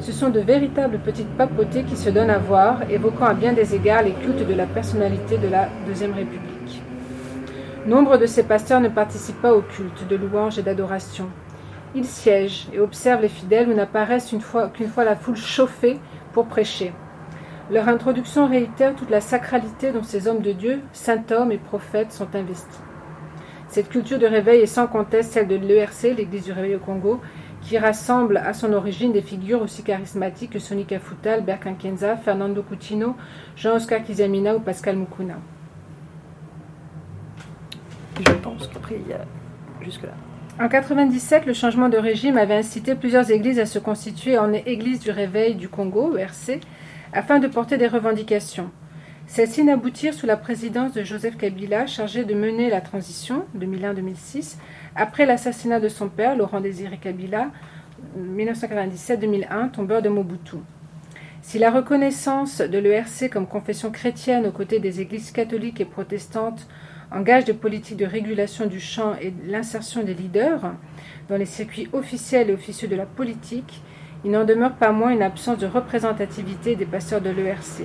ce 0.00 0.12
sont 0.12 0.30
de 0.30 0.40
véritables 0.40 0.98
petites 0.98 1.36
papautés 1.36 1.84
qui 1.84 1.96
se 1.96 2.08
donnent 2.08 2.30
à 2.30 2.38
voir, 2.38 2.90
évoquant 2.90 3.26
à 3.26 3.34
bien 3.34 3.52
des 3.52 3.74
égards 3.74 4.02
les 4.02 4.12
cultes 4.12 4.46
de 4.46 4.54
la 4.54 4.66
personnalité 4.66 5.36
de 5.36 5.48
la 5.48 5.68
Deuxième 5.86 6.14
République. 6.14 6.82
Nombre 7.86 8.16
de 8.16 8.26
ces 8.26 8.42
pasteurs 8.42 8.80
ne 8.80 8.88
participent 8.88 9.42
pas 9.42 9.54
au 9.54 9.62
culte 9.62 10.06
de 10.08 10.16
louange 10.16 10.58
et 10.58 10.62
d'adoration. 10.62 11.28
Ils 11.94 12.06
siègent 12.06 12.68
et 12.72 12.78
observent 12.78 13.22
les 13.22 13.28
fidèles 13.28 13.68
ou 13.68 13.74
n'apparaissent 13.74 14.30
qu'une 14.30 14.40
fois, 14.40 14.70
fois 14.92 15.04
la 15.04 15.16
foule 15.16 15.36
chauffée 15.36 15.98
pour 16.32 16.46
prêcher. 16.46 16.92
Leur 17.70 17.88
introduction 17.88 18.46
réitère 18.46 18.94
toute 18.94 19.10
la 19.10 19.20
sacralité 19.20 19.92
dont 19.92 20.02
ces 20.02 20.28
hommes 20.28 20.42
de 20.42 20.52
Dieu, 20.52 20.80
saints 20.92 21.24
hommes 21.30 21.52
et 21.52 21.58
prophètes, 21.58 22.12
sont 22.12 22.34
investis. 22.34 22.80
Cette 23.70 23.88
culture 23.88 24.18
de 24.18 24.26
réveil 24.26 24.62
est 24.62 24.66
sans 24.66 24.88
conteste 24.88 25.32
celle 25.32 25.46
de 25.46 25.54
l'ERC, 25.54 26.16
l'Église 26.16 26.44
du 26.44 26.50
Réveil 26.50 26.74
au 26.74 26.80
Congo, 26.80 27.20
qui 27.62 27.78
rassemble 27.78 28.36
à 28.38 28.52
son 28.52 28.72
origine 28.72 29.12
des 29.12 29.22
figures 29.22 29.62
aussi 29.62 29.84
charismatiques 29.84 30.50
que 30.50 30.58
Sonika 30.58 30.98
Futa, 30.98 31.34
Albert 31.34 31.60
Kankenza, 31.60 32.16
Fernando 32.16 32.64
Coutinho, 32.64 33.14
Jean-Oscar 33.56 34.02
Kizamina 34.02 34.56
ou 34.56 34.58
Pascal 34.58 34.96
Mukuna. 34.96 35.36
Je 38.18 38.32
pense 38.32 38.66
qu'après, 38.66 38.96
il 39.04 39.08
y 39.08 39.12
a 39.12 39.24
jusque-là. 39.82 40.14
En 40.58 40.68
97, 40.68 41.46
le 41.46 41.52
changement 41.52 41.88
de 41.88 41.96
régime 41.96 42.38
avait 42.38 42.56
incité 42.56 42.96
plusieurs 42.96 43.30
églises 43.30 43.60
à 43.60 43.66
se 43.66 43.78
constituer 43.78 44.36
en 44.36 44.52
Église 44.52 44.98
du 44.98 45.12
Réveil 45.12 45.54
du 45.54 45.68
Congo, 45.68 46.16
ERC, 46.16 46.60
afin 47.12 47.38
de 47.38 47.46
porter 47.46 47.78
des 47.78 47.86
revendications. 47.86 48.70
Celles-ci 49.32 49.62
n'aboutirent 49.62 50.12
sous 50.12 50.26
la 50.26 50.36
présidence 50.36 50.92
de 50.92 51.04
Joseph 51.04 51.36
Kabila, 51.36 51.86
chargé 51.86 52.24
de 52.24 52.34
mener 52.34 52.68
la 52.68 52.80
transition 52.80 53.44
2001-2006 53.56 54.56
après 54.96 55.24
l'assassinat 55.24 55.78
de 55.78 55.88
son 55.88 56.08
père, 56.08 56.36
Laurent 56.36 56.60
Désiré 56.60 56.96
Kabila, 56.96 57.52
1997-2001, 58.18 59.70
tombeur 59.70 60.02
de 60.02 60.08
Mobutu. 60.08 60.56
Si 61.42 61.60
la 61.60 61.70
reconnaissance 61.70 62.60
de 62.60 62.76
l'ERC 62.76 63.30
comme 63.30 63.46
confession 63.46 63.92
chrétienne 63.92 64.48
aux 64.48 64.50
côtés 64.50 64.80
des 64.80 65.00
églises 65.00 65.30
catholiques 65.30 65.80
et 65.80 65.84
protestantes 65.84 66.66
engage 67.12 67.44
des 67.44 67.54
politiques 67.54 67.98
de 67.98 68.06
régulation 68.06 68.66
du 68.66 68.80
champ 68.80 69.14
et 69.22 69.32
l'insertion 69.46 70.02
des 70.02 70.14
leaders 70.14 70.74
dans 71.28 71.36
les 71.36 71.46
circuits 71.46 71.88
officiels 71.92 72.50
et 72.50 72.54
officieux 72.54 72.88
de 72.88 72.96
la 72.96 73.06
politique, 73.06 73.80
il 74.24 74.32
n'en 74.32 74.44
demeure 74.44 74.74
pas 74.74 74.90
moins 74.90 75.10
une 75.10 75.22
absence 75.22 75.58
de 75.58 75.68
représentativité 75.68 76.74
des 76.74 76.84
pasteurs 76.84 77.20
de 77.20 77.30
l'ERC. 77.30 77.84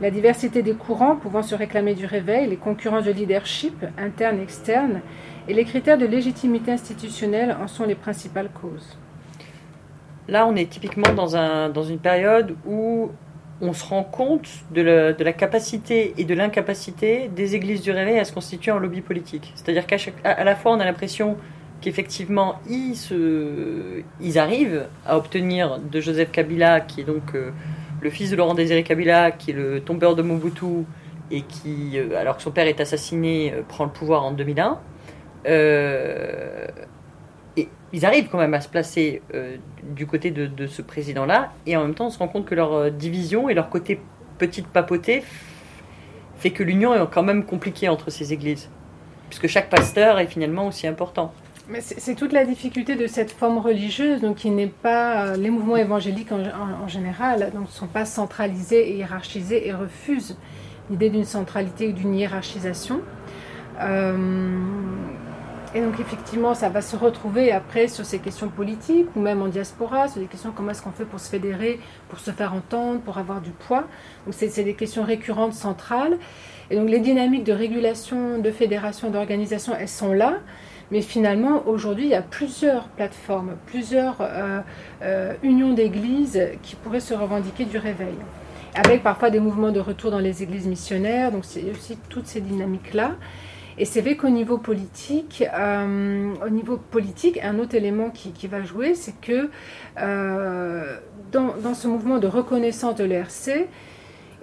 La 0.00 0.10
diversité 0.10 0.62
des 0.62 0.74
courants 0.74 1.16
pouvant 1.16 1.42
se 1.42 1.54
réclamer 1.54 1.94
du 1.94 2.06
réveil, 2.06 2.48
les 2.48 2.56
concurrences 2.56 3.04
de 3.04 3.12
leadership 3.12 3.84
interne 3.96 4.40
et 4.40 4.42
externe, 4.42 5.00
et 5.46 5.54
les 5.54 5.64
critères 5.64 5.98
de 5.98 6.06
légitimité 6.06 6.72
institutionnelle 6.72 7.56
en 7.62 7.68
sont 7.68 7.84
les 7.84 7.94
principales 7.94 8.48
causes. 8.50 8.98
Là, 10.26 10.46
on 10.46 10.56
est 10.56 10.68
typiquement 10.68 11.12
dans, 11.14 11.36
un, 11.36 11.68
dans 11.68 11.84
une 11.84 11.98
période 11.98 12.56
où 12.66 13.10
on 13.60 13.72
se 13.72 13.84
rend 13.84 14.02
compte 14.02 14.48
de 14.72 14.82
la, 14.82 15.12
de 15.12 15.22
la 15.22 15.32
capacité 15.32 16.14
et 16.18 16.24
de 16.24 16.34
l'incapacité 16.34 17.30
des 17.34 17.54
églises 17.54 17.82
du 17.82 17.92
réveil 17.92 18.18
à 18.18 18.24
se 18.24 18.32
constituer 18.32 18.72
en 18.72 18.78
lobby 18.78 19.00
politique. 19.00 19.52
C'est-à-dire 19.54 19.86
qu'à 19.86 19.96
à 20.24 20.44
la 20.44 20.56
fois, 20.56 20.72
on 20.72 20.80
a 20.80 20.84
l'impression 20.84 21.36
qu'effectivement, 21.80 22.56
ils, 22.68 22.96
se, 22.96 24.02
ils 24.20 24.38
arrivent 24.38 24.86
à 25.06 25.16
obtenir 25.16 25.78
de 25.78 26.00
Joseph 26.00 26.32
Kabila, 26.32 26.80
qui 26.80 27.02
est 27.02 27.04
donc 27.04 27.34
euh, 27.34 27.50
le 28.04 28.10
fils 28.10 28.30
de 28.30 28.36
Laurent 28.36 28.54
Désiré 28.54 28.84
Kabila, 28.84 29.32
qui 29.32 29.50
est 29.50 29.54
le 29.54 29.80
tombeur 29.80 30.14
de 30.14 30.22
Mobutu, 30.22 30.84
et 31.30 31.40
qui, 31.40 31.98
euh, 31.98 32.20
alors 32.20 32.36
que 32.36 32.42
son 32.42 32.50
père 32.50 32.66
est 32.66 32.78
assassiné, 32.78 33.52
euh, 33.52 33.62
prend 33.66 33.84
le 33.84 33.90
pouvoir 33.90 34.24
en 34.24 34.32
2001. 34.32 34.78
Euh, 35.46 36.66
et 37.56 37.68
ils 37.94 38.04
arrivent 38.04 38.28
quand 38.30 38.38
même 38.38 38.52
à 38.52 38.60
se 38.60 38.68
placer 38.68 39.22
du 39.94 40.06
côté 40.06 40.30
de, 40.30 40.66
ce 40.66 40.82
président-là, 40.82 41.52
et 41.66 41.76
en 41.76 41.82
même 41.82 41.94
temps 41.94 42.06
on 42.06 42.10
se 42.10 42.18
rend 42.18 42.28
compte 42.28 42.46
que 42.46 42.54
leur 42.54 42.90
division 42.90 43.48
et 43.48 43.54
leur 43.54 43.70
côté 43.70 44.00
petite 44.38 44.66
papauté 44.66 45.22
fait 46.36 46.50
que 46.50 46.64
l'union 46.64 46.94
est 46.94 47.06
quand 47.12 47.22
même 47.22 47.44
compliquée 47.44 47.88
entre 47.88 48.10
ces 48.10 48.32
églises, 48.32 48.68
puisque 49.28 49.46
chaque 49.46 49.70
pasteur 49.70 50.18
est 50.18 50.26
finalement 50.26 50.66
aussi 50.66 50.88
important. 50.88 51.32
C'est 51.80 52.14
toute 52.14 52.32
la 52.32 52.44
difficulté 52.44 52.94
de 52.94 53.06
cette 53.06 53.30
forme 53.32 53.56
religieuse, 53.56 54.20
donc 54.20 54.36
qui 54.36 54.50
n'est 54.50 54.66
pas 54.66 55.28
euh, 55.28 55.36
les 55.36 55.48
mouvements 55.48 55.78
évangéliques 55.78 56.30
en, 56.30 56.88
général, 56.88 57.50
donc 57.54 57.68
ne 57.68 57.72
sont 57.72 57.86
pas 57.86 58.04
centralisés 58.04 58.90
et 58.90 58.96
hiérarchisés 58.96 59.66
et 59.66 59.72
refusent 59.72 60.36
l'idée 60.90 61.08
d'une 61.08 61.24
centralité 61.24 61.88
ou 61.88 61.92
d'une 61.92 62.14
hiérarchisation. 62.14 63.00
Euh, 63.80 64.58
et 65.74 65.80
donc 65.80 65.98
effectivement, 65.98 66.54
ça 66.54 66.68
va 66.68 66.82
se 66.82 66.96
retrouver 66.96 67.50
après 67.50 67.88
sur 67.88 68.04
ces 68.04 68.18
questions 68.18 68.48
politiques 68.48 69.08
ou 69.16 69.20
même 69.20 69.40
en 69.40 69.48
diaspora, 69.48 70.08
sur 70.08 70.20
des 70.20 70.26
questions 70.26 70.52
comment 70.54 70.70
est-ce 70.70 70.82
qu'on 70.82 70.92
fait 70.92 71.06
pour 71.06 71.18
se 71.18 71.30
fédérer, 71.30 71.80
pour 72.10 72.20
se 72.20 72.30
faire 72.30 72.52
entendre, 72.52 73.00
pour 73.00 73.16
avoir 73.16 73.40
du 73.40 73.50
poids. 73.50 73.84
Donc 74.26 74.34
c'est 74.36 74.62
des 74.62 74.74
questions 74.74 75.02
récurrentes, 75.02 75.54
centrales. 75.54 76.18
Et 76.70 76.76
donc 76.76 76.90
les 76.90 77.00
dynamiques 77.00 77.44
de 77.44 77.54
régulation, 77.54 78.38
de 78.38 78.50
fédération, 78.50 79.10
d'organisation, 79.10 79.72
elles 79.78 79.88
sont 79.88 80.12
là. 80.12 80.40
Mais 80.90 81.00
finalement, 81.00 81.66
aujourd'hui, 81.66 82.04
il 82.04 82.10
y 82.10 82.14
a 82.14 82.22
plusieurs 82.22 82.88
plateformes, 82.88 83.56
plusieurs 83.66 84.16
euh, 84.20 84.60
euh, 85.02 85.32
unions 85.42 85.72
d'églises 85.72 86.40
qui 86.62 86.76
pourraient 86.76 87.00
se 87.00 87.14
revendiquer 87.14 87.64
du 87.64 87.78
réveil. 87.78 88.14
Avec 88.74 89.02
parfois 89.02 89.30
des 89.30 89.40
mouvements 89.40 89.70
de 89.70 89.80
retour 89.80 90.10
dans 90.10 90.18
les 90.18 90.42
églises 90.42 90.66
missionnaires, 90.66 91.30
donc 91.30 91.44
c'est 91.44 91.70
aussi 91.70 91.96
toutes 92.08 92.26
ces 92.26 92.40
dynamiques-là. 92.40 93.12
Et 93.78 93.84
c'est 93.84 94.00
vrai 94.00 94.16
qu'au 94.16 94.28
niveau 94.28 94.58
politique, 94.58 95.44
euh, 95.52 96.34
au 96.44 96.48
niveau 96.48 96.76
politique, 96.76 97.40
un 97.42 97.58
autre 97.58 97.74
élément 97.74 98.10
qui, 98.10 98.46
va 98.46 98.62
jouer, 98.62 98.94
c'est 98.94 99.18
que 99.20 99.50
dans, 99.96 101.56
dans, 101.60 101.74
ce 101.74 101.88
mouvement 101.88 102.18
de 102.18 102.28
reconnaissance 102.28 102.94
de 102.94 103.04
l'ERC, 103.04 103.66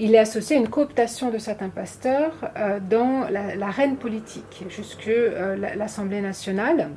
il 0.02 0.16
est 0.16 0.18
associé 0.18 0.56
à 0.56 0.60
une 0.60 0.68
cooptation 0.68 1.30
de 1.30 1.38
certains 1.38 1.70
pasteurs 1.70 2.34
euh, 2.58 2.80
dans 2.80 3.30
l'arène 3.30 3.98
politique, 3.98 4.66
jusque 4.68 5.08
euh, 5.08 5.56
l'Assemblée 5.76 6.22
nationale. 6.22 6.90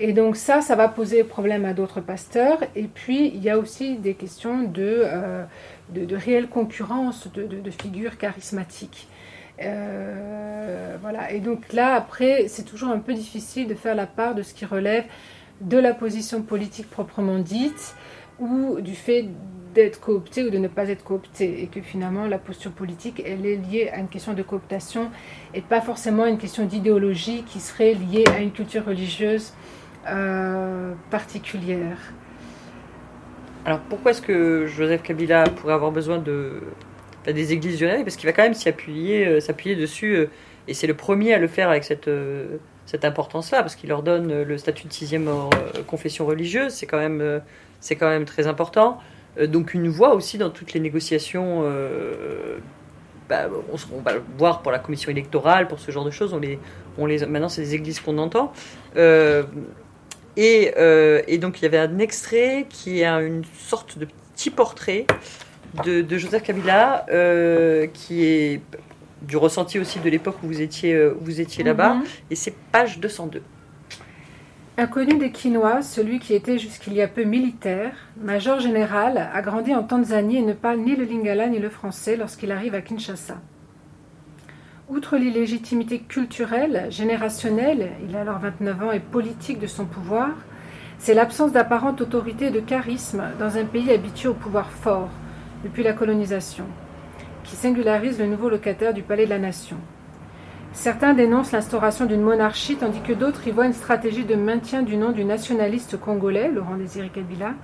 Et 0.00 0.14
donc 0.14 0.36
ça, 0.36 0.62
ça 0.62 0.76
va 0.76 0.88
poser 0.88 1.24
problème 1.24 1.66
à 1.66 1.74
d'autres 1.74 2.00
pasteurs. 2.00 2.58
Et 2.74 2.84
puis, 2.84 3.28
il 3.34 3.42
y 3.42 3.50
a 3.50 3.58
aussi 3.58 3.96
des 3.96 4.14
questions 4.14 4.62
de, 4.62 5.02
euh, 5.04 5.44
de, 5.90 6.16
réelle 6.16 6.48
concurrence 6.48 7.28
de, 7.34 7.70
figures 7.70 8.16
charismatiques. 8.16 9.06
voilà. 9.58 11.32
Et 11.32 11.40
donc 11.40 11.74
là, 11.74 11.96
après, 11.96 12.48
c'est 12.48 12.62
toujours 12.62 12.88
un 12.88 12.98
peu 12.98 13.12
difficile 13.12 13.68
de 13.68 13.74
faire 13.74 13.94
la 13.94 14.06
part 14.06 14.34
de 14.34 14.42
ce 14.42 14.54
qui 14.54 14.64
relève 14.64 15.04
de 15.60 15.76
la 15.76 15.92
position 15.92 16.40
politique 16.40 16.88
proprement 16.88 17.40
dite 17.40 17.94
ou 18.38 18.80
du 18.80 18.94
fait 18.94 19.26
d'être 19.74 20.00
coopté 20.00 20.44
ou 20.44 20.50
de 20.50 20.58
ne 20.58 20.68
pas 20.68 20.88
être 20.88 21.04
coopté 21.04 21.62
et 21.62 21.66
que 21.66 21.80
finalement 21.80 22.26
la 22.26 22.38
posture 22.38 22.72
politique 22.72 23.22
elle 23.24 23.44
est 23.46 23.56
liée 23.56 23.90
à 23.92 23.98
une 23.98 24.08
question 24.08 24.32
de 24.32 24.42
cooptation 24.42 25.10
et 25.54 25.60
pas 25.60 25.80
forcément 25.80 26.26
une 26.26 26.38
question 26.38 26.64
d'idéologie 26.64 27.44
qui 27.44 27.60
serait 27.60 27.94
liée 27.94 28.24
à 28.34 28.40
une 28.40 28.50
culture 28.50 28.84
religieuse 28.86 29.52
euh, 30.06 30.94
particulière. 31.10 31.98
Alors 33.64 33.80
pourquoi 33.80 34.12
est-ce 34.12 34.22
que 34.22 34.66
Joseph 34.66 35.02
Kabila 35.02 35.44
pourrait 35.44 35.74
avoir 35.74 35.92
besoin 35.92 36.18
de 36.18 36.62
des 37.26 37.52
églises 37.52 37.76
du 37.76 37.86
Parce 37.86 38.16
qu'il 38.16 38.26
va 38.26 38.32
quand 38.32 38.44
même 38.44 38.54
s'y 38.54 38.70
euh, 38.70 39.40
s'appuyer 39.40 39.76
dessus 39.76 40.16
euh, 40.16 40.30
et 40.66 40.72
c'est 40.72 40.86
le 40.86 40.94
premier 40.94 41.34
à 41.34 41.38
le 41.38 41.46
faire 41.46 41.68
avec 41.68 41.84
cette 41.84 42.10
cette 42.86 43.04
importance-là 43.04 43.60
parce 43.60 43.76
qu'il 43.76 43.90
leur 43.90 44.02
donne 44.02 44.42
le 44.42 44.58
statut 44.58 44.86
de 44.88 44.92
sixième 44.92 45.30
confession 45.86 46.24
religieuse. 46.24 46.72
C'est 46.72 46.86
quand 46.86 46.98
même 46.98 47.42
c'est 47.80 47.96
quand 47.96 48.08
même 48.08 48.24
très 48.24 48.46
important. 48.46 48.98
Euh, 49.38 49.46
donc 49.46 49.74
une 49.74 49.88
voix 49.88 50.14
aussi 50.14 50.38
dans 50.38 50.50
toutes 50.50 50.72
les 50.72 50.80
négociations. 50.80 51.62
Euh, 51.64 52.58
bah, 53.28 53.48
on, 53.92 54.00
va 54.00 54.14
le 54.14 54.22
voir 54.38 54.62
pour 54.62 54.72
la 54.72 54.78
commission 54.78 55.10
électorale, 55.10 55.68
pour 55.68 55.78
ce 55.78 55.90
genre 55.90 56.04
de 56.04 56.10
choses. 56.10 56.32
On 56.32 56.38
les, 56.38 56.58
on 56.96 57.04
les, 57.04 57.26
maintenant, 57.26 57.50
c'est 57.50 57.60
des 57.60 57.74
églises 57.74 58.00
qu'on 58.00 58.16
entend. 58.16 58.52
Euh, 58.96 59.42
et, 60.36 60.72
et, 61.26 61.38
donc, 61.38 61.60
il 61.60 61.64
y 61.64 61.66
avait 61.66 61.78
un 61.78 61.98
extrait 61.98 62.66
qui 62.70 63.00
est 63.00 63.06
une 63.06 63.42
sorte 63.58 63.98
de 63.98 64.06
petit 64.34 64.50
portrait 64.50 65.04
de, 65.84 66.16
Joseph 66.16 66.44
Kabila, 66.44 67.04
qui 67.92 68.24
est 68.24 68.62
du 69.20 69.36
ressenti 69.36 69.78
aussi 69.78 69.98
de 69.98 70.08
l'époque 70.08 70.36
où 70.42 70.46
vous 70.46 70.62
étiez, 70.62 70.96
vous 71.20 71.40
étiez 71.40 71.64
là-bas. 71.64 71.94
Mhm. 71.94 72.04
Et 72.30 72.34
c'est 72.34 72.54
page 72.72 72.98
202. 72.98 73.42
Inconnu 74.80 75.18
des 75.18 75.32
Quinois, 75.32 75.82
celui 75.82 76.20
qui 76.20 76.34
était 76.34 76.56
jusqu'il 76.56 76.92
y 76.92 77.02
a 77.02 77.08
peu 77.08 77.24
militaire, 77.24 77.96
major 78.22 78.60
général, 78.60 79.28
a 79.34 79.42
grandi 79.42 79.74
en 79.74 79.82
Tanzanie 79.82 80.36
et 80.36 80.42
ne 80.42 80.52
parle 80.52 80.78
ni 80.78 80.94
le 80.94 81.02
lingala 81.02 81.48
ni 81.48 81.58
le 81.58 81.68
français 81.68 82.14
lorsqu'il 82.14 82.52
arrive 82.52 82.76
à 82.76 82.80
Kinshasa. 82.80 83.38
Outre 84.88 85.16
l'illégitimité 85.16 85.98
culturelle, 85.98 86.86
générationnelle, 86.90 87.90
il 88.08 88.14
a 88.14 88.20
alors 88.20 88.38
29 88.38 88.82
ans, 88.84 88.92
et 88.92 89.00
politique 89.00 89.58
de 89.58 89.66
son 89.66 89.84
pouvoir, 89.84 90.30
c'est 91.00 91.12
l'absence 91.12 91.50
d'apparente 91.50 92.00
autorité 92.00 92.46
et 92.46 92.50
de 92.52 92.60
charisme 92.60 93.24
dans 93.40 93.56
un 93.56 93.64
pays 93.64 93.90
habitué 93.90 94.28
au 94.28 94.34
pouvoir 94.34 94.70
fort 94.70 95.10
depuis 95.64 95.82
la 95.82 95.92
colonisation, 95.92 96.66
qui 97.42 97.56
singularise 97.56 98.20
le 98.20 98.26
nouveau 98.26 98.48
locataire 98.48 98.94
du 98.94 99.02
Palais 99.02 99.24
de 99.24 99.30
la 99.30 99.40
Nation. 99.40 99.78
Certains 100.72 101.14
dénoncent 101.14 101.52
l'instauration 101.52 102.06
d'une 102.06 102.22
monarchie, 102.22 102.76
tandis 102.76 103.00
que 103.00 103.12
d'autres 103.12 103.46
y 103.46 103.50
voient 103.50 103.66
une 103.66 103.72
stratégie 103.72 104.24
de 104.24 104.34
maintien 104.34 104.82
du 104.82 104.96
nom 104.96 105.12
du 105.12 105.24
nationaliste 105.24 105.98
congolais, 105.98 106.50
Laurent 106.50 106.76
Désiré 106.76 107.08
Kabila, 107.08 107.54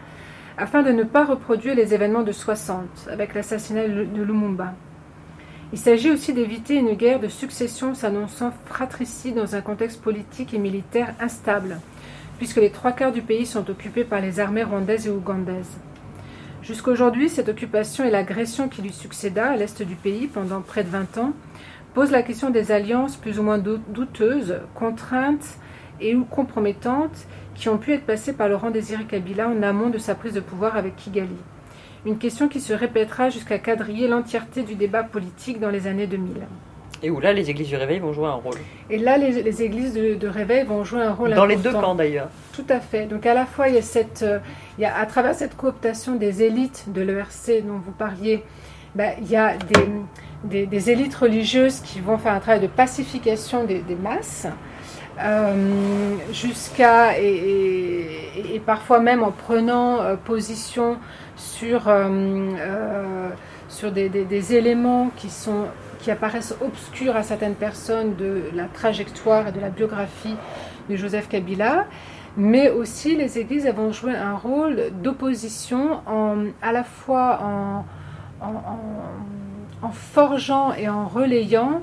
afin 0.57 0.83
de 0.83 0.91
ne 0.91 1.05
pas 1.05 1.25
reproduire 1.25 1.75
les 1.75 1.95
événements 1.95 2.23
de 2.23 2.33
60, 2.33 3.09
avec 3.11 3.35
l'assassinat 3.35 3.89
de 3.89 4.23
Lumumba. 4.23 4.75
Il 5.73 5.79
s'agit 5.79 6.11
aussi 6.11 6.33
d'éviter 6.33 6.77
une 6.77 6.95
guerre 6.95 7.21
de 7.21 7.29
succession 7.29 7.95
s'annonçant 7.95 8.53
fratricide 8.67 9.35
dans 9.35 9.55
un 9.55 9.61
contexte 9.61 10.01
politique 10.01 10.55
et 10.55 10.59
militaire 10.59 11.15
instable, 11.21 11.81
puisque 12.39 12.59
les 12.59 12.71
trois 12.71 12.93
quarts 12.93 13.13
du 13.13 13.23
pays 13.23 13.47
sont 13.47 13.69
occupés 13.69 14.05
par 14.05 14.21
les 14.21 14.41
armées 14.41 14.63
rwandaises 14.63 15.07
et 15.07 15.11
ougandaises. 15.11 15.79
Jusqu'aujourd'hui, 16.63 17.29
cette 17.29 17.49
occupation 17.49 18.05
et 18.05 18.11
l'agression 18.11 18.69
qui 18.69 18.83
lui 18.83 18.93
succéda 18.93 19.51
à 19.51 19.57
l'est 19.57 19.83
du 19.83 19.97
pays 19.97 20.29
pendant 20.29 20.63
près 20.63 20.83
de 20.83 20.89
20 20.89 21.19
ans 21.19 21.33
pose 21.95 22.11
la 22.11 22.23
question 22.23 22.51
des 22.51 22.73
alliances 22.73 23.17
plus 23.17 23.39
ou 23.39 23.43
moins 23.45 23.59
douteuses, 23.59 24.57
contraintes 24.75 25.59
et 26.01 26.15
ou 26.15 26.25
compromettantes 26.25 27.27
qui 27.55 27.69
ont 27.69 27.79
pu 27.79 27.93
être 27.93 28.05
passées 28.05 28.33
par 28.33 28.49
Laurent 28.49 28.71
Désiré 28.71 29.05
Kabila 29.05 29.49
en 29.49 29.63
amont 29.63 29.91
de 29.91 29.99
sa 29.99 30.17
prise 30.17 30.35
de 30.35 30.41
pouvoir 30.41 30.77
avec 30.77 30.97
Kigali. 30.97 31.37
Une 32.05 32.19
question 32.19 32.49
qui 32.49 32.61
se 32.61 32.73
répétera 32.73 33.31
jusqu'à 33.31 33.59
quadriller 33.59 34.09
l'entièreté 34.09 34.63
du 34.63 34.75
débat 34.75 35.05
politique 35.05 35.61
dans 35.61 35.71
les 35.71 35.87
années 35.87 36.09
2000. 36.09 36.35
Et 37.03 37.11
où 37.11 37.21
là, 37.21 37.33
les 37.33 37.49
églises 37.51 37.69
du 37.69 37.77
réveil 37.77 37.99
vont 37.99 38.13
jouer 38.13 38.27
un 38.27 38.33
rôle? 38.33 38.57
Et 38.91 38.99
là, 38.99 39.17
les, 39.17 39.63
églises 39.63 39.95
de, 39.95 40.27
réveil 40.27 40.65
vont 40.65 40.85
jouer 40.85 41.03
un 41.03 41.13
rôle 41.13 41.31
dans 41.31 41.43
important. 41.43 41.43
Dans 41.43 41.47
les 41.47 41.57
deux 41.57 41.73
camps 41.73 41.95
d'ailleurs. 41.95 42.29
Tout 42.53 42.65
à 42.69 42.81
fait. 42.81 43.07
Donc 43.07 43.25
à 43.25 43.35
la 43.35 43.47
fois, 43.47 43.69
il 43.69 43.75
y 43.75 43.79
a, 43.79 43.83
cette, 43.83 44.23
euh, 44.23 44.39
il 44.79 44.83
y 44.83 44.85
a 44.85 44.97
à 44.97 45.07
travers 45.07 45.35
cette 45.35 45.57
cooptation 45.57 46.17
des 46.17 46.43
élites 46.43 46.87
de 46.89 47.03
l'ERC 47.03 47.63
dont 47.67 47.79
vous 47.79 47.93
parliez, 47.93 48.43
ben, 48.95 49.13
il 49.21 49.31
y 49.31 49.37
a 49.37 49.57
des 49.57 49.87
des, 50.45 50.91
élites 50.91 51.15
religieuses 51.15 51.81
qui 51.81 52.01
vont 52.01 52.19
faire 52.19 52.35
un 52.35 52.41
travail 52.41 52.61
de 52.61 52.67
pacification 52.67 53.65
des, 53.65 53.83
masses, 54.01 54.47
euh, 55.21 56.17
jusqu'à 56.33 57.19
et, 57.19 58.61
parfois 58.67 59.01
même 59.01 59.23
en 59.23 59.31
prenant 59.31 60.01
euh, 60.01 60.17
position 60.17 60.99
sur, 61.37 61.85
euh, 61.87 63.29
sur 63.69 63.93
des, 63.93 64.55
éléments 64.55 65.11
qui, 65.17 65.31
sont, 65.31 65.67
qui 66.01 66.11
apparaissent 66.11 66.55
obscurs 66.61 67.17
à 67.17 67.23
certaines 67.23 67.55
personnes 67.55 68.17
de 68.17 68.43
la 68.55 68.65
trajectoire 68.65 69.49
et 69.49 69.53
de 69.53 69.61
la 69.61 69.71
biographie 69.71 70.37
de 70.89 70.97
Joseph 70.97 71.29
Kabila. 71.29 71.87
Mais 72.37 72.69
aussi 72.69 73.15
les 73.15 73.39
églises 73.39 73.67
vont 73.77 73.93
jouer 73.93 74.17
un 74.17 74.35
rôle 74.35 74.91
d'opposition 75.01 76.01
à 76.61 76.73
la 76.73 76.83
fois 76.83 77.39
en, 77.45 77.85
forgeant 79.91 80.75
et 80.75 80.89
en 80.89 81.07
relayant 81.07 81.83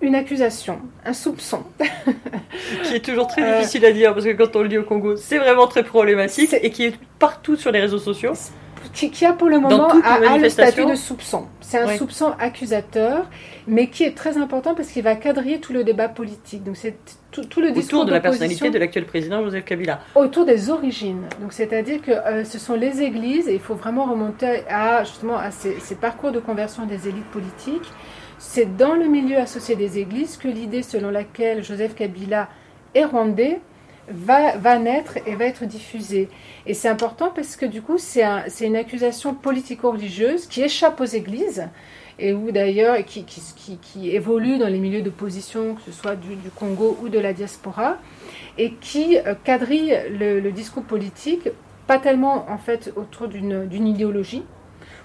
une 0.00 0.14
accusation, 0.14 0.80
un 1.04 1.12
soupçon. 1.12 1.64
qui 2.84 2.94
est 2.94 3.04
toujours 3.04 3.26
très 3.26 3.42
euh, 3.42 3.58
difficile 3.58 3.84
à 3.84 3.92
dire 3.92 4.12
parce 4.14 4.24
que 4.26 4.32
quand 4.32 4.54
on 4.56 4.62
le 4.62 4.68
dit 4.68 4.78
au 4.78 4.84
Congo, 4.84 5.16
c'est 5.16 5.38
vraiment 5.38 5.66
très 5.66 5.82
problématique 5.82 6.54
et 6.60 6.70
qui 6.70 6.84
est 6.84 6.94
partout 7.18 7.56
sur 7.56 7.72
les 7.72 7.80
réseaux 7.80 7.98
sociaux 7.98 8.34
qui, 8.92 9.24
a 9.24 9.32
pour 9.32 9.48
le 9.48 9.58
moment 9.58 9.88
a, 10.04 10.38
le 10.38 10.48
statut 10.48 10.86
de 10.86 10.94
soupçon. 10.94 11.46
C'est 11.60 11.78
un 11.78 11.96
soupçon 11.96 12.32
accusateur, 12.38 13.26
mais 13.66 13.88
qui 13.88 14.04
est 14.04 14.16
très 14.16 14.36
important 14.38 14.74
parce 14.74 14.88
qu'il 14.88 15.02
va 15.02 15.16
quadriller 15.16 15.60
tout 15.60 15.72
le 15.72 15.84
débat 15.84 16.08
politique. 16.08 16.64
Donc 16.64 16.76
c'est 16.76 16.96
tout, 17.30 17.60
le 17.60 17.70
discours 17.70 18.00
autour 18.00 18.06
de 18.06 18.12
la 18.12 18.20
personnalité 18.20 18.70
de 18.70 18.78
l'actuel 18.78 19.04
président 19.04 19.42
Joseph 19.42 19.64
Kabila. 19.64 20.00
Autour 20.14 20.44
des 20.44 20.70
origines. 20.70 21.22
Donc 21.40 21.52
c'est-à-dire 21.52 22.00
que 22.00 22.12
euh, 22.12 22.44
ce 22.44 22.58
sont 22.58 22.74
les 22.74 23.02
églises 23.02 23.48
et 23.48 23.54
il 23.54 23.60
faut 23.60 23.74
vraiment 23.74 24.04
remonter 24.04 24.62
à 24.68 25.04
justement 25.04 25.36
à 25.36 25.50
ces, 25.50 25.78
ces 25.80 25.94
parcours 25.94 26.32
de 26.32 26.40
conversion 26.40 26.86
des 26.86 27.08
élites 27.08 27.30
politiques. 27.30 27.90
C'est 28.38 28.76
dans 28.76 28.94
le 28.94 29.06
milieu 29.06 29.38
associé 29.38 29.76
des 29.76 29.98
églises 29.98 30.36
que 30.36 30.48
l'idée 30.48 30.82
selon 30.82 31.10
laquelle 31.10 31.64
Joseph 31.64 31.94
Kabila 31.94 32.48
est 32.94 33.04
rwandais 33.04 33.60
va, 34.08 34.56
va 34.56 34.78
naître 34.78 35.18
et 35.26 35.34
va 35.34 35.46
être 35.46 35.64
diffusée. 35.64 36.28
Et 36.66 36.74
c'est 36.74 36.88
important 36.88 37.30
parce 37.34 37.56
que 37.56 37.66
du 37.66 37.80
coup, 37.80 37.96
c'est 37.98 38.24
une 38.60 38.76
accusation 38.76 39.34
politico-religieuse 39.34 40.46
qui 40.46 40.62
échappe 40.62 41.00
aux 41.00 41.04
églises 41.04 41.68
et 42.18 42.32
où 42.32 42.50
d'ailleurs, 42.50 42.96
qui, 43.04 43.24
qui, 43.24 43.78
qui, 43.80 44.10
évolue 44.10 44.58
dans 44.58 44.68
les 44.68 44.78
milieux 44.78 45.02
d'opposition, 45.02 45.74
que 45.74 45.82
ce 45.82 45.92
soit 45.92 46.16
du, 46.16 46.34
du, 46.36 46.50
Congo 46.50 46.96
ou 47.02 47.08
de 47.08 47.18
la 47.18 47.32
diaspora, 47.34 47.98
et 48.56 48.72
qui 48.80 49.18
euh, 49.18 49.34
quadrille 49.44 49.94
le, 50.10 50.50
discours 50.50 50.82
politique, 50.82 51.50
pas 51.86 51.98
tellement 51.98 52.46
en 52.50 52.56
fait 52.56 52.92
autour 52.96 53.28
d'une 53.28 53.86
idéologie 53.86 54.42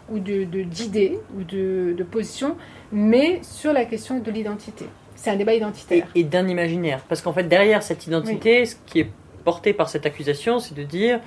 ou 0.10 0.20
d'idées 0.20 1.20
de, 1.36 1.40
ou 1.40 1.44
de, 1.44 1.94
de 1.98 2.04
position, 2.04 2.56
mais 2.92 3.40
sur 3.44 3.74
la 3.74 3.86
question 3.86 4.20
de 4.20 4.32
l'identité. 4.32 4.86
C'est 5.16 5.30
un 5.30 5.36
débat 5.36 5.54
identitaire. 5.54 6.08
Et, 6.16 6.24
d'un 6.24 6.48
imaginaire. 6.48 7.02
Parce 7.08 7.22
qu'en 7.22 7.34
fait, 7.34 7.44
derrière 7.44 7.84
cette 7.84 8.08
identité, 8.08 8.66
ce 8.66 8.76
qui 8.86 9.02
est 9.02 9.10
porté 9.44 9.74
par 9.74 9.90
cette 9.90 10.06
accusation, 10.06 10.60
c'est 10.60 10.74
de 10.74 10.84
dire 10.84 11.20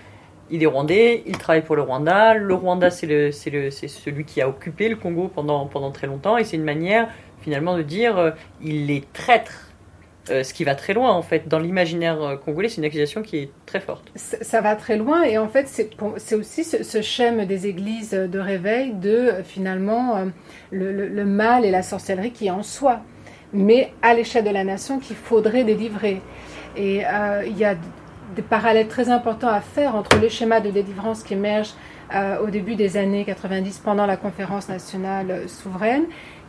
il 0.50 0.62
est 0.62 0.66
rwandais, 0.66 1.22
il 1.26 1.38
travaille 1.38 1.62
pour 1.62 1.76
le 1.76 1.82
Rwanda, 1.82 2.34
le 2.34 2.54
Rwanda 2.54 2.90
c'est 2.90 3.30
celui 3.30 4.24
qui 4.24 4.40
a 4.40 4.48
occupé 4.48 4.88
le 4.88 4.96
Congo 4.96 5.30
pendant, 5.34 5.66
pendant 5.66 5.90
très 5.90 6.06
longtemps, 6.06 6.36
et 6.36 6.44
c'est 6.44 6.56
une 6.56 6.64
manière 6.64 7.08
finalement 7.40 7.76
de 7.76 7.82
dire 7.82 8.18
euh, 8.18 8.30
il 8.62 8.90
est 8.90 9.12
traître. 9.12 9.70
Euh, 10.30 10.42
ce 10.42 10.54
qui 10.54 10.64
va 10.64 10.74
très 10.74 10.94
loin 10.94 11.12
en 11.12 11.20
fait 11.20 11.48
dans 11.48 11.58
l'imaginaire 11.58 12.22
euh, 12.22 12.36
congolais, 12.36 12.70
c'est 12.70 12.78
une 12.78 12.86
accusation 12.86 13.20
qui 13.20 13.36
est 13.36 13.50
très 13.66 13.80
forte. 13.80 14.10
Ça, 14.16 14.62
va 14.62 14.74
très 14.74 14.96
loin 14.96 15.22
et 15.22 15.36
en 15.36 15.48
fait 15.48 15.68
c'est 15.68 16.34
aussi 16.34 16.64
ce, 16.64 16.82
ce, 16.82 17.02
schème 17.02 17.44
des 17.44 17.66
églises 17.66 18.12
de 18.12 18.38
réveil 18.38 18.94
de 18.94 19.34
finalement 19.44 20.24
le, 20.70 20.92
le, 20.92 21.24
mal 21.26 21.66
et 21.66 21.70
la 21.70 21.82
sorcellerie 21.82 22.30
qui 22.30 22.46
est 22.46 22.50
en 22.50 22.62
soi 22.62 23.02
mais 23.54 23.92
à 24.02 24.12
l'échelle 24.14 24.44
de 24.44 24.50
la 24.50 24.64
nation 24.64 24.98
qu'il 24.98 25.16
faudrait 25.16 25.64
délivrer. 25.64 26.20
Et 26.76 27.06
euh, 27.06 27.44
il 27.46 27.56
y 27.56 27.64
a 27.64 27.76
des 28.34 28.42
parallèles 28.42 28.88
très 28.88 29.10
importants 29.10 29.48
à 29.48 29.60
faire 29.60 29.94
entre 29.94 30.18
le 30.18 30.28
schéma 30.28 30.60
de 30.60 30.70
délivrance 30.70 31.22
qui 31.22 31.34
émerge 31.34 31.74
euh, 32.14 32.38
au 32.40 32.48
début 32.48 32.74
des 32.74 32.96
années 32.96 33.24
90 33.24 33.80
pendant 33.84 34.06
la 34.06 34.16
conférence 34.16 34.68
nationale 34.68 35.48
souveraine 35.48 36.04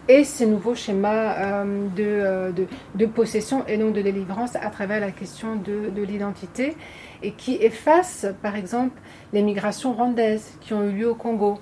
et 0.08 0.24
ces 0.24 0.46
nouveaux 0.46 0.76
schémas 0.76 1.64
euh, 1.98 2.66
de, 2.96 3.06
possession 3.06 3.66
et 3.68 3.78
donc 3.78 3.94
de 3.94 4.02
délivrance 4.02 4.56
à 4.56 4.70
travers 4.70 5.00
la 5.00 5.12
question 5.12 5.56
de, 5.56 5.90
de 5.90 6.04
l'identité 6.04 6.76
et 7.24 7.32
qui 7.32 7.56
effacent 7.56 8.28
par 8.42 8.56
exemple 8.56 9.00
les 9.34 9.42
migrations 9.42 9.94
rwandaises 9.94 10.58
qui 10.62 10.74
ont 10.74 10.84
eu 10.84 10.92
lieu 10.92 11.10
au 11.10 11.16
Congo 11.16 11.60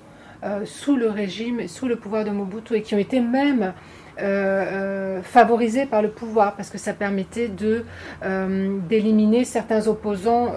sous 0.65 0.97
le 0.97 1.09
régime, 1.09 1.69
sous 1.69 1.87
le 1.87 1.95
pouvoir 1.95 2.25
de 2.25 2.29
Mobutu 2.29 2.75
et 2.75 2.81
qui 2.81 2.95
ont 2.95 2.99
été 2.99 3.21
même 3.21 3.73
euh, 4.19 5.21
euh, 5.21 5.85
par 5.89 6.01
le 6.01 6.09
pouvoir 6.09 6.55
parce 6.55 6.69
que 6.69 6.77
ça 6.77 6.93
permettait 6.93 7.47
de 7.47 7.85
euh, 8.23 8.77
d'éliminer 8.87 9.43
certains 9.45 9.87
opposants 9.87 10.51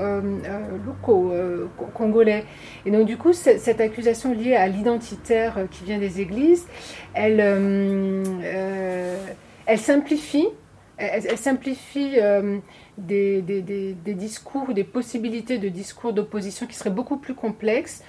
locaux 0.84 1.32
congolais. 1.94 2.44
Et 2.84 2.90
donc 2.90 3.07
du 3.07 3.16
coup, 3.16 3.32
cette 3.32 3.80
accusation 3.80 4.32
liée 4.32 4.54
à 4.54 4.68
l'identitaire 4.68 5.66
qui 5.70 5.84
vient 5.84 5.98
des 5.98 6.20
églises, 6.20 6.66
elle, 7.14 7.40
elle 9.66 9.78
simplifie, 9.78 10.48
elle, 10.98 11.38
simplifie 11.38 12.16
des, 12.98 13.42
des, 13.42 13.62
des, 13.62 14.14
discours, 14.14 14.74
des 14.74 14.84
possibilités 14.84 15.59
de 15.59 15.68
discours 15.68 16.12
d'opposition 16.12 16.66
qui 16.66 16.74
seraient 16.74 16.90
beaucoup 16.90 17.16
plus 17.16 17.34
complexes 17.34 18.02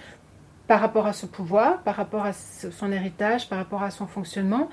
par 0.67 0.81
rapport 0.81 1.07
à 1.07 1.13
ce 1.13 1.25
pouvoir, 1.25 1.81
par 1.83 1.95
rapport 1.95 2.25
à 2.25 2.33
son 2.33 2.91
héritage, 2.91 3.47
par 3.47 3.57
rapport 3.57 3.83
à 3.83 3.91
son 3.91 4.05
fonctionnement 4.05 4.69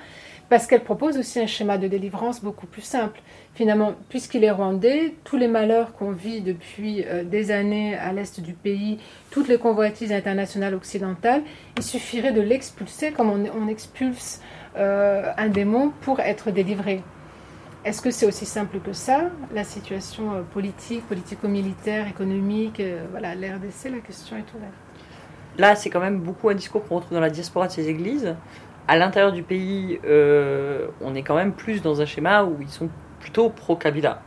parce 0.49 0.66
qu'elle 0.66 0.84
propose 0.84 1.16
aussi 1.16 1.40
un 1.40 1.47
schéma 1.47 1.78
de 1.78 1.88
délivrance 1.88 2.42
beaucoup 2.42 2.66
plus 2.66 2.82
simple. 2.82 3.20
Finalement, 3.55 3.95
puisqu'il 4.09 4.45
est 4.45 4.51
rwandais, 4.51 5.14
tous 5.24 5.36
les 5.36 5.49
malheurs 5.49 5.95
qu'on 5.95 6.11
vit 6.11 6.40
depuis 6.40 7.05
euh, 7.05 7.24
des 7.24 7.51
années 7.51 7.97
à 7.97 8.12
l'est 8.12 8.40
du 8.40 8.53
pays, 8.53 8.99
toutes 9.30 9.49
les 9.49 9.59
convoitises 9.59 10.12
internationales 10.12 10.74
occidentales, 10.74 11.42
il 11.76 11.82
suffirait 11.82 12.32
de 12.32 12.40
l'expulser 12.40 13.12
comme 13.12 13.30
on, 13.30 13.68
expulse 13.68 14.40
euh, 14.76 15.32
un 15.38 15.49
démon 15.49 15.92
pour 16.03 16.20
être 16.20 16.51
délivré. 16.51 17.03
Est-ce 17.84 18.03
que 18.03 18.11
c'est 18.11 18.26
aussi 18.26 18.47
simple 18.47 18.80
que 18.80 18.92
ça, 18.92 19.30
la 19.55 19.64
situation 19.64 20.34
euh, 20.34 20.42
politique, 20.42 21.07
politico-militaire, 21.07 22.09
économique 22.09 22.82
Voilà, 23.11 23.34
l'RDC, 23.34 23.90
la 23.90 24.01
question 24.01 24.36
est 24.36 24.55
ouverte. 24.55 24.72
Là, 25.57 25.76
c'est 25.76 25.88
quand 25.88 26.01
même 26.01 26.18
beaucoup 26.18 26.49
un 26.49 26.55
discours 26.55 26.84
qu'on 26.84 26.97
retrouve 26.97 27.14
dans 27.14 27.20
la 27.20 27.30
diaspora 27.30 27.68
de 27.68 27.72
ces 27.72 27.88
églises 27.88 28.34
à 28.87 28.97
l'intérieur 28.97 29.32
du 29.32 29.43
pays, 29.43 29.99
euh, 30.05 30.89
on 31.01 31.14
est 31.14 31.22
quand 31.22 31.35
même 31.35 31.53
plus 31.53 31.82
dans 31.82 32.01
un 32.01 32.07
schéma 32.07 32.45
où 32.45 32.57
ils 32.61 32.68
sont 32.68 32.89
plutôt 33.20 33.49
pro-Kabila. 33.49 34.22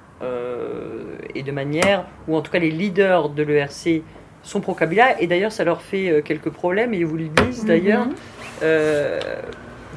et 1.36 1.43
de 1.43 1.51
manière 1.51 2.05
où, 2.28 2.36
en 2.36 2.41
tout 2.41 2.51
cas, 2.51 2.60
les 2.60 2.72
leaders 2.72 3.30
de 3.30 3.43
l'ERC 3.43 4.01
sont 4.41 4.62
pro-Kabila. 4.62 5.22
Et 5.22 5.28
d'ailleurs, 5.28 5.51
ça 5.51 5.64
leur 5.64 5.82
fait 5.82 6.24
quelques 6.26 6.49
problèmes, 6.49 6.93
et 6.93 6.97
ils 6.97 7.05
vous 7.05 7.18
le 7.18 7.28
disent 7.28 7.66
d'ailleurs, 7.66 8.08
mhm. 8.08 8.16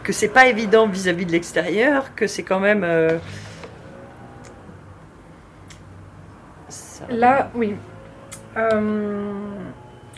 que 0.03 0.13
c'est 0.13 0.29
pas 0.29 0.49
évident 0.49 0.87
vis-à-vis 0.87 1.25
de 1.25 1.33
l'extérieur, 1.33 2.15
que 2.15 2.27
c'est 2.27 2.43
quand 2.43 2.61
même. 2.61 2.85
Là, 7.09 7.51
oui. 7.55 7.75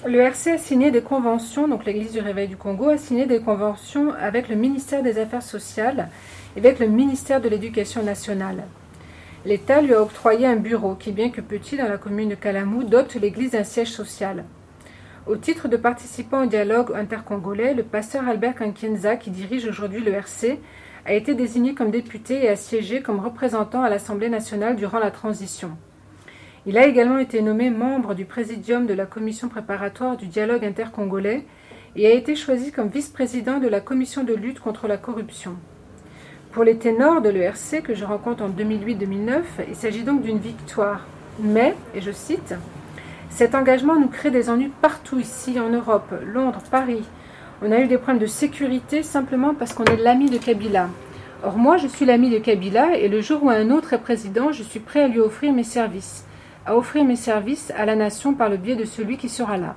Le 0.05 0.19
RC 0.19 0.51
a 0.51 0.59
signé 0.59 0.91
des 0.91 1.01
conventions, 1.01 1.69
donc 1.69 1.85
l'Église 1.85 2.11
du 2.11 2.19
Réveil 2.19 2.49
du 2.49 2.57
Congo 2.57 2.89
a 2.89 2.99
signé 2.99 3.25
des 3.27 3.39
conventions 3.39 4.13
avec 4.13 4.49
le 4.49 4.57
ministère 4.57 5.01
des 5.01 5.17
Affaires 5.17 5.45
sociales 5.45 6.09
et 6.57 6.59
avec 6.59 6.81
le 6.81 6.89
ministère 6.89 7.41
de 7.41 7.49
l'Éducation 7.49 8.03
nationale. 8.03 8.65
L'État 9.45 9.81
lui 9.81 9.95
a 9.95 10.03
octroyé 10.03 10.45
un 10.49 10.57
bureau 10.57 10.97
qui, 10.97 11.13
bien 11.13 11.31
que 11.31 11.41
petit 11.41 11.77
dans 11.77 11.89
la 11.89 11.99
commune 11.99 12.31
de 12.31 12.35
Kalamou, 12.35 12.83
dote 12.83 13.15
l'Église 13.15 13.53
d'un 13.53 13.63
siège 13.63 13.93
social. 13.93 14.43
Au 15.29 15.37
titre 15.37 15.69
de 15.69 15.77
participant 15.77 16.43
au 16.43 16.47
dialogue 16.47 16.91
intercongolais, 16.97 17.73
le 17.73 17.85
pasteur 17.85 18.27
Albert 18.27 18.57
Kankienza, 18.57 19.15
qui 19.15 19.31
dirige 19.31 19.69
aujourd'hui 19.69 20.01
le 20.01 20.15
RC, 20.15 20.59
a 21.07 21.13
été 21.13 21.37
désigné 21.37 21.75
comme 21.75 21.93
député 21.93 22.45
et 22.45 22.49
a 22.49 22.57
siégé 22.57 23.03
comme 23.03 23.21
représentant 23.21 23.85
à 23.85 23.89
l'Assemblée 23.89 24.31
nationale 24.31 24.75
durant 24.75 24.99
la 24.99 25.13
transition. 25.13 25.77
Il 26.65 26.79
a 26.79 26.87
également 26.87 27.19
été 27.19 27.43
nommé 27.43 27.71
membre 27.71 28.15
du 28.15 28.25
présidium 28.25 28.87
de 28.87 28.95
la 28.95 29.05
commission 29.05 29.49
préparatoire 29.49 30.17
du 30.17 30.27
dialogue 30.27 30.65
intercongolais 30.65 31.45
et 31.97 32.07
a 32.07 32.13
été 32.13 32.37
choisi 32.37 32.71
comme 32.71 32.87
vice-président 32.87 33.59
de 33.59 33.67
la 33.67 33.81
commission 33.81 34.23
de 34.23 34.33
lutte 34.33 34.61
contre 34.61 34.87
la 34.87 34.97
corruption. 34.97 35.57
Pour 36.53 36.63
les 36.63 36.77
ténors 36.77 37.21
de 37.21 37.31
l'ERC 37.31 37.83
que 37.83 37.97
je 37.97 38.05
rencontre 38.05 38.45
en 38.45 38.49
2008-2009, 38.49 39.43
il 39.71 39.75
s'agit 39.75 40.05
donc 40.05 40.23
d'une 40.23 40.39
victoire. 40.39 41.05
Mais, 41.41 41.75
et 41.97 42.01
je 42.01 42.13
cite, 42.13 42.55
cet 43.29 43.57
engagement 43.57 43.99
nous 43.99 44.07
crée 44.07 44.31
des 44.31 44.49
ennuis 44.49 44.71
partout 44.81 45.19
ici 45.19 45.59
en 45.59 45.71
Europe, 45.71 46.15
Londres, 46.25 46.63
Paris. 46.71 47.03
On 47.61 47.73
a 47.73 47.81
eu 47.81 47.89
des 47.89 47.99
problèmes 47.99 48.23
de 48.23 48.27
sécurité 48.27 49.03
simplement 49.03 49.53
parce 49.53 49.73
qu'on 49.73 49.85
est 49.87 49.97
l'ami 49.97 50.31
de 50.31 50.39
Kabila. 50.39 50.89
Or 51.43 51.59
moi, 51.59 51.77
je 51.77 51.89
suis 51.89 52.07
l'ami 52.07 52.31
de 52.31 52.39
Kabila 52.39 52.97
et 52.97 53.09
le 53.09 53.21
jour 53.21 53.43
où 53.43 53.51
un 53.51 53.71
autre 53.73 53.95
est 53.95 53.99
président, 53.99 54.53
je 54.53 54.63
suis 54.63 54.79
prêt 54.79 55.03
à 55.03 55.09
lui 55.09 55.19
offrir 55.19 55.53
mes 55.53 55.65
services 55.65 56.25
à 56.67 56.77
offrir 56.77 57.05
mes 57.05 57.17
services 57.17 57.73
à 57.77 57.85
la 57.87 57.97
nation 57.97 58.35
par 58.35 58.49
le 58.49 58.57
biais 58.57 58.77
de 58.77 58.85
celui 58.85 59.17
qui 59.17 59.29
sera 59.29 59.57
là. 59.57 59.77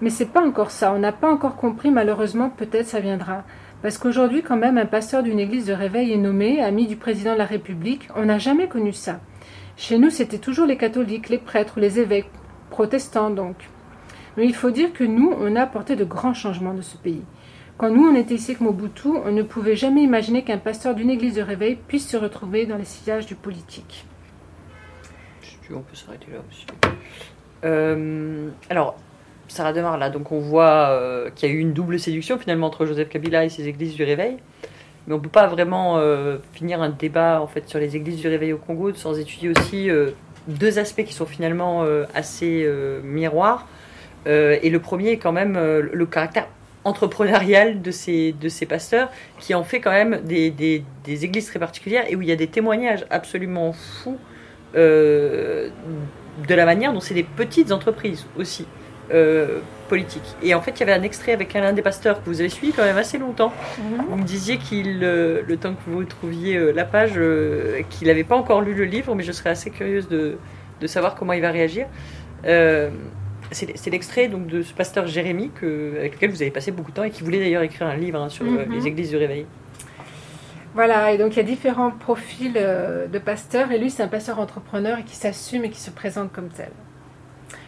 Mais 0.00 0.10
c'est 0.10 0.26
pas 0.26 0.44
encore 0.44 0.70
ça, 0.70 0.92
on 0.92 0.98
n'a 0.98 1.12
pas 1.12 1.30
encore 1.30 1.56
compris, 1.56 1.90
malheureusement, 1.90 2.50
peut-être 2.50 2.88
ça 2.88 3.00
viendra. 3.00 3.44
Parce 3.82 3.98
qu'aujourd'hui, 3.98 4.42
quand 4.42 4.56
même, 4.56 4.78
un 4.78 4.86
pasteur 4.86 5.22
d'une 5.22 5.40
église 5.40 5.66
de 5.66 5.72
réveil 5.72 6.12
est 6.12 6.16
nommé, 6.16 6.62
ami 6.62 6.86
du 6.86 6.96
président 6.96 7.32
de 7.32 7.38
la 7.38 7.44
République, 7.44 8.08
on 8.16 8.24
n'a 8.24 8.38
jamais 8.38 8.68
connu 8.68 8.92
ça. 8.92 9.20
Chez 9.76 9.98
nous, 9.98 10.10
c'était 10.10 10.38
toujours 10.38 10.66
les 10.66 10.76
catholiques, 10.76 11.28
les 11.28 11.38
prêtres, 11.38 11.80
les 11.80 11.98
évêques, 11.98 12.30
protestants 12.70 13.30
donc. 13.30 13.56
Mais 14.36 14.44
il 14.44 14.54
faut 14.54 14.70
dire 14.70 14.92
que 14.92 15.04
nous, 15.04 15.32
on 15.38 15.56
a 15.56 15.62
apporté 15.62 15.96
de 15.96 16.04
grands 16.04 16.34
changements 16.34 16.74
de 16.74 16.82
ce 16.82 16.96
pays. 16.96 17.22
Quand 17.78 17.90
nous, 17.90 18.06
on 18.06 18.14
était 18.14 18.34
ici 18.34 18.52
avec 18.52 18.60
Mobutu, 18.60 19.08
on 19.08 19.32
ne 19.32 19.42
pouvait 19.42 19.76
jamais 19.76 20.02
imaginer 20.02 20.42
qu'un 20.44 20.58
pasteur 20.58 20.94
d'une 20.94 21.10
église 21.10 21.34
de 21.34 21.42
réveil 21.42 21.78
puisse 21.88 22.08
se 22.08 22.16
retrouver 22.16 22.66
dans 22.66 22.76
les 22.76 22.84
sillages 22.84 23.26
du 23.26 23.34
politique 23.34 24.06
on 25.70 25.80
peut 25.80 25.94
s'arrêter 25.94 26.26
là 26.32 26.38
aussi. 26.48 26.66
Euh, 27.64 28.48
alors, 28.70 28.96
Sarah 29.48 29.72
Demar, 29.72 29.98
là, 29.98 30.10
donc 30.10 30.32
on 30.32 30.40
voit 30.40 30.88
euh, 30.90 31.30
qu'il 31.34 31.48
y 31.48 31.52
a 31.52 31.54
eu 31.54 31.58
une 31.58 31.72
double 31.72 31.98
séduction 31.98 32.38
finalement 32.38 32.66
entre 32.66 32.86
Joseph 32.86 33.08
Kabila 33.08 33.44
et 33.44 33.48
ses 33.48 33.68
églises 33.68 33.94
du 33.94 34.04
réveil. 34.04 34.36
Mais 35.06 35.14
on 35.14 35.18
ne 35.18 35.22
peut 35.22 35.28
pas 35.28 35.48
vraiment 35.48 35.98
euh, 35.98 36.38
finir 36.52 36.80
un 36.80 36.90
débat 36.90 37.40
en 37.40 37.46
fait 37.46 37.68
sur 37.68 37.78
les 37.78 37.96
églises 37.96 38.20
du 38.20 38.28
réveil 38.28 38.52
au 38.52 38.58
Congo 38.58 38.92
sans 38.94 39.18
étudier 39.18 39.50
aussi 39.50 39.90
deux 40.46 40.78
aspects 40.78 41.04
qui 41.04 41.12
sont 41.12 41.26
finalement 41.26 41.84
assez 42.14 42.68
miroirs. 43.02 43.66
et 44.26 44.70
le 44.70 44.78
premier 44.78 45.10
est 45.10 45.16
quand 45.16 45.32
même 45.32 45.58
le 45.58 46.06
caractère 46.06 46.46
entrepreneurial 46.84 47.82
de 47.82 47.90
ces, 47.90 48.32
de 48.32 48.48
ces 48.48 48.66
pasteurs 48.66 49.10
qui 49.38 49.54
en 49.54 49.64
fait 49.64 49.80
quand 49.80 49.90
même 49.90 50.20
des, 50.24 50.50
des, 50.50 51.24
églises 51.24 51.46
très 51.46 51.58
particulières 51.58 52.04
et 52.08 52.16
où 52.16 52.22
il 52.22 52.28
y 52.28 52.32
a 52.32 52.36
des 52.36 52.48
témoignages 52.48 53.04
absolument 53.10 53.72
fous 53.72 54.18
euh, 54.74 55.68
de 56.48 56.54
la 56.54 56.64
manière 56.64 56.92
dont 56.92 57.00
c'est 57.00 57.14
des 57.14 57.22
petites 57.22 57.72
entreprises 57.72 58.26
aussi. 58.38 58.66
Euh, 59.12 59.58
politiques. 59.88 60.36
Et 60.42 60.54
en 60.54 60.62
fait, 60.62 60.70
il 60.70 60.80
y 60.80 60.82
avait 60.84 60.94
un 60.94 61.02
extrait 61.02 61.32
avec 61.32 61.52
l'un 61.52 61.74
des 61.74 61.82
pasteurs 61.82 62.22
que 62.22 62.30
vous 62.30 62.40
avez 62.40 62.48
suivi 62.48 62.72
quand 62.72 62.84
même 62.84 62.96
assez 62.96 63.18
longtemps. 63.18 63.52
Mhm. 63.76 64.04
Vous 64.08 64.16
me 64.16 64.22
disiez 64.22 64.56
qu'il, 64.56 65.00
euh, 65.02 65.42
le 65.46 65.56
temps 65.58 65.74
que 65.74 65.90
vous 65.90 66.04
trouviez 66.04 66.72
la 66.72 66.84
page, 66.84 67.20
qu'il 67.90 68.06
n'avait 68.06 68.24
pas 68.24 68.36
encore 68.36 68.62
lu 68.62 68.72
le 68.72 68.84
livre, 68.84 69.14
mais 69.14 69.22
je 69.22 69.32
serais 69.32 69.50
assez 69.50 69.68
curieuse 69.68 70.08
de, 70.08 70.38
de 70.80 70.86
savoir 70.86 71.14
comment 71.14 71.34
il 71.34 71.42
va 71.42 71.50
réagir. 71.50 71.88
c'est, 73.50 73.90
l'extrait 73.90 74.28
donc 74.28 74.46
de 74.46 74.62
ce 74.62 74.72
pasteur 74.72 75.06
Jérémie 75.06 75.50
que, 75.60 75.98
avec 75.98 76.14
lequel 76.14 76.30
vous 76.30 76.40
avez 76.40 76.52
passé 76.52 76.70
beaucoup 76.70 76.92
de 76.92 76.96
temps 76.96 77.04
et 77.04 77.10
qui 77.10 77.22
voulait 77.22 77.40
d'ailleurs 77.40 77.62
écrire 77.62 77.88
un 77.88 77.96
livre 77.96 78.18
hein, 78.18 78.30
sur 78.30 78.46
mhm. 78.46 78.72
les 78.72 78.86
églises 78.86 79.10
du 79.10 79.18
réveil. 79.18 79.44
Voilà, 80.74 81.12
et 81.12 81.18
donc 81.18 81.34
il 81.34 81.36
y 81.36 81.40
a 81.40 81.42
différents 81.42 81.90
profils 81.90 82.54
euh, 82.56 83.06
de 83.06 83.18
pasteurs, 83.18 83.72
et 83.72 83.78
lui 83.78 83.90
c'est 83.90 84.02
un 84.02 84.08
pasteur 84.08 84.40
entrepreneur 84.40 85.04
qui 85.04 85.14
s'assume 85.14 85.66
et 85.66 85.70
qui 85.70 85.80
se 85.80 85.90
présente 85.90 86.32
comme 86.32 86.48
tel. 86.48 86.70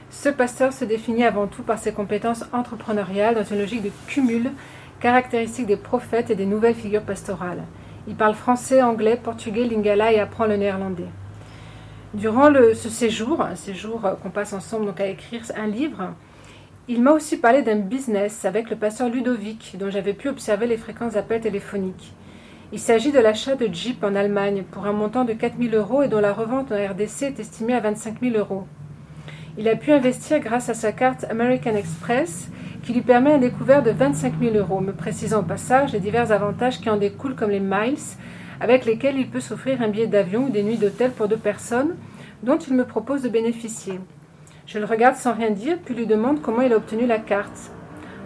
Ce 0.08 0.30
pasteur 0.30 0.72
se 0.72 0.86
définit 0.86 1.24
avant 1.24 1.46
tout 1.46 1.62
par 1.62 1.78
ses 1.78 1.92
compétences 1.92 2.44
entrepreneuriales 2.52 3.34
dans 3.34 3.44
une 3.44 3.58
logique 3.58 3.82
de 3.82 3.90
cumul, 4.06 4.52
caractéristique 5.00 5.66
des 5.66 5.76
prophètes 5.76 6.30
et 6.30 6.34
des 6.34 6.46
nouvelles 6.46 6.74
figures 6.74 7.02
pastorales. 7.02 7.64
Il 8.08 8.14
parle 8.14 8.34
français, 8.34 8.80
anglais, 8.80 9.20
portugais, 9.22 9.64
lingala 9.64 10.12
et 10.12 10.20
apprend 10.20 10.46
le 10.46 10.56
néerlandais. 10.56 11.08
Durant 12.14 12.50
ce 12.54 12.88
séjour, 12.88 13.42
un 13.42 13.56
séjour 13.56 14.06
euh, 14.06 14.14
qu'on 14.14 14.30
passe 14.30 14.54
ensemble 14.54 14.86
donc 14.86 15.00
à 15.00 15.08
écrire 15.08 15.42
un 15.56 15.66
livre, 15.66 16.14
il 16.88 17.02
m'a 17.02 17.12
aussi 17.12 17.36
parlé 17.36 17.60
d'un 17.60 17.80
business 17.80 18.46
avec 18.46 18.70
le 18.70 18.76
pasteur 18.76 19.10
Ludovic, 19.10 19.76
dont 19.78 19.90
j'avais 19.90 20.14
pu 20.14 20.28
observer 20.28 20.66
les 20.66 20.78
fréquents 20.78 21.16
appels 21.16 21.42
téléphoniques. 21.42 22.14
Il 22.72 22.80
s'agit 22.80 23.12
de 23.12 23.18
l'achat 23.18 23.54
de 23.54 23.72
Jeep 23.72 24.02
en 24.02 24.14
Allemagne 24.14 24.64
pour 24.70 24.86
un 24.86 24.92
montant 24.92 25.24
de 25.24 25.32
4 25.32 25.54
000 25.60 25.76
euros 25.76 26.02
et 26.02 26.08
dont 26.08 26.20
la 26.20 26.32
revente 26.32 26.72
en 26.72 26.76
RDC 26.76 27.22
est 27.22 27.40
estimée 27.40 27.74
à 27.74 27.80
25 27.80 28.20
000 28.20 28.36
euros. 28.36 28.66
Il 29.58 29.68
a 29.68 29.76
pu 29.76 29.92
investir 29.92 30.40
grâce 30.40 30.68
à 30.68 30.74
sa 30.74 30.90
carte 30.90 31.26
American 31.30 31.76
Express 31.76 32.48
qui 32.82 32.92
lui 32.92 33.02
permet 33.02 33.34
un 33.34 33.38
découvert 33.38 33.82
de 33.82 33.90
25 33.90 34.34
000 34.40 34.56
euros, 34.56 34.80
me 34.80 34.92
précisant 34.92 35.40
au 35.40 35.44
passage 35.44 35.92
les 35.92 36.00
divers 36.00 36.32
avantages 36.32 36.80
qui 36.80 36.90
en 36.90 36.96
découlent 36.96 37.36
comme 37.36 37.50
les 37.50 37.60
miles 37.60 37.96
avec 38.60 38.86
lesquels 38.86 39.18
il 39.18 39.28
peut 39.28 39.40
s'offrir 39.40 39.80
un 39.82 39.88
billet 39.88 40.06
d'avion 40.06 40.46
ou 40.46 40.50
des 40.50 40.62
nuits 40.62 40.78
d'hôtel 40.78 41.12
pour 41.12 41.28
deux 41.28 41.36
personnes 41.36 41.94
dont 42.42 42.58
il 42.58 42.74
me 42.74 42.84
propose 42.84 43.22
de 43.22 43.28
bénéficier. 43.28 44.00
Je 44.66 44.78
le 44.78 44.86
regarde 44.86 45.16
sans 45.16 45.34
rien 45.34 45.50
dire 45.50 45.78
puis 45.84 45.94
lui 45.94 46.06
demande 46.06 46.40
comment 46.40 46.62
il 46.62 46.72
a 46.72 46.76
obtenu 46.76 47.06
la 47.06 47.18
carte. 47.18 47.70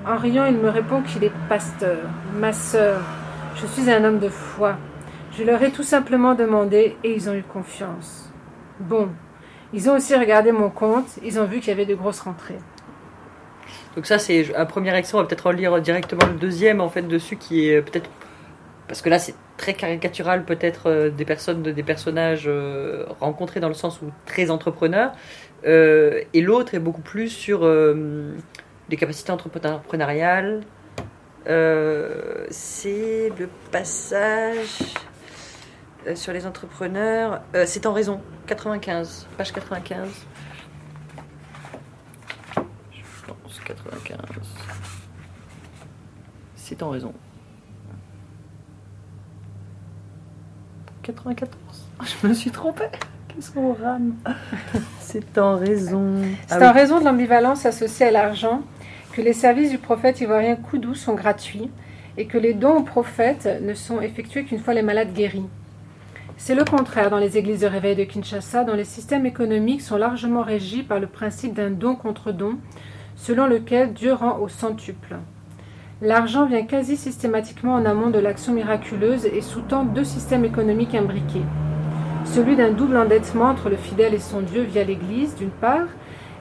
En 0.06 0.16
riant, 0.16 0.46
il 0.46 0.56
me 0.56 0.70
répond 0.70 1.02
qu'il 1.02 1.24
est 1.24 1.32
pasteur, 1.48 1.98
ma 2.38 2.52
sœur, 2.52 3.02
je 3.60 3.66
suis 3.66 3.90
un 3.90 4.04
homme 4.04 4.18
de 4.18 4.28
foi. 4.28 4.76
Je 5.32 5.42
leur 5.44 5.62
ai 5.62 5.70
tout 5.70 5.82
simplement 5.82 6.34
demandé 6.34 6.96
et 7.04 7.12
ils 7.12 7.28
ont 7.28 7.34
eu 7.34 7.42
confiance. 7.42 8.30
Bon, 8.80 9.08
ils 9.72 9.90
ont 9.90 9.96
aussi 9.96 10.14
regardé 10.14 10.52
mon 10.52 10.70
compte, 10.70 11.18
ils 11.24 11.38
ont 11.38 11.44
vu 11.44 11.58
qu'il 11.58 11.68
y 11.68 11.72
avait 11.72 11.86
de 11.86 11.94
grosses 11.94 12.20
rentrées. 12.20 12.58
Donc 13.96 14.06
ça 14.06 14.18
c'est 14.18 14.54
un 14.54 14.64
premier 14.64 14.94
extrait, 14.94 15.18
on 15.18 15.22
va 15.22 15.26
peut-être 15.26 15.46
relire 15.46 15.80
directement 15.80 16.26
le 16.26 16.38
deuxième 16.38 16.80
en 16.80 16.88
fait 16.88 17.02
dessus 17.02 17.36
qui 17.36 17.68
est 17.68 17.82
peut-être 17.82 18.08
parce 18.86 19.02
que 19.02 19.10
là 19.10 19.18
c'est 19.18 19.34
très 19.56 19.74
caricatural 19.74 20.44
peut-être 20.44 20.88
euh, 20.88 21.10
des 21.10 21.24
personnes 21.24 21.62
des 21.62 21.82
personnages 21.82 22.44
euh, 22.46 23.04
rencontrés 23.20 23.60
dans 23.60 23.68
le 23.68 23.74
sens 23.74 24.00
où 24.00 24.06
très 24.24 24.50
entrepreneurs 24.50 25.12
euh, 25.66 26.22
et 26.32 26.40
l'autre 26.40 26.74
est 26.74 26.78
beaucoup 26.78 27.00
plus 27.00 27.28
sur 27.28 27.66
les 27.66 28.96
capacités 28.96 29.32
entrepreneuriales 29.32 30.62
euh, 31.46 32.46
c'est 32.50 33.30
le 33.38 33.48
passage 33.70 34.82
euh, 36.06 36.14
sur 36.14 36.32
les 36.32 36.46
entrepreneurs. 36.46 37.42
Euh, 37.54 37.64
c'est 37.66 37.86
en 37.86 37.92
raison, 37.92 38.20
95, 38.46 39.26
page 39.36 39.52
95. 39.52 40.08
Je 42.92 43.32
pense 43.42 43.60
95. 43.60 44.18
C'est 46.56 46.82
en 46.82 46.90
raison. 46.90 47.14
94. 51.02 51.88
Je 52.22 52.26
me 52.26 52.34
suis 52.34 52.50
trompée. 52.50 52.88
Qu'est-ce 53.28 53.50
qu'on 53.52 53.72
rame? 53.72 54.14
C'est 55.00 55.38
en 55.38 55.56
raison. 55.56 56.22
C'est 56.46 56.66
en 56.66 56.72
raison 56.72 57.00
de 57.00 57.04
l'ambivalence 57.04 57.64
associée 57.64 58.06
à 58.06 58.10
l'argent 58.10 58.62
que 59.18 59.22
les 59.24 59.32
services 59.32 59.70
du 59.72 59.78
prophète 59.78 60.20
ivoirien 60.20 60.54
Koudou 60.54 60.94
sont 60.94 61.14
gratuits 61.14 61.68
et 62.16 62.26
que 62.26 62.38
les 62.38 62.54
dons 62.54 62.76
au 62.76 62.82
prophète 62.84 63.48
ne 63.62 63.74
sont 63.74 64.00
effectués 64.00 64.44
qu'une 64.44 64.60
fois 64.60 64.74
les 64.74 64.82
malades 64.82 65.12
guéris. 65.12 65.48
C'est 66.36 66.54
le 66.54 66.64
contraire 66.64 67.10
dans 67.10 67.18
les 67.18 67.36
églises 67.36 67.62
de 67.62 67.66
réveil 67.66 67.96
de 67.96 68.04
Kinshasa, 68.04 68.62
dont 68.62 68.76
les 68.76 68.84
systèmes 68.84 69.26
économiques 69.26 69.82
sont 69.82 69.96
largement 69.96 70.42
régis 70.42 70.84
par 70.84 71.00
le 71.00 71.08
principe 71.08 71.52
d'un 71.52 71.70
don 71.70 71.96
contre 71.96 72.30
don, 72.30 72.58
selon 73.16 73.48
lequel 73.48 73.92
Dieu 73.92 74.12
rend 74.12 74.38
au 74.38 74.46
centuple. 74.46 75.16
L'argent 76.00 76.46
vient 76.46 76.64
quasi 76.64 76.96
systématiquement 76.96 77.74
en 77.74 77.86
amont 77.86 78.10
de 78.10 78.20
l'action 78.20 78.52
miraculeuse 78.52 79.26
et 79.26 79.40
sous-tend 79.40 79.82
deux 79.82 80.04
systèmes 80.04 80.44
économiques 80.44 80.94
imbriqués. 80.94 81.42
Celui 82.24 82.54
d'un 82.54 82.70
double 82.70 82.96
endettement 82.96 83.46
entre 83.46 83.68
le 83.68 83.76
fidèle 83.78 84.14
et 84.14 84.20
son 84.20 84.42
Dieu 84.42 84.62
via 84.62 84.84
l'Église, 84.84 85.34
d'une 85.34 85.50
part, 85.50 85.88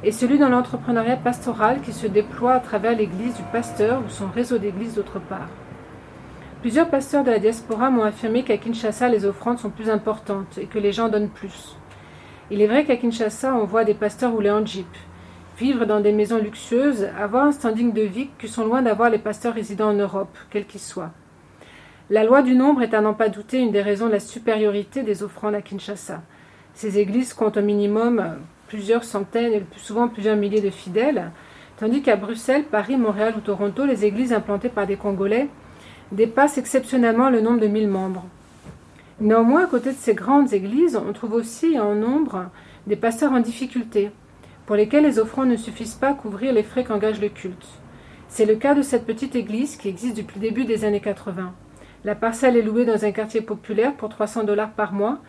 et 0.04 0.12
celui 0.12 0.38
d'un 0.38 0.54
entrepreneuriat 0.54 1.18
pastoral 1.18 1.82
qui 1.82 1.94
se 1.94 2.08
déploie 2.08 2.54
à 2.54 2.60
travers 2.60 2.96
l'Église 2.96 3.36
du 3.36 3.44
pasteur 3.52 4.02
ou 4.06 4.10
son 4.10 4.28
réseau 4.28 4.58
d'églises 4.58 4.96
d'autre 4.96 5.20
part. 5.20 5.50
Plusieurs 6.62 6.90
pasteurs 6.90 7.24
de 7.24 7.32
la 7.32 7.40
diaspora 7.40 7.90
m'ont 7.90 8.04
affirmé 8.04 8.44
qu'à 8.44 8.58
Kinshasa, 8.58 9.10
les 9.10 9.26
offrandes 9.26 9.60
sont 9.60 9.70
plus 9.70 9.90
importantes 9.90 10.58
et 10.58 10.66
que 10.66 10.80
les 10.80 10.92
gens 10.92 11.08
donnent 11.08 11.30
plus. 11.30 11.76
Il 12.50 12.62
est 12.62 12.68
vrai 12.68 12.86
qu'à 12.86 12.98
Kinshasa, 12.98 13.54
on 13.54 13.66
voit 13.66 13.84
des 13.84 13.94
pasteurs 13.94 14.32
rouler 14.32 14.52
en 14.52 14.66
jeep, 14.66 14.88
vivre 15.58 15.86
dans 15.86 16.00
des 16.00 16.14
maisons 16.14 16.40
luxueuses, 16.40 17.10
avoir 17.20 17.46
un 17.46 17.52
standing 17.52 17.94
de 17.94 18.02
vie 18.02 18.30
que 18.38 18.48
sont 18.48 18.66
loin 18.66 18.82
d'avoir 18.82 19.10
les 19.10 19.18
pasteurs 19.18 19.54
résidant 19.54 19.90
en 19.90 19.94
Europe, 19.94 20.36
quels 20.50 20.66
qu'ils 20.66 20.82
soient. 20.82 21.12
La 22.10 22.24
loi 22.24 22.42
du 22.42 22.56
nombre 22.56 22.84
est 22.84 22.94
à 22.94 23.02
n'en 23.02 23.14
pas 23.14 23.30
douter 23.30 23.60
une 23.60 23.72
des 23.72 23.82
raisons 23.82 24.08
de 24.08 24.14
la 24.14 24.20
supériorité 24.20 25.04
des 25.04 25.24
offrandes 25.24 25.56
à 25.56 25.62
Kinshasa. 25.62 26.22
Ces 26.74 27.00
églises 27.00 27.34
comptent 27.34 27.58
au 27.58 27.62
minimum 27.62 28.38
plusieurs 28.68 29.04
centaines 29.04 29.54
et 29.54 29.60
plus 29.60 29.80
souvent 29.80 30.08
plusieurs 30.08 30.36
milliers 30.36 30.62
de 30.62 30.70
fidèles, 30.70 31.32
tandis 31.78 32.02
qu'à 32.02 32.16
Bruxelles, 32.16 32.66
Paris, 32.66 32.98
Montréal 32.98 33.34
ou 33.38 33.42
Toronto, 33.42 33.86
les 33.86 34.06
églises 34.06 34.34
implantées 34.34 34.70
par 34.70 34.88
des 34.88 34.98
Congolais 34.98 35.48
dépassent 36.12 36.58
exceptionnellement 36.58 37.30
le 37.30 37.42
nombre 37.42 37.60
de 37.60 37.68
1000 37.68 37.88
membres. 37.88 38.26
Néanmoins, 39.20 39.64
à 39.64 39.68
côté 39.68 39.92
de 39.92 39.98
ces 39.98 40.14
grandes 40.14 40.54
églises, 40.54 40.96
on 40.96 41.12
trouve 41.12 41.34
aussi 41.34 41.80
en 41.80 41.96
nombre 41.96 42.50
des 42.86 42.96
pasteurs 42.96 43.32
en 43.32 43.40
difficulté, 43.40 44.12
pour 44.66 44.76
lesquels 44.76 45.04
les 45.04 45.20
offrandes 45.20 45.50
ne 45.50 45.58
suffisent 45.58 45.96
pas 45.96 46.10
à 46.10 46.14
couvrir 46.14 46.54
les 46.54 46.64
frais 46.64 46.84
qu'engage 46.84 47.20
le 47.20 47.30
culte. 47.30 47.68
C'est 48.30 48.46
le 48.46 48.56
cas 48.56 48.76
de 48.76 48.82
cette 48.82 49.06
petite 49.06 49.36
église 49.36 49.78
qui 49.78 49.90
existe 49.90 50.18
depuis 50.18 50.40
le 50.40 50.48
début 50.48 50.66
des 50.66 50.86
années 50.86 51.00
80. 51.00 51.54
La 52.06 52.16
parcelle 52.16 52.58
est 52.58 52.62
louée 52.62 52.86
dans 52.86 53.06
un 53.06 53.12
quartier 53.12 53.42
populaire 53.42 53.94
pour 53.94 54.10
300 54.10 54.44
dollars 54.44 54.72
par 54.72 54.94
mois, 54.94 55.20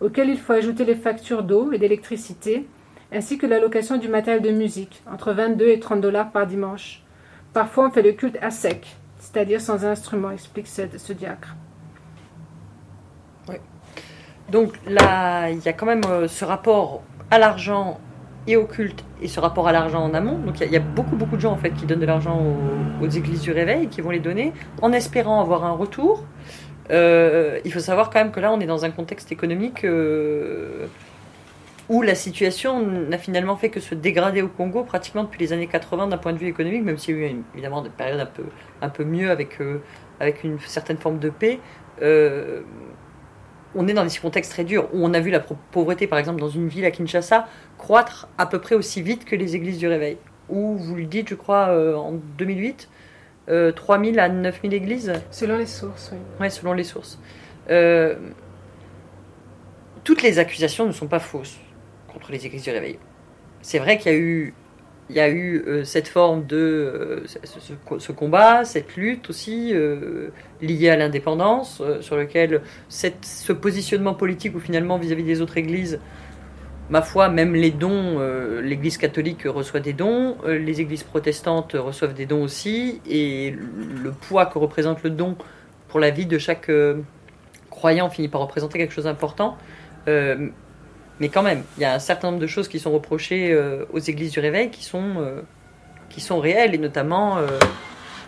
auquel 0.00 0.28
il 0.28 0.38
faut 0.38 0.52
ajouter 0.52 0.84
les 0.84 0.94
factures 0.94 1.42
d'eau 1.42 1.72
et 1.72 1.78
d'électricité, 1.78 2.66
ainsi 3.12 3.38
que 3.38 3.46
la 3.46 3.58
location 3.58 3.96
du 3.98 4.08
matériel 4.08 4.42
de 4.42 4.50
musique, 4.50 5.02
entre 5.10 5.32
22 5.32 5.68
et 5.68 5.80
30 5.80 6.00
dollars 6.00 6.30
par 6.30 6.46
dimanche. 6.46 7.02
Parfois, 7.52 7.88
on 7.88 7.90
fait 7.90 8.02
le 8.02 8.12
culte 8.12 8.38
à 8.42 8.50
sec, 8.50 8.96
c'est-à-dire 9.18 9.60
sans 9.60 9.84
instrument, 9.84 10.30
explique 10.30 10.66
ce, 10.66 11.12
diacre. 11.12 11.54
Oui. 13.48 13.56
Donc 14.50 14.74
là, 14.86 15.50
il 15.50 15.64
y 15.64 15.68
a 15.68 15.72
quand 15.72 15.86
même 15.86 16.04
euh, 16.08 16.28
ce 16.28 16.44
rapport 16.44 17.02
à 17.30 17.38
l'argent 17.38 17.98
et 18.46 18.56
au 18.56 18.64
culte 18.64 19.04
et 19.20 19.28
ce 19.28 19.40
rapport 19.40 19.66
à 19.68 19.72
l'argent 19.72 20.02
en 20.02 20.14
amont. 20.14 20.38
Donc 20.38 20.60
il 20.60 20.70
y, 20.70 20.76
a 20.76 20.80
beaucoup 20.80 21.16
beaucoup 21.16 21.36
de 21.36 21.40
gens 21.40 21.52
en 21.52 21.56
fait 21.56 21.70
qui 21.70 21.86
donnent 21.86 22.00
de 22.00 22.06
l'argent 22.06 22.40
aux, 23.00 23.08
églises 23.08 23.40
du 23.40 23.52
réveil 23.52 23.88
qui 23.88 24.00
vont 24.00 24.10
les 24.10 24.20
donner 24.20 24.52
en 24.82 24.92
espérant 24.92 25.40
avoir 25.40 25.64
un 25.64 25.72
retour. 25.72 26.24
Euh, 26.90 27.58
il 27.64 27.72
faut 27.72 27.80
savoir 27.80 28.10
quand 28.10 28.20
même 28.20 28.30
que 28.30 28.40
là 28.40 28.52
on 28.52 28.60
est 28.60 28.66
dans 28.66 28.84
un 28.84 28.90
contexte 28.90 29.32
économique 29.32 29.84
euh, 29.84 30.86
où 31.88 32.02
la 32.02 32.14
situation 32.14 32.84
n'a 32.84 33.18
finalement 33.18 33.56
fait 33.56 33.70
que 33.70 33.80
se 33.80 33.94
dégrader 33.94 34.42
au 34.42 34.48
Congo 34.48 34.82
pratiquement 34.82 35.24
depuis 35.24 35.38
les 35.38 35.52
années 35.52 35.68
80 35.68 36.08
d'un 36.08 36.18
point 36.18 36.32
de 36.32 36.38
vue 36.38 36.48
économique, 36.48 36.82
même 36.82 36.98
s'il 36.98 37.16
y 37.16 37.24
a 37.24 37.28
eu 37.28 37.42
évidemment 37.54 37.82
des 37.82 37.90
périodes 37.90 38.20
un 38.20 38.26
peu, 38.26 38.44
un 38.82 38.88
peu 38.88 39.04
mieux 39.04 39.30
avec, 39.30 39.60
euh, 39.60 39.80
avec 40.18 40.42
une 40.42 40.58
certaine 40.60 40.96
forme 40.96 41.18
de 41.18 41.30
paix. 41.30 41.60
Euh, 42.02 42.62
on 43.74 43.86
est 43.86 43.92
dans 43.92 44.04
des 44.04 44.18
contextes 44.18 44.52
très 44.52 44.64
durs 44.64 44.88
où 44.92 45.04
on 45.04 45.14
a 45.14 45.20
vu 45.20 45.30
la 45.30 45.40
pauvreté, 45.40 46.06
par 46.06 46.18
exemple, 46.18 46.40
dans 46.40 46.48
une 46.48 46.66
ville 46.66 46.84
à 46.84 46.90
Kinshasa, 46.90 47.46
croître 47.78 48.26
à 48.38 48.46
peu 48.46 48.58
près 48.58 48.74
aussi 48.74 49.02
vite 49.02 49.24
que 49.24 49.36
les 49.36 49.54
églises 49.54 49.78
du 49.78 49.86
réveil. 49.86 50.16
Où 50.48 50.76
vous 50.76 50.96
le 50.96 51.04
dites, 51.04 51.28
je 51.28 51.34
crois, 51.34 51.68
euh, 51.68 51.94
en 51.94 52.12
2008, 52.38 52.88
3000 53.76 54.18
à 54.18 54.28
9000 54.28 54.74
églises. 54.74 55.12
Selon 55.30 55.56
les 55.56 55.66
sources, 55.66 56.10
oui. 56.12 56.18
Oui, 56.40 56.50
selon 56.50 56.72
les 56.72 56.82
sources. 56.82 57.20
toutes 60.02 60.22
les 60.22 60.38
accusations 60.40 60.86
ne 60.86 60.92
sont 60.92 61.06
pas 61.06 61.20
fausses 61.20 61.56
contre 62.16 62.32
les 62.32 62.46
églises 62.46 62.62
du 62.62 62.70
réveil. 62.70 62.98
C'est 63.60 63.78
vrai 63.78 63.98
qu'il 63.98 64.10
y 64.10 64.14
a 64.14 64.18
eu, 64.18 64.54
il 65.10 65.16
y 65.16 65.20
a 65.20 65.28
eu 65.28 65.62
euh, 65.66 65.84
cette 65.84 66.08
forme 66.08 66.46
de 66.46 66.56
euh, 66.56 67.24
ce, 67.98 68.12
combat, 68.12 68.64
cette 68.64 68.96
lutte 68.96 69.28
aussi 69.28 69.72
euh, 69.74 70.28
liée 70.62 70.88
à 70.88 70.96
l'indépendance, 70.96 71.82
sur 72.00 72.16
lequel 72.16 72.62
ce 72.88 73.52
positionnement 73.52 74.14
politique 74.14 74.56
où 74.56 74.60
finalement 74.60 74.96
vis-à-vis 74.96 75.24
des 75.24 75.42
autres 75.42 75.58
églises, 75.58 76.00
ma 76.88 77.02
foi, 77.02 77.28
même 77.28 77.54
les 77.54 77.70
dons, 77.70 78.18
l'Église 78.62 78.96
catholique 78.96 79.42
reçoit 79.44 79.80
des 79.80 79.92
dons, 79.92 80.36
les 80.46 80.80
églises 80.80 81.02
protestantes 81.02 81.72
reçoivent 81.74 82.14
des 82.14 82.26
dons 82.26 82.44
aussi, 82.44 83.02
et 83.06 83.50
le 83.50 84.12
poids 84.12 84.46
que 84.46 84.58
représente 84.58 85.02
le 85.02 85.10
don 85.10 85.36
pour 85.88 86.00
la 86.00 86.10
vie 86.10 86.26
de 86.26 86.38
chaque 86.38 86.70
croyant 87.68 88.08
finit 88.08 88.28
par 88.28 88.40
représenter 88.40 88.78
quelque 88.78 88.94
chose 88.94 89.04
d'important. 89.04 89.58
Mais 91.20 91.28
quand 91.28 91.42
même, 91.42 91.62
il 91.76 91.82
y 91.82 91.84
a 91.84 91.94
un 91.94 91.98
certain 91.98 92.30
nombre 92.30 92.40
de 92.40 92.46
choses 92.46 92.68
qui 92.68 92.78
sont 92.78 92.92
reprochées 92.92 93.52
euh, 93.52 93.84
aux 93.92 93.98
églises 93.98 94.32
du 94.32 94.40
réveil 94.40 94.70
qui 94.70 94.84
sont, 94.84 95.14
euh, 95.18 95.40
qui 96.10 96.20
sont 96.20 96.38
réelles, 96.40 96.74
et 96.74 96.78
notamment 96.78 97.38
euh, 97.38 97.46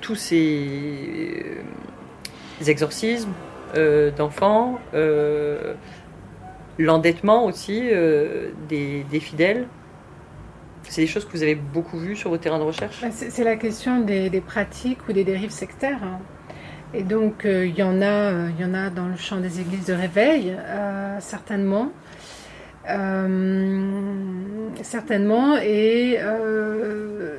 tous 0.01 0.15
ces 0.15 1.59
exorcismes 2.67 3.33
d'enfants, 4.17 4.79
l'endettement 6.79 7.45
aussi 7.45 7.83
des, 8.69 9.21
fidèles. 9.21 9.67
C'est 10.85 11.03
des 11.03 11.07
choses 11.07 11.27
que 11.27 11.33
vous 11.33 11.43
avez 11.43 11.55
beaucoup 11.55 11.99
vues 11.99 12.17
sur 12.17 12.31
vos 12.31 12.39
terrains 12.39 12.59
de 12.59 12.65
recherche? 12.65 13.03
Bah, 13.03 13.09
C'est 13.11 13.45
la 13.45 13.57
question 13.57 14.01
des, 14.01 14.31
des, 14.31 14.41
pratiques 14.41 15.07
ou 15.07 15.13
des 15.13 15.23
dérives 15.23 15.51
sectaires. 15.51 16.03
Hein. 16.03 16.19
Et 16.95 17.03
donc, 17.03 17.43
il 17.45 17.77
y, 17.77 17.83
en 17.83 18.01
a, 18.01 18.49
il 18.49 18.59
y 18.59 18.65
en 18.65 18.73
a 18.73 18.89
dans 18.89 19.07
le 19.07 19.17
champ 19.17 19.37
des 19.37 19.61
églises 19.61 19.85
de 19.85 19.93
réveil, 19.93 20.57
certainement. 21.21 21.93
Euh, 22.89 24.69
certainement. 24.83 25.57
Et 25.59 26.17
euh, 26.21 27.37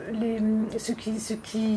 ce, 0.78 0.92
qui, 0.92 1.76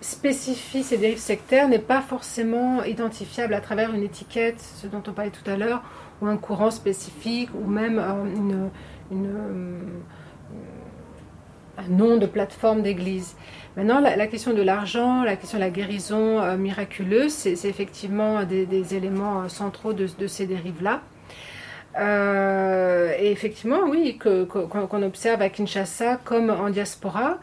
spécifie 0.00 0.82
ces 0.82 0.96
dérives 0.96 1.18
sectaires 1.18 1.68
n'est 1.68 1.78
pas 1.78 2.00
forcément 2.00 2.82
identifiable 2.84 3.54
à 3.54 3.60
travers 3.60 3.94
une 3.94 4.02
étiquette, 4.02 4.60
ce 4.60 4.86
dont 4.86 5.02
on 5.06 5.12
parlait 5.12 5.30
tout 5.30 5.48
à 5.50 5.56
l'heure, 5.56 5.82
ou 6.22 6.26
un 6.26 6.36
courant 6.36 6.70
spécifique, 6.70 7.50
ou 7.54 7.68
même 7.68 7.98
euh, 7.98 8.68
un 11.76 11.88
nom 11.88 12.16
de 12.16 12.26
plateforme 12.26 12.82
d'église. 12.82 13.36
Maintenant, 13.76 14.00
la, 14.00 14.26
question 14.26 14.54
de 14.54 14.62
l'argent, 14.62 15.22
la 15.22 15.36
question 15.36 15.58
de 15.58 15.62
la 15.62 15.70
guérison 15.70 16.56
miraculeuse, 16.56 17.32
c'est 17.32 17.68
effectivement 17.68 18.42
des, 18.44 18.94
éléments 18.96 19.48
centraux 19.48 19.92
de, 19.92 20.08
de 20.18 20.26
ces 20.26 20.46
dérives-là. 20.46 21.02
Euh, 21.98 23.12
et 23.18 23.30
effectivement, 23.30 23.80
oui, 23.88 24.18
qu'on 24.18 25.02
observe 25.02 25.42
à 25.42 25.48
Kinshasa 25.48 26.16
comme 26.24 26.50
en 26.50 26.70
diaspora. 26.70 27.38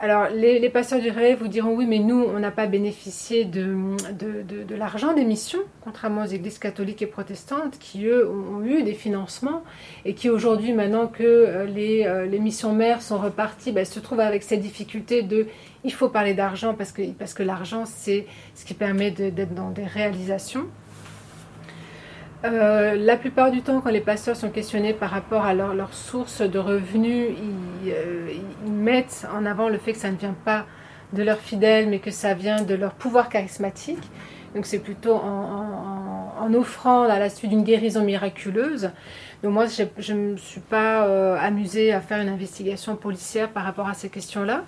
Alors, 0.00 0.30
les, 0.30 0.68
pasteurs 0.68 1.00
du 1.00 1.10
rêve 1.10 1.38
vous 1.38 1.46
diront 1.46 1.76
oui, 1.76 1.86
mais 1.86 2.00
nous, 2.00 2.24
on 2.24 2.40
n'a 2.40 2.50
pas 2.50 2.66
bénéficié 2.66 3.44
de, 3.44 3.94
l'argent 4.74 5.14
des 5.14 5.24
missions, 5.24 5.60
contrairement 5.84 6.22
aux 6.22 6.26
églises 6.26 6.58
catholiques 6.58 7.02
et 7.02 7.06
protestantes 7.06 7.78
qui, 7.78 8.06
eux, 8.06 8.28
ont, 8.28 8.64
eu 8.64 8.82
des 8.82 8.94
financements 8.94 9.62
et 10.04 10.14
qui, 10.14 10.28
aujourd'hui, 10.28 10.72
maintenant 10.72 11.06
que 11.06 11.22
euh, 11.22 11.66
les, 11.66 12.04
euh, 12.04 12.26
les, 12.26 12.40
missions 12.40 12.74
mères 12.74 13.00
sont 13.00 13.18
reparties, 13.18 13.70
ben, 13.70 13.84
se 13.84 14.00
trouvent 14.00 14.18
avec 14.18 14.42
cette 14.42 14.60
difficulté 14.60 15.22
de 15.22 15.46
il 15.84 15.92
faut 15.92 16.08
parler 16.08 16.34
d'argent 16.34 16.74
parce 16.74 16.90
que 16.90 17.42
l'argent, 17.44 17.84
c'est 17.86 18.26
ce 18.56 18.64
qui 18.64 18.74
permet 18.74 19.12
d'être 19.12 19.54
dans 19.54 19.70
des 19.70 19.84
réalisations. 19.84 20.66
Euh, 22.44 22.96
la 22.96 23.16
plupart 23.16 23.52
du 23.52 23.62
temps, 23.62 23.80
quand 23.80 23.90
les 23.90 24.00
pasteurs 24.00 24.34
sont 24.34 24.50
questionnés 24.50 24.92
par 24.92 25.10
rapport 25.10 25.44
à 25.44 25.54
leur, 25.54 25.74
leur 25.74 25.94
source 25.94 26.42
de 26.42 26.58
revenus, 26.58 27.28
euh, 27.86 28.32
ils, 28.66 28.72
mettent 28.72 29.26
en 29.32 29.46
avant 29.46 29.68
le 29.68 29.78
fait 29.78 29.92
que 29.92 29.98
ça 29.98 30.10
ne 30.10 30.16
vient 30.16 30.34
pas 30.44 30.66
de 31.12 31.22
leurs 31.22 31.38
fidèles, 31.38 31.88
mais 31.88 32.00
que 32.00 32.10
ça 32.10 32.34
vient 32.34 32.62
de 32.62 32.74
leur 32.74 32.92
pouvoir 32.94 33.28
charismatique. 33.28 34.10
Donc 34.56 34.66
c'est 34.66 34.80
plutôt 34.80 35.14
en, 35.14 36.32
en, 36.40 36.54
offrant 36.54 37.04
à 37.04 37.18
la 37.18 37.30
suite 37.30 37.50
d'une 37.50 37.62
guérison 37.62 38.02
miraculeuse. 38.02 38.90
Donc 39.42 39.52
moi, 39.52 39.66
je 39.66 40.12
ne 40.12 40.32
me 40.32 40.36
suis 40.36 40.60
pas 40.60 41.06
euh, 41.06 41.36
amusée 41.40 41.92
à 41.92 42.00
faire 42.00 42.20
une 42.20 42.28
investigation 42.28 42.96
policière 42.96 43.50
par 43.50 43.64
rapport 43.64 43.88
à 43.88 43.94
ces 43.94 44.08
questions-là. 44.08 44.64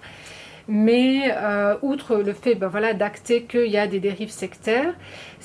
Mais 0.67 1.35
outre 1.83 2.17
le 2.17 2.33
fait 2.33 2.55
ben 2.55 2.69
voilà, 2.69 2.95
d'acter 2.95 3.43
qu'il 3.43 3.67
y 3.67 3.77
a 3.77 3.87
des 3.87 4.01
dérives 4.01 4.31
sectaires, 4.31 4.95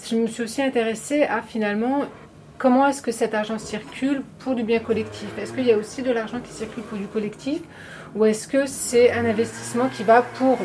je 0.10 0.16
me 0.16 0.28
suis 0.28 0.44
aussi 0.44 0.62
intéressée 0.62 1.24
à 1.24 1.42
finalement 1.42 2.06
comment 2.60 2.86
est-ce 2.88 3.02
que 3.02 3.12
cet 3.12 3.34
argent 3.34 3.58
circule 3.58 4.22
pour 4.40 4.54
du 4.54 4.64
bien 4.64 4.80
collectif? 4.80 5.30
Est-ce 5.40 5.54
qu'il 5.54 5.66
y 5.66 5.72
a 5.72 5.78
aussi 5.78 6.04
de 6.04 6.12
l'argent 6.12 6.40
qui 6.42 6.52
circule 6.52 6.84
pour 6.84 6.98
du 6.98 7.08
collectif? 7.08 7.62
Ou 8.16 8.26
est-ce 8.26 8.48
que 8.48 8.66
c'est 8.68 9.12
un 9.12 9.26
investissement 9.26 9.88
qui 9.88 10.04
va 10.04 10.22
pour 10.22 10.60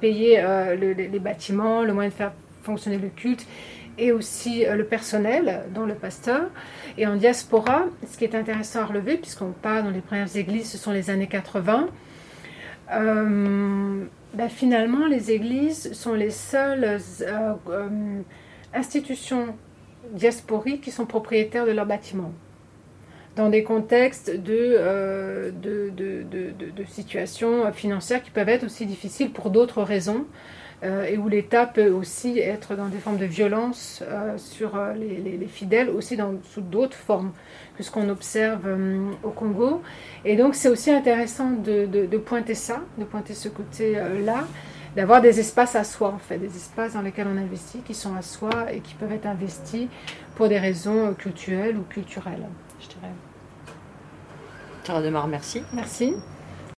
payer 0.00 0.40
euh, 0.40 0.74
les 0.74 1.18
bâtiments, 1.18 1.82
le 1.82 1.92
moyen 1.92 2.08
de 2.08 2.14
faire 2.14 2.32
fonctionner 2.62 2.98
le 2.98 3.08
culte 3.08 3.46
et 3.98 4.12
aussi 4.12 4.64
euh, 4.66 4.74
le 4.74 4.84
personnel, 4.84 5.64
dont 5.74 5.84
le 5.84 5.94
pasteur? 5.94 6.48
Et 6.96 7.06
en 7.06 7.16
diaspora, 7.16 7.84
ce 8.10 8.16
qui 8.16 8.24
est 8.24 8.34
intéressant 8.34 8.80
à 8.80 8.86
relever, 8.86 9.16
puisqu'on 9.16 9.52
parle 9.52 9.84
dans 9.84 9.90
les 9.90 10.00
premières 10.00 10.34
églises, 10.36 10.70
ce 10.70 10.78
sont 10.78 10.92
les 10.92 11.10
années 11.10 11.26
80, 11.26 11.88
ben, 12.92 14.48
Finalement, 14.48 15.06
les 15.06 15.30
églises 15.30 15.92
sont 15.92 16.14
les 16.14 16.30
seules 16.30 16.98
institutions 18.74 19.54
diasporiques 20.12 20.82
qui 20.82 20.90
sont 20.90 21.06
propriétaires 21.06 21.66
de 21.66 21.72
leurs 21.72 21.86
bâtiments 21.86 22.32
dans 23.36 23.48
des 23.48 23.62
contextes 23.62 24.30
de, 24.30 25.52
situations 26.86 27.72
financières 27.72 28.22
qui 28.22 28.30
peuvent 28.30 28.48
être 28.48 28.64
aussi 28.64 28.86
difficiles 28.86 29.30
pour 29.30 29.50
d'autres 29.50 29.82
raisons. 29.82 30.26
Euh, 30.82 31.04
et 31.04 31.16
où 31.16 31.28
l'État 31.28 31.66
peut 31.66 31.90
aussi 31.90 32.40
être 32.40 32.74
dans 32.74 32.88
des 32.88 32.98
formes 32.98 33.16
de 33.16 33.24
violence 33.24 34.02
euh, 34.02 34.36
sur 34.36 34.74
euh, 34.74 34.94
les, 34.94 35.46
fidèles, 35.46 35.88
aussi 35.88 36.16
dans, 36.16 36.34
sous 36.42 36.60
d'autres 36.60 36.96
formes 36.96 37.30
que 37.76 37.84
ce 37.84 37.90
qu'on 37.90 38.08
observe 38.08 38.68
au 39.22 39.30
Congo. 39.30 39.80
Et 40.24 40.36
donc 40.36 40.56
c'est 40.56 40.68
aussi 40.68 40.90
intéressant 40.90 41.50
de, 41.50 41.86
de, 41.86 42.18
pointer 42.18 42.54
ça, 42.54 42.80
de 42.98 43.04
pointer 43.04 43.32
ce 43.32 43.48
côté-là, 43.48 44.44
d'avoir 44.96 45.22
des 45.22 45.40
espaces 45.40 45.76
à 45.76 45.84
soi, 45.84 46.08
en 46.08 46.18
fait, 46.18 46.38
des 46.38 46.54
espaces 46.54 46.94
dans 46.94 47.02
lesquels 47.02 47.28
on 47.32 47.38
investit, 47.38 47.78
qui 47.78 47.94
sont 47.94 48.14
à 48.14 48.22
soi 48.22 48.72
et 48.72 48.80
qui 48.80 48.94
peuvent 48.94 49.12
être 49.12 49.26
investis 49.26 49.86
pour 50.34 50.48
des 50.48 50.58
raisons 50.58 51.14
culturelles 51.14 51.76
ou 51.78 51.82
culturelles, 51.82 52.46
je 52.80 52.88
dirais. 52.88 53.12
Sarah 54.84 55.00
Demar, 55.00 55.28
merci. 55.28 55.62
Merci. 55.72 56.14